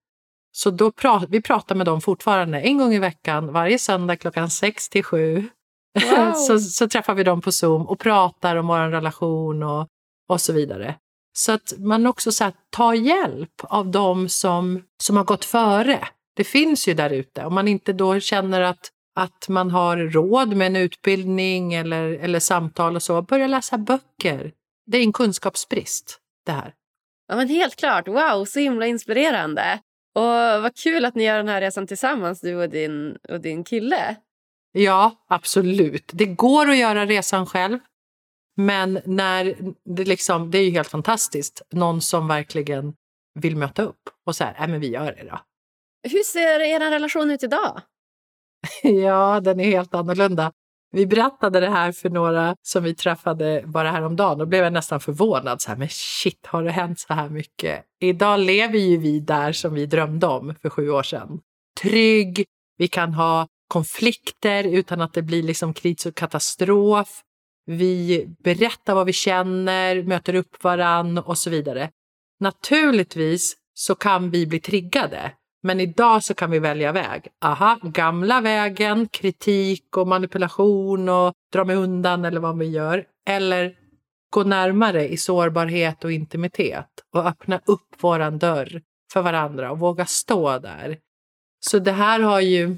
Så 0.52 0.72
då 0.72 0.92
pra 0.92 1.24
vi 1.30 1.42
pratar 1.42 1.76
med 1.76 1.86
dem 1.86 2.02
fortfarande 2.02 2.62
en 2.62 2.78
gång 2.78 2.94
i 2.94 3.00
veckan, 3.00 3.54
varje 3.54 3.80
söndag 3.80 4.16
klockan 4.16 4.50
sex 4.50 4.90
till 4.90 5.04
sju. 5.04 5.50
Wow. 6.12 6.34
så, 6.34 6.60
så 6.60 6.88
träffar 6.88 7.14
vi 7.14 7.24
dem 7.24 7.42
på 7.42 7.52
Zoom 7.52 7.88
och 7.88 8.00
pratar 8.00 8.56
om 8.56 8.68
vår 8.68 8.90
relation 8.90 9.64
och, 9.64 9.88
och 10.30 10.42
så 10.42 10.54
vidare. 10.54 10.96
Så 11.34 11.52
att 11.52 11.74
man 11.78 12.08
också 12.08 12.32
så 12.32 12.44
här, 12.44 12.54
tar 12.70 12.94
hjälp 12.94 13.62
av 13.64 13.92
dem 13.92 14.30
som, 14.30 14.84
som 15.04 15.18
har 15.18 15.24
gått 15.24 15.46
före. 15.46 16.08
Det 16.36 16.44
finns 16.44 16.88
ju 16.88 16.94
där 16.94 17.10
ute. 17.10 17.46
Om 17.46 17.54
man 17.54 17.68
inte 17.68 17.94
då 17.94 18.20
känner 18.20 18.62
att, 18.62 18.92
att 19.16 19.50
man 19.50 19.72
har 19.72 19.98
råd 19.98 20.56
med 20.56 20.68
en 20.68 20.76
utbildning 20.76 21.74
eller, 21.74 22.04
eller 22.04 22.40
samtal 22.40 22.96
och 22.96 23.04
så, 23.04 23.22
börja 23.22 23.48
läsa 23.48 23.78
böcker. 23.78 24.52
Det 24.86 24.98
är 24.98 25.02
en 25.02 25.14
kunskapsbrist 25.14 26.20
det 26.46 26.52
här. 26.52 26.74
Ja 27.28 27.36
men 27.36 27.48
helt 27.48 27.76
klart, 27.76 28.08
wow, 28.08 28.46
så 28.46 28.60
himla 28.60 28.88
inspirerande. 28.88 29.80
Och 30.16 30.62
vad 30.64 30.76
kul 30.76 31.06
att 31.06 31.16
ni 31.16 31.24
gör 31.24 31.38
den 31.38 31.48
här 31.48 31.62
resan 31.62 31.88
tillsammans, 31.88 32.42
du 32.42 32.56
och 32.56 32.70
din, 32.70 33.18
och 33.30 33.42
din 33.42 33.64
kille. 33.64 34.16
Ja, 34.72 35.12
absolut. 35.28 36.12
Det 36.14 36.26
går 36.26 36.70
att 36.70 36.78
göra 36.78 37.06
resan 37.06 37.46
själv. 37.46 37.80
Men 38.58 39.00
när 39.06 39.56
det, 39.96 40.04
liksom, 40.04 40.52
det 40.52 40.58
är 40.58 40.64
ju 40.64 40.72
helt 40.72 40.88
fantastiskt. 40.88 41.62
Någon 41.72 42.02
som 42.02 42.28
verkligen 42.28 42.94
vill 43.40 43.56
möta 43.56 43.84
upp 43.84 44.10
och 44.26 44.36
så 44.36 44.44
här, 44.44 44.68
men 44.68 44.80
vi 44.80 44.88
gör 44.88 45.16
det 45.16 45.24
då. 45.24 45.40
Hur 46.10 46.24
ser 46.24 46.60
er 46.60 46.80
relation 46.80 47.32
ut 47.32 47.44
idag? 47.44 47.82
ja, 48.84 49.40
den 49.40 49.60
är 49.60 49.66
helt 49.66 49.96
annorlunda. 49.96 50.52
Vi 50.92 51.06
berättade 51.06 51.60
det 51.60 51.70
här 51.70 51.92
för 51.92 52.10
några 52.10 52.56
som 52.62 52.84
vi 52.84 52.96
träffade 52.96 53.64
bara 53.66 53.92
häromdagen. 53.92 54.38
Då 54.38 54.46
blev 54.46 54.64
jag 54.64 54.74
nästan 54.74 55.00
förvånad. 55.00 55.62
Så 55.62 55.70
här, 55.70 55.78
men 55.78 55.88
shit, 55.90 56.46
har 56.46 56.64
det 56.64 56.72
hänt 56.72 57.00
så 57.00 57.14
här 57.14 57.30
mycket? 57.30 57.84
Idag 58.00 58.40
lever 58.40 58.80
ju 58.80 58.98
vi 58.98 59.20
där 59.20 59.52
som 59.52 59.74
vi 59.74 59.86
drömde 59.86 60.28
om 60.28 60.56
för 60.62 60.70
sju 60.70 60.90
år 60.90 61.04
sedan. 61.04 61.40
Trygg, 61.82 62.46
vi 62.78 62.88
kan 62.88 63.14
ha 63.14 63.48
konflikter 63.68 64.64
utan 64.64 65.02
att 65.02 65.14
det 65.14 65.22
blir 65.22 65.44
liksom 65.44 65.74
kris 65.74 66.06
och 66.06 66.16
katastrof. 66.16 67.22
Vi 67.72 68.28
berättar 68.44 68.96
vad 68.96 69.06
vi 69.06 69.14
känner, 69.14 70.04
möter 70.04 70.36
upp 70.36 70.64
varann 70.64 71.18
och 71.18 71.38
så 71.38 71.50
vidare. 71.50 71.90
Naturligtvis 72.40 73.56
så 73.74 73.96
kan 73.96 74.30
vi 74.30 74.48
bli 74.48 74.60
triggade 74.60 75.32
men 75.64 75.80
idag 75.80 76.24
så 76.24 76.34
kan 76.34 76.52
vi 76.52 76.60
välja 76.60 76.92
väg. 76.92 77.28
Aha, 77.42 77.80
gamla 77.84 78.42
vägen, 78.42 79.08
kritik 79.08 79.98
och 79.98 80.08
manipulation 80.08 81.10
och 81.10 81.34
dra 81.54 81.64
mig 81.64 81.76
undan 81.76 82.26
eller 82.26 82.40
vad 82.40 82.58
vi 82.58 82.66
gör. 82.66 83.06
Eller 83.28 83.76
gå 84.30 84.44
närmare 84.44 85.10
i 85.10 85.18
sårbarhet 85.18 86.04
och 86.04 86.12
intimitet 86.12 86.90
och 87.14 87.28
öppna 87.28 87.62
upp 87.66 88.04
våran 88.04 88.40
dörr 88.40 88.82
för 89.14 89.22
varandra 89.22 89.72
och 89.72 89.80
våga 89.80 90.06
stå 90.06 90.60
där. 90.60 90.98
Så 91.60 91.80
det 91.80 91.92
här 91.92 92.20
har 92.20 92.42
ju 92.42 92.78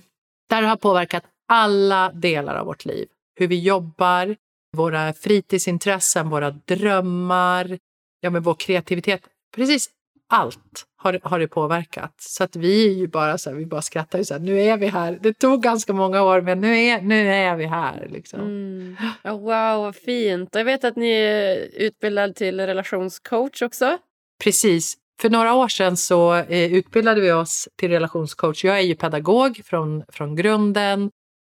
det 0.49 0.55
här 0.55 0.63
har 0.63 0.75
påverkat 0.75 1.23
alla 1.47 2.11
delar 2.11 2.55
av 2.55 2.65
vårt 2.65 2.85
liv. 2.85 3.07
Hur 3.35 3.47
vi 3.47 3.59
jobbar, 3.59 4.35
våra 4.73 5.13
fritidsintressen, 5.13 6.29
våra 6.29 6.51
drömmar, 6.51 7.79
ja, 8.19 8.29
men 8.29 8.43
vår 8.43 8.55
kreativitet. 8.55 9.21
Precis 9.55 9.89
allt 10.29 10.85
har, 10.97 11.19
har 11.23 11.39
det 11.39 11.47
påverkat. 11.47 12.13
Så 12.17 12.43
att 12.43 12.55
vi 12.55 12.87
är 12.87 12.93
ju 12.93 13.07
bara 13.07 13.37
så 13.37 13.49
här, 13.49 13.57
vi 13.57 13.65
bara 13.65 13.81
skrattar 13.81 14.19
ju 14.19 14.25
så 14.25 14.33
här, 14.33 14.41
nu 14.41 14.61
är 14.61 14.77
vi 14.77 14.87
här. 14.87 15.19
Det 15.21 15.33
tog 15.33 15.63
ganska 15.63 15.93
många 15.93 16.23
år 16.23 16.41
men 16.41 16.61
nu 16.61 16.79
är, 16.79 17.01
nu 17.01 17.27
är 17.27 17.55
vi 17.55 17.65
här. 17.65 18.07
Liksom. 18.11 18.39
Mm. 18.39 18.95
Oh, 19.23 19.31
wow, 19.31 19.83
vad 19.83 19.95
fint. 19.95 20.55
Jag 20.55 20.65
vet 20.65 20.83
att 20.83 20.95
ni 20.95 21.11
är 21.11 21.69
utbildad 21.73 22.35
till 22.35 22.59
relationscoach 22.59 23.61
också. 23.61 23.97
Precis. 24.43 24.97
För 25.21 25.29
några 25.29 25.53
år 25.53 25.67
sedan 25.67 25.97
så 25.97 26.33
eh, 26.35 26.73
utbildade 26.73 27.21
vi 27.21 27.31
oss 27.31 27.69
till 27.75 27.91
relationscoach. 27.91 28.65
Jag 28.65 28.77
är 28.77 28.83
ju 28.83 28.95
pedagog 28.95 29.61
från, 29.65 30.03
från 30.09 30.35
grunden 30.35 31.11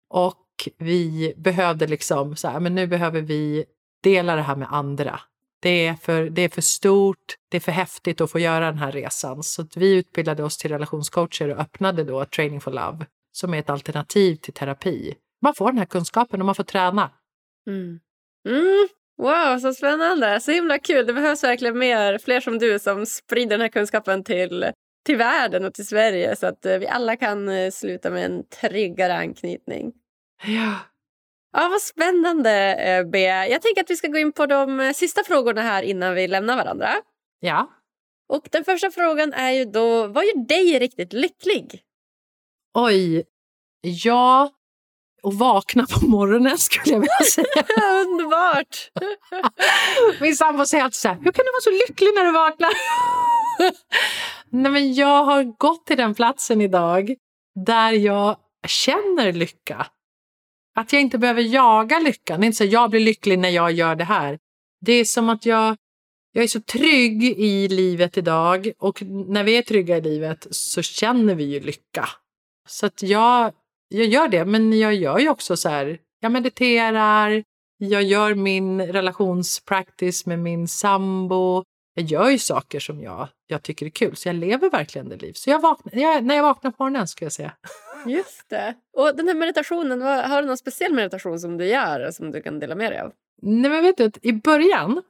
och 0.10 0.41
vi 0.78 1.34
behövde 1.38 1.88
liksom 1.88 2.36
så 2.36 2.48
här, 2.48 2.60
men 2.60 2.76
nu 2.76 2.88
behöver 2.88 3.22
vi 3.22 3.66
dela 4.04 4.36
det 4.36 4.42
här 4.42 4.56
med 4.56 4.68
andra. 4.72 5.20
Det 5.62 5.88
är, 5.88 5.94
för, 5.94 6.30
det 6.30 6.42
är 6.42 6.50
för 6.50 6.62
stort, 6.62 7.36
det 7.50 7.58
är 7.58 7.62
för 7.62 7.72
häftigt 7.72 8.22
att 8.22 8.32
få 8.32 8.40
göra 8.40 8.66
den 8.66 8.78
här 8.78 8.92
resan. 8.92 9.44
Så 9.44 9.68
vi 9.76 9.96
utbildade 9.96 10.44
oss 10.44 10.58
till 10.58 10.72
relationscoacher 10.72 11.50
och 11.50 11.60
öppnade 11.60 12.04
då 12.04 12.26
Training 12.26 12.62
for 12.62 12.72
Love 12.72 13.06
som 13.32 13.54
är 13.54 13.60
ett 13.60 13.70
alternativ 13.70 14.36
till 14.36 14.54
terapi. 14.54 15.16
Man 15.42 15.54
får 15.54 15.66
den 15.66 15.78
här 15.78 15.86
kunskapen 15.86 16.42
och 16.42 16.46
man 16.46 16.56
får 16.56 16.64
träna. 16.64 17.12
Mm. 17.68 18.00
Mm. 18.48 18.88
Wow, 19.18 19.60
så 19.60 19.74
spännande! 19.74 20.40
Så 20.40 20.52
himla 20.52 20.80
kul. 20.80 21.06
Det 21.06 21.14
behövs 21.14 21.44
verkligen 21.44 21.78
mer, 21.78 22.18
fler 22.18 22.40
som 22.40 22.60
du 22.60 22.80
som 22.80 23.06
sprider 23.06 23.50
den 23.50 23.62
här 23.62 23.68
kunskapen 23.68 24.24
till, 24.24 24.72
till 25.06 25.18
världen 25.18 25.66
och 25.66 25.74
till 25.74 25.88
Sverige 25.88 26.36
så 26.36 26.48
att 26.48 26.66
eh, 26.66 26.78
vi 26.78 26.88
alla 26.88 27.16
kan 27.16 27.50
eh, 27.50 27.72
sluta 27.72 28.10
med 28.10 28.26
en 28.26 28.44
tryggare 28.48 29.18
anknytning. 29.18 29.94
Ja, 30.44 30.76
Ja, 31.54 31.68
vad 31.72 31.82
spännande, 31.82 32.76
eh, 32.76 33.04
Bea. 33.06 33.48
Jag 33.48 33.62
tänker 33.62 33.82
att 33.82 33.90
vi 33.90 33.96
ska 33.96 34.08
gå 34.08 34.18
in 34.18 34.32
på 34.32 34.46
de 34.46 34.80
eh, 34.80 34.94
sista 34.94 35.24
frågorna 35.24 35.62
här 35.62 35.84
innan 35.84 36.16
vi 36.16 36.28
lämnar 36.28 36.56
varandra. 36.56 36.90
Ja. 37.40 37.70
Och 38.30 38.48
Den 38.52 38.66
första 38.66 38.92
frågan 38.92 39.34
är 39.34 39.52
ju 39.52 39.66
då, 39.66 40.08
vad 40.08 40.26
gör 40.26 40.48
dig 40.48 40.80
riktigt 40.80 41.14
lycklig? 41.14 41.82
Oj, 42.74 43.24
ja, 43.82 44.52
och 45.24 45.34
vakna 45.34 45.86
på 45.86 46.06
morgonen 46.06 46.58
skulle 46.58 46.94
jag 46.94 47.00
vilja 47.00 47.26
säga. 47.32 47.66
Underbart! 48.02 48.92
Min 50.22 50.36
sambo 50.36 50.66
säger 50.66 50.84
alltid 50.84 50.96
så 50.96 51.08
här, 51.08 51.16
hur 51.16 51.32
kan 51.32 51.46
du 51.46 51.52
vara 51.52 51.62
så 51.62 51.72
lycklig 51.88 52.10
när 52.16 52.26
du 52.26 52.32
vaknar? 52.32 52.72
Nej, 54.50 54.72
men 54.72 54.94
jag 54.94 55.24
har 55.24 55.44
gått 55.44 55.86
till 55.86 55.98
den 55.98 56.16
platsen 56.16 56.62
idag 56.62 57.16
där 57.66 57.92
jag 57.92 58.38
känner 58.68 59.32
lycka. 59.34 59.88
Att 60.76 60.94
jag 60.94 61.02
inte 61.02 61.18
behöver 61.18 61.42
jaga 61.42 62.00
lyckan. 62.00 62.40
Det 62.40 62.46
är 62.46 62.48
inte 62.48 62.58
så 62.58 62.64
att 62.64 62.72
jag 62.72 62.90
blir 62.90 63.00
lycklig 63.00 63.40
när 63.40 63.50
jag 63.50 63.72
gör 63.72 63.96
det 63.96 64.04
här. 64.04 64.40
Det 64.86 64.94
är 64.94 65.06
som 65.06 65.30
att 65.30 65.46
jag, 65.46 65.76
jag 66.32 66.44
är 66.44 66.48
så 66.48 66.62
trygg 66.62 67.24
i 67.24 67.68
livet 67.68 68.18
idag 68.18 68.72
och 68.78 69.02
när 69.02 69.44
vi 69.44 69.58
är 69.58 69.62
trygga 69.62 69.98
i 69.98 70.02
livet 70.02 70.48
så 70.52 70.82
känner 70.82 71.36
vi 71.36 71.44
ju 71.44 71.60
lycka. 71.60 72.10
Så 72.68 72.86
att 72.86 73.04
jag, 73.04 73.54
jag 73.90 74.06
gör 74.06 74.28
det, 74.28 74.46
men 74.46 74.80
jag 74.80 74.96
gör 74.96 75.20
ju 75.20 75.30
också 75.30 75.58
så 75.58 75.70
här, 75.70 76.00
jag 76.20 76.32
mediterar, 76.32 77.44
jag 77.78 78.04
gör 78.04 78.36
min 78.36 78.82
relationspractice 78.82 80.26
med 80.26 80.40
min 80.40 80.68
sambo. 80.68 81.64
Jag 81.94 82.06
gör 82.06 82.30
ju 82.30 82.40
saker 82.40 82.80
som 82.80 83.02
jag, 83.02 83.28
jag 83.48 83.64
tycker 83.64 83.86
är 83.86 83.90
kul, 83.90 84.16
så 84.16 84.30
jag 84.30 84.36
lever 84.36 84.70
verkligen 84.70 85.10
det 85.10 85.18
liv. 85.18 85.34
Så 85.34 85.50
jag 85.50 85.62
vaknar, 85.62 86.02
jag, 86.02 86.24
när 86.24 86.36
jag 86.36 86.44
vaknar 86.44 86.72
på 86.72 86.84
morgonen 86.84 87.08
ska 87.08 87.26
jag 87.26 87.32
säga. 87.32 87.54
Just 88.06 88.50
det. 88.50 88.76
Och 88.98 89.16
den 89.16 89.28
här 89.28 89.36
meditationen, 89.36 90.02
har 90.02 90.42
du 90.42 90.48
någon 90.48 90.58
speciell 90.58 90.94
meditation 90.94 91.40
som 91.40 91.58
du 91.58 91.66
gör 91.66 92.12
som 92.12 92.32
du 92.32 92.42
kan 92.42 92.60
dela 92.60 92.76
med 92.76 92.92
dig 92.92 93.00
av? 93.00 93.12
Nej, 93.42 93.72
men 93.72 93.84
vet 93.84 93.98
du, 93.98 94.12
i 94.22 94.34
början 94.34 95.02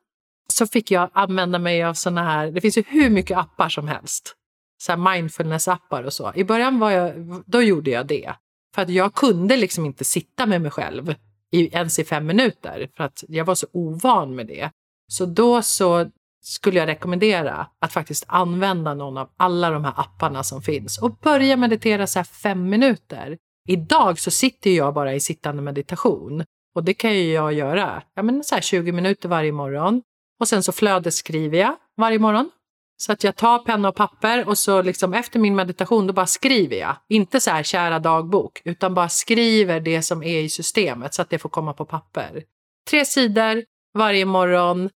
så 0.48 0.68
fick 0.68 0.92
jag 0.92 1.10
använda 1.14 1.60
mig 1.60 1.84
av 1.84 1.94
såna 1.94 2.24
här, 2.24 2.52
det 2.52 2.62
finns 2.62 2.78
ju 2.78 2.84
hur 2.88 3.10
mycket 3.10 3.38
appar 3.38 3.70
som 3.70 3.88
helst. 3.88 4.36
Så 4.82 4.92
mindfulness-appar 4.92 6.04
och 6.04 6.14
så. 6.14 6.32
I 6.36 6.44
början 6.44 6.80
var 6.80 6.92
jag, 6.92 7.14
då 7.46 7.62
gjorde 7.62 7.92
jag 7.92 8.08
det. 8.08 8.34
För 8.76 8.82
att 8.82 8.89
jag 8.89 9.14
kunde 9.14 9.58
liksom 9.58 9.86
inte 9.86 10.04
sitta 10.04 10.46
med 10.46 10.62
mig 10.62 10.72
själv 10.72 11.16
i, 11.52 11.68
ens 11.68 12.00
i 12.00 12.04
fem 12.04 12.26
minuter 12.26 12.89
för 12.98 13.04
att 13.04 13.24
jag 13.28 13.46
var 13.46 13.56
så 13.56 13.68
ovan 13.72 14.36
med 14.36 14.48
det. 14.48 14.72
Så 15.08 15.26
då 15.26 15.62
så 15.62 16.12
skulle 16.42 16.80
jag 16.80 16.88
rekommendera 16.88 17.68
att 17.82 17.94
faktiskt 17.94 18.26
använda 18.28 18.94
någon 18.94 19.18
av 19.18 19.30
alla 19.38 19.70
de 19.70 19.86
här 19.86 19.94
apparna 19.98 20.44
som 20.44 20.62
finns 20.62 21.02
och 21.02 21.12
börja 21.12 21.58
meditera 21.58 22.08
så 22.08 22.20
här 22.20 22.24
fem 22.24 22.70
minuter. 22.70 23.38
Idag 23.68 24.20
så 24.20 24.32
sitter 24.32 24.70
jag 24.70 24.94
bara 24.94 25.14
i 25.14 25.20
sittande 25.20 25.62
meditation 25.62 26.44
och 26.76 26.84
det 26.84 26.94
kan 26.94 27.14
ju 27.14 27.32
jag 27.32 27.54
göra 27.54 28.04
ja, 28.16 28.24
men 28.24 28.44
så 28.44 28.56
här 28.56 28.62
20 28.62 28.92
minuter 28.92 29.30
varje 29.30 29.52
morgon. 29.52 30.02
Och 30.39 30.48
sen 30.48 30.64
så 30.64 30.72
flödesskriver 30.72 31.58
jag 31.58 31.76
varje 31.98 32.20
morgon. 32.20 32.50
Så 32.98 33.12
att 33.12 33.24
jag 33.24 33.36
tar 33.36 33.60
penna 33.60 33.89
och 33.89 33.96
papper 33.96 34.48
och 34.48 34.58
så 34.58 34.82
liksom 34.82 35.14
efter 35.14 35.39
min 35.39 35.56
meditation 35.56 36.08
då 36.08 36.14
bara 36.14 36.26
skriver 36.26 36.78
jag. 36.78 36.96
Inte 37.10 37.39
så 37.39 37.52
här 37.52 37.64
kära 37.64 38.00
dagbok, 38.00 38.62
utan 38.66 38.94
bara 38.94 39.10
skriver 39.10 39.80
det 39.80 40.02
som 40.02 40.24
är 40.24 40.39
i 40.39 40.50
systemet 40.50 41.14
så 41.14 41.22
att 41.22 41.30
det 41.30 41.39
får 41.39 41.50
komma 41.50 41.74
på 41.74 41.86
papper. 41.86 42.44
Tre 42.89 43.06
sidor 43.06 43.64
varje 43.94 44.26
morgon 44.26 44.89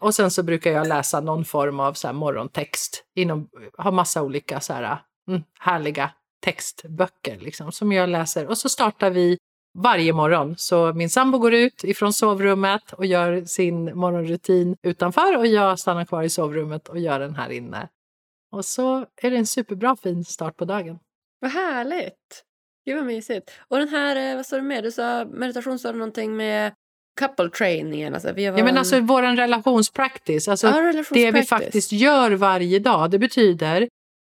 och 0.00 0.14
sen 0.14 0.30
så 0.30 0.42
brukar 0.42 0.70
jag 0.70 0.86
läsa 0.86 1.20
någon 1.20 1.44
form 1.44 1.80
av 1.80 1.92
så 1.92 2.08
här 2.08 2.14
morgontext. 2.14 3.04
Inom, 3.14 3.48
har 3.78 3.92
massa 3.92 4.22
olika 4.22 4.60
så 4.60 4.72
här, 4.72 4.98
mm, 5.28 5.42
härliga 5.58 6.10
textböcker 6.44 7.38
liksom, 7.38 7.72
som 7.72 7.92
jag 7.92 8.08
läser. 8.08 8.46
Och 8.46 8.58
så 8.58 8.68
startar 8.68 9.10
vi 9.10 9.38
varje 9.78 10.12
morgon. 10.12 10.54
Så 10.58 10.92
min 10.92 11.10
sambo 11.10 11.38
går 11.38 11.54
ut 11.54 11.84
ifrån 11.84 12.12
sovrummet 12.12 12.92
och 12.92 13.06
gör 13.06 13.44
sin 13.44 13.98
morgonrutin 13.98 14.76
utanför 14.82 15.36
och 15.36 15.46
jag 15.46 15.78
stannar 15.78 16.04
kvar 16.04 16.22
i 16.22 16.30
sovrummet 16.30 16.88
och 16.88 16.98
gör 16.98 17.20
den 17.20 17.34
här 17.34 17.50
inne. 17.50 17.88
Och 18.52 18.64
så 18.64 19.06
är 19.16 19.30
det 19.30 19.36
en 19.36 19.46
superbra 19.46 19.96
fin 19.96 20.24
start 20.24 20.56
på 20.56 20.64
dagen. 20.64 20.98
Vad 21.40 21.50
härligt! 21.50 22.44
Gud 22.84 22.96
vad 22.96 23.06
mysigt. 23.06 23.50
Och 23.68 23.78
den 23.78 23.88
här, 23.88 24.30
eh, 24.30 24.36
vad 24.36 24.46
sa 24.46 24.56
du 24.56 24.62
mer? 24.62 24.82
Du 24.82 24.92
sa 24.92 25.24
meditation, 25.24 25.78
sa 25.78 25.92
du 25.92 25.98
någonting 25.98 26.36
med 26.36 26.72
couple 27.20 27.50
trainingen? 27.50 28.14
Alltså, 28.14 28.32
vi 28.32 28.50
var 28.50 28.58
ja, 28.58 28.64
men 28.64 28.78
alltså 28.78 29.00
vår 29.00 29.22
relationspractice, 29.22 30.48
alltså 30.48 30.66
ja, 30.66 30.82
relationspractice. 30.82 31.24
det 31.24 31.30
vi 31.30 31.42
faktiskt 31.42 31.92
gör 31.92 32.30
varje 32.30 32.78
dag, 32.78 33.10
det 33.10 33.18
betyder 33.18 33.88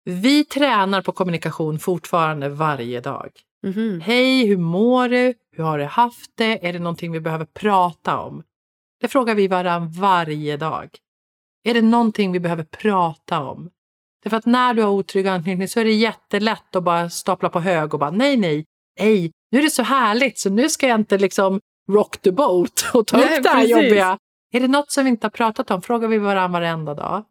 vi 0.05 0.45
tränar 0.45 1.03
på 1.03 1.13
kommunikation 1.13 1.79
fortfarande 1.79 2.49
varje 2.49 3.01
dag. 3.01 3.31
Mm 3.65 3.75
-hmm. 3.75 4.01
Hej, 4.01 4.47
hur 4.47 4.57
mår 4.57 5.09
du? 5.09 5.35
Hur 5.57 5.65
har 5.65 5.79
du 5.79 5.85
haft 5.85 6.31
det? 6.35 6.69
Är 6.69 6.73
det 6.73 6.79
någonting 6.79 7.13
vi 7.13 7.21
behöver 7.21 7.45
prata 7.45 8.19
om? 8.19 8.43
Det 9.01 9.09
frågar 9.09 9.35
vi 9.35 9.49
varandra 9.49 9.91
varje 10.01 10.57
dag. 10.57 10.91
Är 11.65 11.75
det 11.75 11.83
någonting 11.83 12.33
vi 12.33 12.41
behöver 12.41 12.65
prata 12.65 13.41
om? 13.45 13.71
Därför 14.23 14.37
att 14.37 14.47
när 14.47 14.75
du 14.75 14.83
har 14.83 14.91
otrygg 14.91 15.27
anknytning 15.27 15.69
så 15.69 15.81
är 15.81 15.85
det 15.85 15.93
jättelätt 15.93 16.77
att 16.77 16.83
bara 16.83 17.11
stapla 17.11 17.49
på 17.49 17.61
hög 17.61 17.95
och 17.95 18.01
bara 18.01 18.11
nej, 18.11 18.37
nej, 18.37 18.65
nej, 19.01 19.31
nu 19.51 19.59
är 19.59 19.63
det 19.63 19.71
så 19.71 19.83
härligt 19.83 20.39
så 20.39 20.51
nu 20.51 20.69
ska 20.69 20.89
jag 20.89 21.01
inte 21.01 21.19
liksom 21.19 21.61
rock 21.91 22.19
the 22.19 22.33
boat 22.33 22.85
och 22.95 23.07
ta 23.07 23.17
nej, 23.17 23.39
upp 23.39 23.43
det 23.43 23.49
här 23.49 23.57
precis. 23.57 23.71
jobbiga. 23.71 24.19
Är 24.53 24.61
det 24.61 24.69
något 24.69 24.93
som 24.93 25.05
vi 25.05 25.11
inte 25.11 25.27
har 25.27 25.31
pratat 25.31 25.71
om 25.71 25.83
frågar 25.83 26.09
vi 26.09 26.19
varandra 26.19 26.61
varenda 26.61 26.95
dag. 26.95 27.25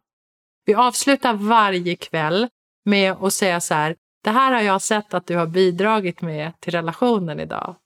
Vi 0.64 0.74
avslutar 0.74 1.34
varje 1.34 1.96
kväll 1.96 2.48
med 2.84 3.12
att 3.12 3.32
säga 3.32 3.60
så 3.60 3.74
här, 3.74 3.96
det 4.24 4.30
här 4.30 4.52
har 4.52 4.60
jag 4.60 4.82
sett 4.82 5.14
att 5.14 5.26
du 5.26 5.36
har 5.36 5.46
bidragit 5.46 6.22
med 6.22 6.52
till 6.60 6.72
relationen 6.72 7.40
idag. 7.40 7.76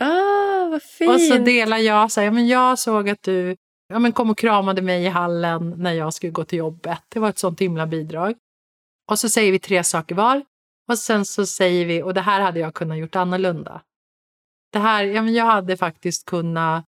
Ah, 0.00 0.68
vad 0.70 0.82
fint! 0.82 1.10
Och 1.10 1.20
så 1.20 1.38
delar 1.38 1.78
jag, 1.78 2.12
så 2.12 2.20
här, 2.20 2.24
ja, 2.24 2.30
men 2.30 2.46
jag 2.48 2.78
såg 2.78 3.08
att 3.08 3.22
du 3.22 3.56
ja, 3.88 3.98
men 3.98 4.12
kom 4.12 4.30
och 4.30 4.38
kramade 4.38 4.82
mig 4.82 5.04
i 5.04 5.08
hallen 5.08 5.74
när 5.76 5.92
jag 5.92 6.14
skulle 6.14 6.32
gå 6.32 6.44
till 6.44 6.58
jobbet. 6.58 7.02
Det 7.08 7.20
var 7.20 7.28
ett 7.28 7.38
sånt 7.38 7.60
himla 7.60 7.86
bidrag. 7.86 8.34
Och 9.10 9.18
så 9.18 9.28
säger 9.28 9.52
vi 9.52 9.58
tre 9.58 9.84
saker 9.84 10.14
var. 10.14 10.42
Och 10.88 10.98
sen 10.98 11.24
så 11.24 11.46
säger 11.46 11.86
vi, 11.86 12.02
och 12.02 12.14
det 12.14 12.20
här 12.20 12.40
hade 12.40 12.60
jag 12.60 12.74
kunnat 12.74 12.98
gjort 12.98 13.16
annorlunda. 13.16 13.82
Det 14.72 14.78
här, 14.78 15.04
ja, 15.04 15.22
men 15.22 15.34
jag 15.34 15.44
hade 15.44 15.76
faktiskt 15.76 16.26
kunnat 16.26 16.84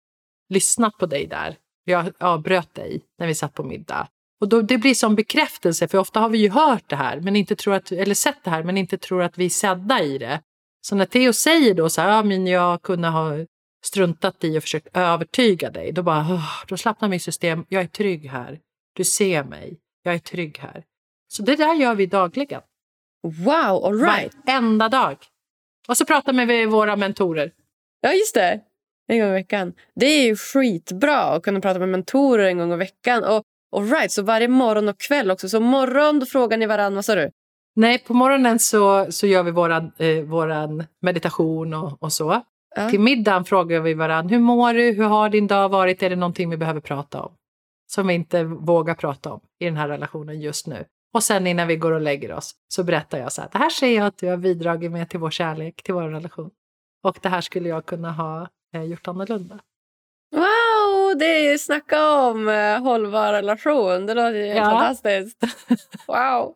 lyssnat 0.50 0.98
på 0.98 1.06
dig 1.06 1.28
där. 1.28 1.56
Jag 1.84 2.12
avbröt 2.20 2.74
dig 2.74 3.02
när 3.20 3.28
vi 3.28 3.36
satt 3.36 3.54
på 3.54 3.64
middag. 3.64 4.08
Och 4.42 4.50
då, 4.50 4.62
det 4.62 4.78
blir 4.78 4.94
som 4.94 5.16
bekräftelse, 5.16 5.88
för 5.88 5.98
ofta 5.98 6.20
har 6.20 6.30
vi 6.30 6.38
ju 6.38 6.50
hört 6.50 6.90
det 6.90 6.96
här, 6.96 7.20
men 7.20 7.36
inte 7.36 7.56
tror 7.56 7.74
att, 7.74 7.92
eller 7.92 8.16
sett 8.16 8.44
det 8.44 8.50
här, 8.50 8.64
men 8.64 8.78
inte 8.78 8.98
tror 8.98 9.24
att 9.24 9.38
vi 9.38 9.46
är 9.46 9.50
sedda 9.50 10.04
i 10.04 10.18
det. 10.18 10.42
Så 10.82 10.96
när 10.96 11.06
Theo 11.06 11.34
säger 11.34 11.74
då 11.74 11.90
så 11.90 12.02
här, 12.02 12.10
ja, 12.10 12.24
men 12.24 12.48
jag 12.48 12.82
kunde 12.82 13.08
ha 13.08 13.32
struntat 13.86 14.44
i 14.44 14.58
och 14.58 14.64
försökt 14.64 14.88
övertyga 14.94 15.70
dig, 15.70 15.92
då 15.92 16.04
bara, 16.04 16.42
då 16.68 16.78
slappnar 16.78 17.10
mitt 17.10 17.24
system. 17.24 17.66
Jag 17.70 17.84
är 17.84 17.88
trygg 17.88 18.30
här. 18.30 18.60
Du 18.94 19.04
ser 19.04 19.44
mig. 19.44 19.78
Jag 20.04 20.14
är 20.14 20.20
trygg 20.20 20.58
här. 20.58 20.84
Så 21.28 21.44
det 21.44 21.56
där 21.56 21.74
gör 21.74 21.96
vi 21.96 22.06
dagligen. 22.06 22.62
Wow, 23.24 23.86
all 23.86 24.00
right. 24.00 24.34
Varenda 24.46 24.90
dag. 24.90 25.18
Och 25.88 25.98
så 25.98 26.06
pratar 26.06 26.34
vi 26.34 26.46
med 26.46 26.70
våra 26.70 26.96
mentorer. 26.96 27.52
Ja, 28.08 28.14
just 28.14 28.36
det. 28.36 28.60
En 29.08 29.20
gång 29.20 29.30
i 29.30 29.34
veckan. 29.34 29.74
Det 29.96 30.06
är 30.06 30.26
ju 30.26 30.36
skitbra 30.36 31.18
att 31.18 31.44
kunna 31.44 31.60
prata 31.62 31.80
med 31.80 31.90
mentorer 31.90 32.48
en 32.48 32.58
gång 32.58 32.74
i 32.74 32.76
veckan. 32.76 33.24
Och 33.24 33.44
All 33.76 33.90
right, 33.90 34.12
så 34.12 34.22
varje 34.22 34.48
morgon 34.48 34.90
och 34.90 35.00
kväll 35.00 35.32
också. 35.32 35.50
Så 35.50 35.60
morgon 35.60 36.20
då 36.20 36.26
frågar 36.26 36.58
ni 36.58 36.66
varandra, 36.66 36.96
vad 36.96 37.06
sa 37.06 37.16
du? 37.16 37.32
Nej, 37.76 38.00
på 38.00 38.14
morgonen 38.14 38.60
så, 38.60 39.12
så 39.12 39.28
gör 39.28 39.44
vi 39.44 39.52
våran, 39.52 39.92
eh, 39.98 40.24
våran 40.24 40.84
meditation 41.02 41.74
och, 41.74 42.04
och 42.04 42.14
så. 42.14 42.42
Ja. 42.76 42.90
Till 42.90 43.00
middagen 43.00 43.46
frågar 43.46 43.80
vi 43.80 43.94
varandra, 43.94 44.36
hur 44.36 44.40
mår 44.40 44.74
du? 44.74 44.92
Hur 44.92 45.04
har 45.04 45.30
din 45.30 45.48
dag 45.48 45.70
varit? 45.70 46.04
Är 46.04 46.10
det 46.10 46.16
någonting 46.16 46.50
vi 46.50 46.58
behöver 46.58 46.80
prata 46.80 47.22
om? 47.22 47.32
Som 47.92 48.08
vi 48.08 48.14
inte 48.14 48.44
vågar 48.44 48.96
prata 48.96 49.34
om 49.34 49.40
i 49.60 49.66
den 49.66 49.78
här 49.78 49.88
relationen 49.88 50.42
just 50.42 50.68
nu. 50.68 50.86
Och 51.14 51.24
sen 51.24 51.48
innan 51.48 51.68
vi 51.68 51.76
går 51.76 51.92
och 51.92 52.02
lägger 52.02 52.32
oss 52.32 52.56
så 52.68 52.84
berättar 52.84 53.18
jag 53.18 53.32
så 53.32 53.42
här, 53.42 53.50
det 53.52 53.58
här 53.58 53.70
ser 53.70 53.96
jag 53.96 54.06
att 54.06 54.18
du 54.18 54.28
har 54.28 54.38
bidragit 54.38 54.92
med 54.92 55.10
till 55.10 55.20
vår 55.20 55.32
kärlek, 55.32 55.84
till 55.84 55.94
vår 55.94 56.02
relation. 56.04 56.50
Och 57.04 57.20
det 57.22 57.30
här 57.30 57.42
skulle 57.42 57.70
jag 57.70 57.86
kunna 57.86 58.12
ha 58.12 58.48
eh, 58.74 58.84
gjort 58.84 59.08
annorlunda. 59.08 59.60
Wow, 60.32 61.18
det 61.18 61.26
är 61.26 61.52
ju 61.52 61.58
snacka 61.58 62.12
om 62.12 62.50
eh, 62.50 62.82
hållbar 62.82 63.34
relation. 63.34 64.06
Det 64.06 64.14
låter 64.14 64.34
ju 64.34 64.46
ja. 64.46 64.64
fantastiskt. 64.66 65.38
Wow. 66.08 66.56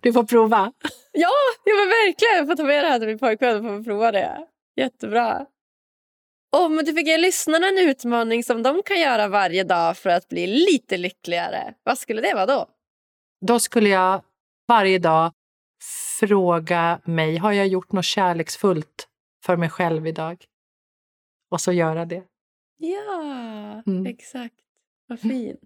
Du 0.00 0.12
får 0.12 0.24
prova. 0.24 0.72
Ja, 1.12 1.30
ja 1.64 1.74
men 1.74 1.88
verkligen. 1.88 2.36
Jag 2.36 2.46
får 2.46 2.56
ta 2.56 2.62
med 2.62 2.84
det 2.84 2.88
här 2.88 2.98
till 2.98 3.08
min 3.08 3.18
pojkvän 3.18 3.66
och 3.66 3.84
prova 3.84 4.12
det. 4.12 4.46
Jättebra. 4.76 5.46
Om 6.56 6.76
du 6.76 6.92
fick 6.92 7.06
ge 7.06 7.18
lyssnarna 7.18 7.68
en 7.68 7.78
utmaning 7.78 8.44
som 8.44 8.62
de 8.62 8.82
kan 8.82 9.00
göra 9.00 9.28
varje 9.28 9.64
dag 9.64 9.96
för 9.96 10.10
att 10.10 10.28
bli 10.28 10.46
lite 10.46 10.96
lyckligare, 10.96 11.74
vad 11.82 11.98
skulle 11.98 12.20
det 12.20 12.34
vara 12.34 12.46
då? 12.46 12.66
Då 13.46 13.60
skulle 13.60 13.88
jag 13.88 14.22
varje 14.68 14.98
dag 14.98 15.32
fråga 16.20 17.00
mig, 17.04 17.36
har 17.36 17.52
jag 17.52 17.66
gjort 17.66 17.92
något 17.92 18.04
kärleksfullt 18.04 19.08
för 19.46 19.56
mig 19.56 19.70
själv 19.70 20.06
idag? 20.06 20.44
Och 21.50 21.60
så 21.60 21.72
göra 21.72 22.04
det. 22.04 22.24
Ja, 22.76 23.82
mm. 23.86 24.06
exakt. 24.06 24.54
Vad 25.06 25.24
mm. 25.24 25.36
fint. 25.36 25.60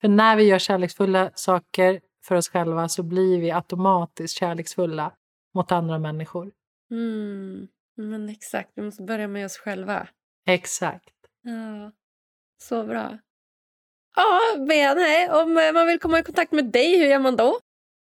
För 0.00 0.08
när 0.08 0.36
vi 0.36 0.42
gör 0.42 0.58
kärleksfulla 0.58 1.30
saker 1.34 2.00
för 2.24 2.34
oss 2.34 2.48
själva 2.48 2.88
så 2.88 3.02
blir 3.02 3.40
vi 3.40 3.50
automatiskt 3.50 4.38
kärleksfulla 4.38 5.12
mot 5.54 5.72
andra 5.72 5.98
människor. 5.98 6.52
Mm. 6.90 7.68
Men 7.96 8.28
exakt, 8.28 8.70
vi 8.74 8.82
måste 8.82 9.02
börja 9.02 9.28
med 9.28 9.44
oss 9.44 9.58
själva. 9.58 10.08
Exakt. 10.46 11.14
Ja, 11.42 11.92
så 12.62 12.84
bra. 12.84 13.18
Ja, 14.16 14.40
men 14.58 14.96
nej, 14.96 15.30
om 15.30 15.54
man 15.74 15.86
vill 15.86 16.00
komma 16.00 16.18
i 16.18 16.22
kontakt 16.22 16.52
med 16.52 16.64
dig, 16.64 16.98
hur 16.98 17.06
gör 17.06 17.18
man 17.18 17.36
då? 17.36 17.58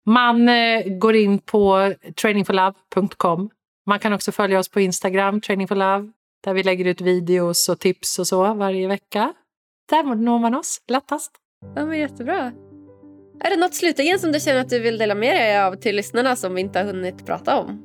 Man 0.05 0.49
eh, 0.49 0.97
går 0.97 1.15
in 1.15 1.39
på 1.39 1.93
trainingforlove.com. 2.21 3.49
Man 3.87 3.99
kan 3.99 4.13
också 4.13 4.31
följa 4.31 4.59
oss 4.59 4.69
på 4.69 4.79
Instagram, 4.79 5.41
trainingforlove. 5.41 6.11
Där 6.43 6.53
vi 6.53 6.63
lägger 6.63 6.85
ut 6.85 7.01
videos 7.01 7.69
och 7.69 7.79
tips 7.79 8.19
och 8.19 8.27
så 8.27 8.53
varje 8.53 8.87
vecka. 8.87 9.33
Där 9.89 10.15
når 10.15 10.39
man 10.39 10.55
oss 10.55 10.81
lättast. 10.87 11.31
Ja, 11.75 11.85
men 11.85 11.99
jättebra. 11.99 12.51
Är 13.39 13.49
det 13.49 13.57
något 13.57 13.75
slutligen 13.75 14.19
som 14.19 14.31
du 14.31 14.39
känner 14.39 14.61
att 14.61 14.69
du 14.69 14.79
vill 14.79 14.97
dela 14.97 15.15
med 15.15 15.35
dig 15.35 15.61
av 15.61 15.75
till 15.75 15.95
lyssnarna 15.95 16.35
som 16.35 16.53
vi 16.53 16.61
inte 16.61 16.79
har 16.79 16.85
hunnit 16.85 17.25
prata 17.25 17.59
om? 17.59 17.83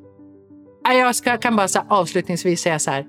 Jag 0.83 1.15
ska, 1.15 1.37
kan 1.37 1.55
bara 1.55 1.67
så 1.67 1.79
avslutningsvis 1.89 2.61
säga 2.61 2.79
så 2.79 2.91
här. 2.91 3.05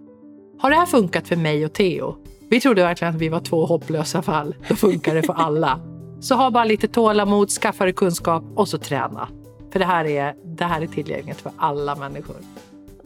Har 0.59 0.70
det 0.70 0.76
här 0.76 0.87
funkat 0.87 1.28
för 1.28 1.37
mig 1.37 1.64
och 1.64 1.72
Theo? 1.72 2.16
Vi 2.51 2.61
trodde 2.61 2.82
verkligen 2.82 3.14
att 3.14 3.20
vi 3.20 3.28
var 3.28 3.41
två 3.41 3.66
hopplösa 3.66 4.22
fall. 4.22 4.55
Då 4.68 4.76
funkar 4.76 5.14
det 5.14 5.22
för 5.22 5.32
alla. 5.32 5.80
Så 6.20 6.34
ha 6.34 6.51
bara 6.51 6.64
lite 6.64 6.89
tålamod, 6.89 7.51
skaffa 7.51 7.84
dig 7.84 7.93
kunskap 7.93 8.45
och 8.55 8.68
så 8.68 8.78
träna. 8.78 9.28
För 9.72 9.78
det 9.78 9.84
här 9.84 10.05
är, 10.05 10.34
det 10.45 10.64
här 10.64 10.80
är 10.80 10.87
tillgängligt 10.87 11.41
för 11.41 11.53
alla 11.57 11.95
människor. 11.95 12.37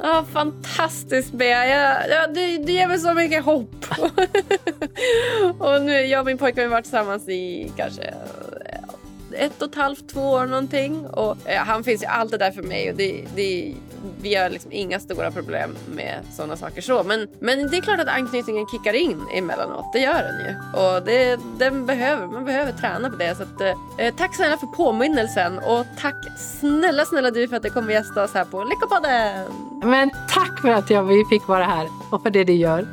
Ja, 0.03 0.25
fantastiskt 0.33 1.33
Bea. 1.33 1.67
Jag, 1.67 2.11
ja, 2.11 2.27
det, 2.27 2.59
det 2.59 2.73
ger 2.73 2.89
mig 2.89 2.99
så 2.99 3.15
mycket 3.15 3.45
hopp. 3.45 3.87
och 5.59 5.83
nu, 5.83 5.93
jag 5.93 6.21
och 6.21 6.27
min 6.27 6.39
pojkvän 6.39 6.65
har 6.65 6.71
varit 6.71 6.85
tillsammans 6.85 7.29
i 7.29 7.73
kanske 7.77 8.03
eh, 8.03 9.45
ett 9.45 9.63
och 9.63 9.69
ett 9.69 9.75
halvt, 9.75 10.09
två 10.09 10.21
år 10.21 10.47
någonting. 10.47 11.07
Och 11.07 11.37
ja, 11.47 11.63
han 11.67 11.85
finns 11.85 12.03
ju 12.03 12.07
alltid 12.07 12.39
där 12.39 12.51
för 12.51 12.63
mig 12.63 12.91
och 12.91 12.97
det, 12.97 13.25
det, 13.35 13.75
vi 14.21 14.35
har 14.35 14.51
liksom 14.51 14.73
inga 14.73 15.01
stora 15.01 15.31
problem 15.31 15.77
med 15.95 16.21
sådana 16.33 16.57
saker 16.57 16.83
så. 16.83 17.03
Men, 17.03 17.29
men 17.41 17.71
det 17.71 17.77
är 17.77 17.81
klart 17.81 18.01
att 18.01 18.09
anknytningen 18.09 18.67
kickar 18.67 18.93
in 18.93 19.23
emellanåt. 19.35 19.93
Det 19.93 19.99
gör 19.99 20.23
den 20.23 20.41
ju. 20.47 20.81
Och 20.81 21.03
det, 21.03 21.41
den 21.59 21.87
behöver, 21.87 22.27
man 22.27 22.45
behöver 22.45 22.73
träna 22.73 23.11
på 23.11 23.17
det. 23.17 23.35
Så 23.35 23.43
att, 23.43 23.61
eh, 23.99 24.15
tack 24.17 24.37
snälla 24.37 24.57
för 24.57 24.67
påminnelsen 24.67 25.59
och 25.59 25.87
tack 25.99 26.17
snälla 26.39 27.05
snälla 27.05 27.31
du 27.31 27.49
för 27.49 27.57
att 27.57 27.63
du 27.63 27.71
kom 27.71 27.87
och 27.87 27.93
gästa 27.93 28.25
oss 28.25 28.35
här 28.35 28.45
på 28.45 28.65
Lyckopodden. 28.65 29.47
Men 29.85 30.11
tack 30.11 30.61
för 30.61 30.69
att 30.69 30.91
jag, 30.91 31.03
vi 31.03 31.25
fick 31.31 31.49
vara 31.49 31.65
här 31.65 31.89
och 32.11 32.23
för 32.23 32.31
det 32.31 32.45
du 32.45 32.53
gör. 32.53 32.87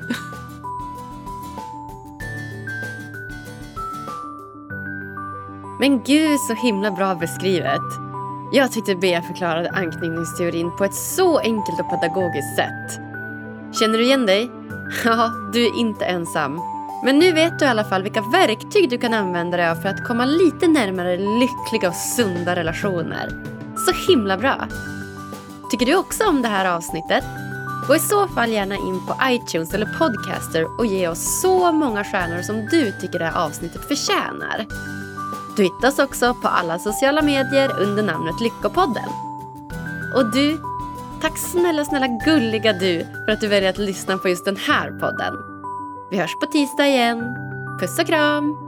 Men 5.79 6.03
gud 6.03 6.39
så 6.39 6.53
himla 6.53 6.91
bra 6.91 7.15
beskrivet. 7.15 8.06
Jag 8.51 8.71
tyckte 8.71 8.95
Bea 8.95 9.21
förklarade 9.21 9.69
anknytningsteorin 9.69 10.71
på 10.77 10.85
ett 10.85 10.93
så 10.93 11.37
enkelt 11.37 11.79
och 11.79 11.89
pedagogiskt 11.89 12.55
sätt. 12.55 12.99
Känner 13.79 13.97
du 13.97 14.03
igen 14.03 14.25
dig? 14.25 14.51
Ja, 15.05 15.31
du 15.53 15.65
är 15.65 15.79
inte 15.79 16.05
ensam. 16.05 16.61
Men 17.03 17.19
nu 17.19 17.31
vet 17.31 17.59
du 17.59 17.65
i 17.65 17.67
alla 17.67 17.83
fall 17.83 18.03
vilka 18.03 18.21
verktyg 18.21 18.89
du 18.89 18.97
kan 18.97 19.13
använda 19.13 19.57
dig 19.57 19.69
av 19.69 19.75
för 19.75 19.89
att 19.89 20.07
komma 20.07 20.25
lite 20.25 20.67
närmare 20.67 21.17
lyckliga 21.17 21.89
och 21.89 21.95
sunda 21.95 22.55
relationer. 22.55 23.29
Så 23.77 24.11
himla 24.11 24.37
bra! 24.37 24.67
Tycker 25.71 25.85
du 25.85 25.95
också 25.95 26.23
om 26.23 26.41
det 26.41 26.47
här 26.47 26.75
avsnittet? 26.75 27.23
Gå 27.87 27.95
i 27.95 27.99
så 27.99 28.27
fall 28.27 28.51
gärna 28.51 28.75
in 28.75 29.05
på 29.07 29.15
iTunes 29.29 29.73
eller 29.73 29.85
Podcaster 29.99 30.79
och 30.79 30.85
ge 30.85 31.07
oss 31.07 31.41
så 31.41 31.71
många 31.71 32.03
stjärnor 32.03 32.41
som 32.41 32.65
du 32.65 32.91
tycker 33.01 33.19
det 33.19 33.25
här 33.25 33.45
avsnittet 33.45 33.87
förtjänar. 33.87 34.65
Du 35.57 35.63
hittas 35.63 35.99
också 35.99 36.33
på 36.33 36.47
alla 36.47 36.79
sociala 36.79 37.21
medier 37.21 37.79
under 37.79 38.03
namnet 38.03 38.41
Lyckopodden. 38.41 39.09
Och 40.15 40.31
du, 40.31 40.57
tack 41.21 41.37
snälla, 41.37 41.85
snälla 41.85 42.07
gulliga 42.07 42.73
du 42.73 43.05
för 43.25 43.31
att 43.31 43.41
du 43.41 43.47
väljer 43.47 43.69
att 43.69 43.77
lyssna 43.77 44.17
på 44.17 44.29
just 44.29 44.45
den 44.45 44.57
här 44.57 44.91
podden. 44.91 45.33
Vi 46.11 46.17
hörs 46.17 46.35
på 46.39 46.45
tisdag 46.45 46.87
igen. 46.87 47.35
Puss 47.79 47.99
och 47.99 48.07
kram! 48.07 48.66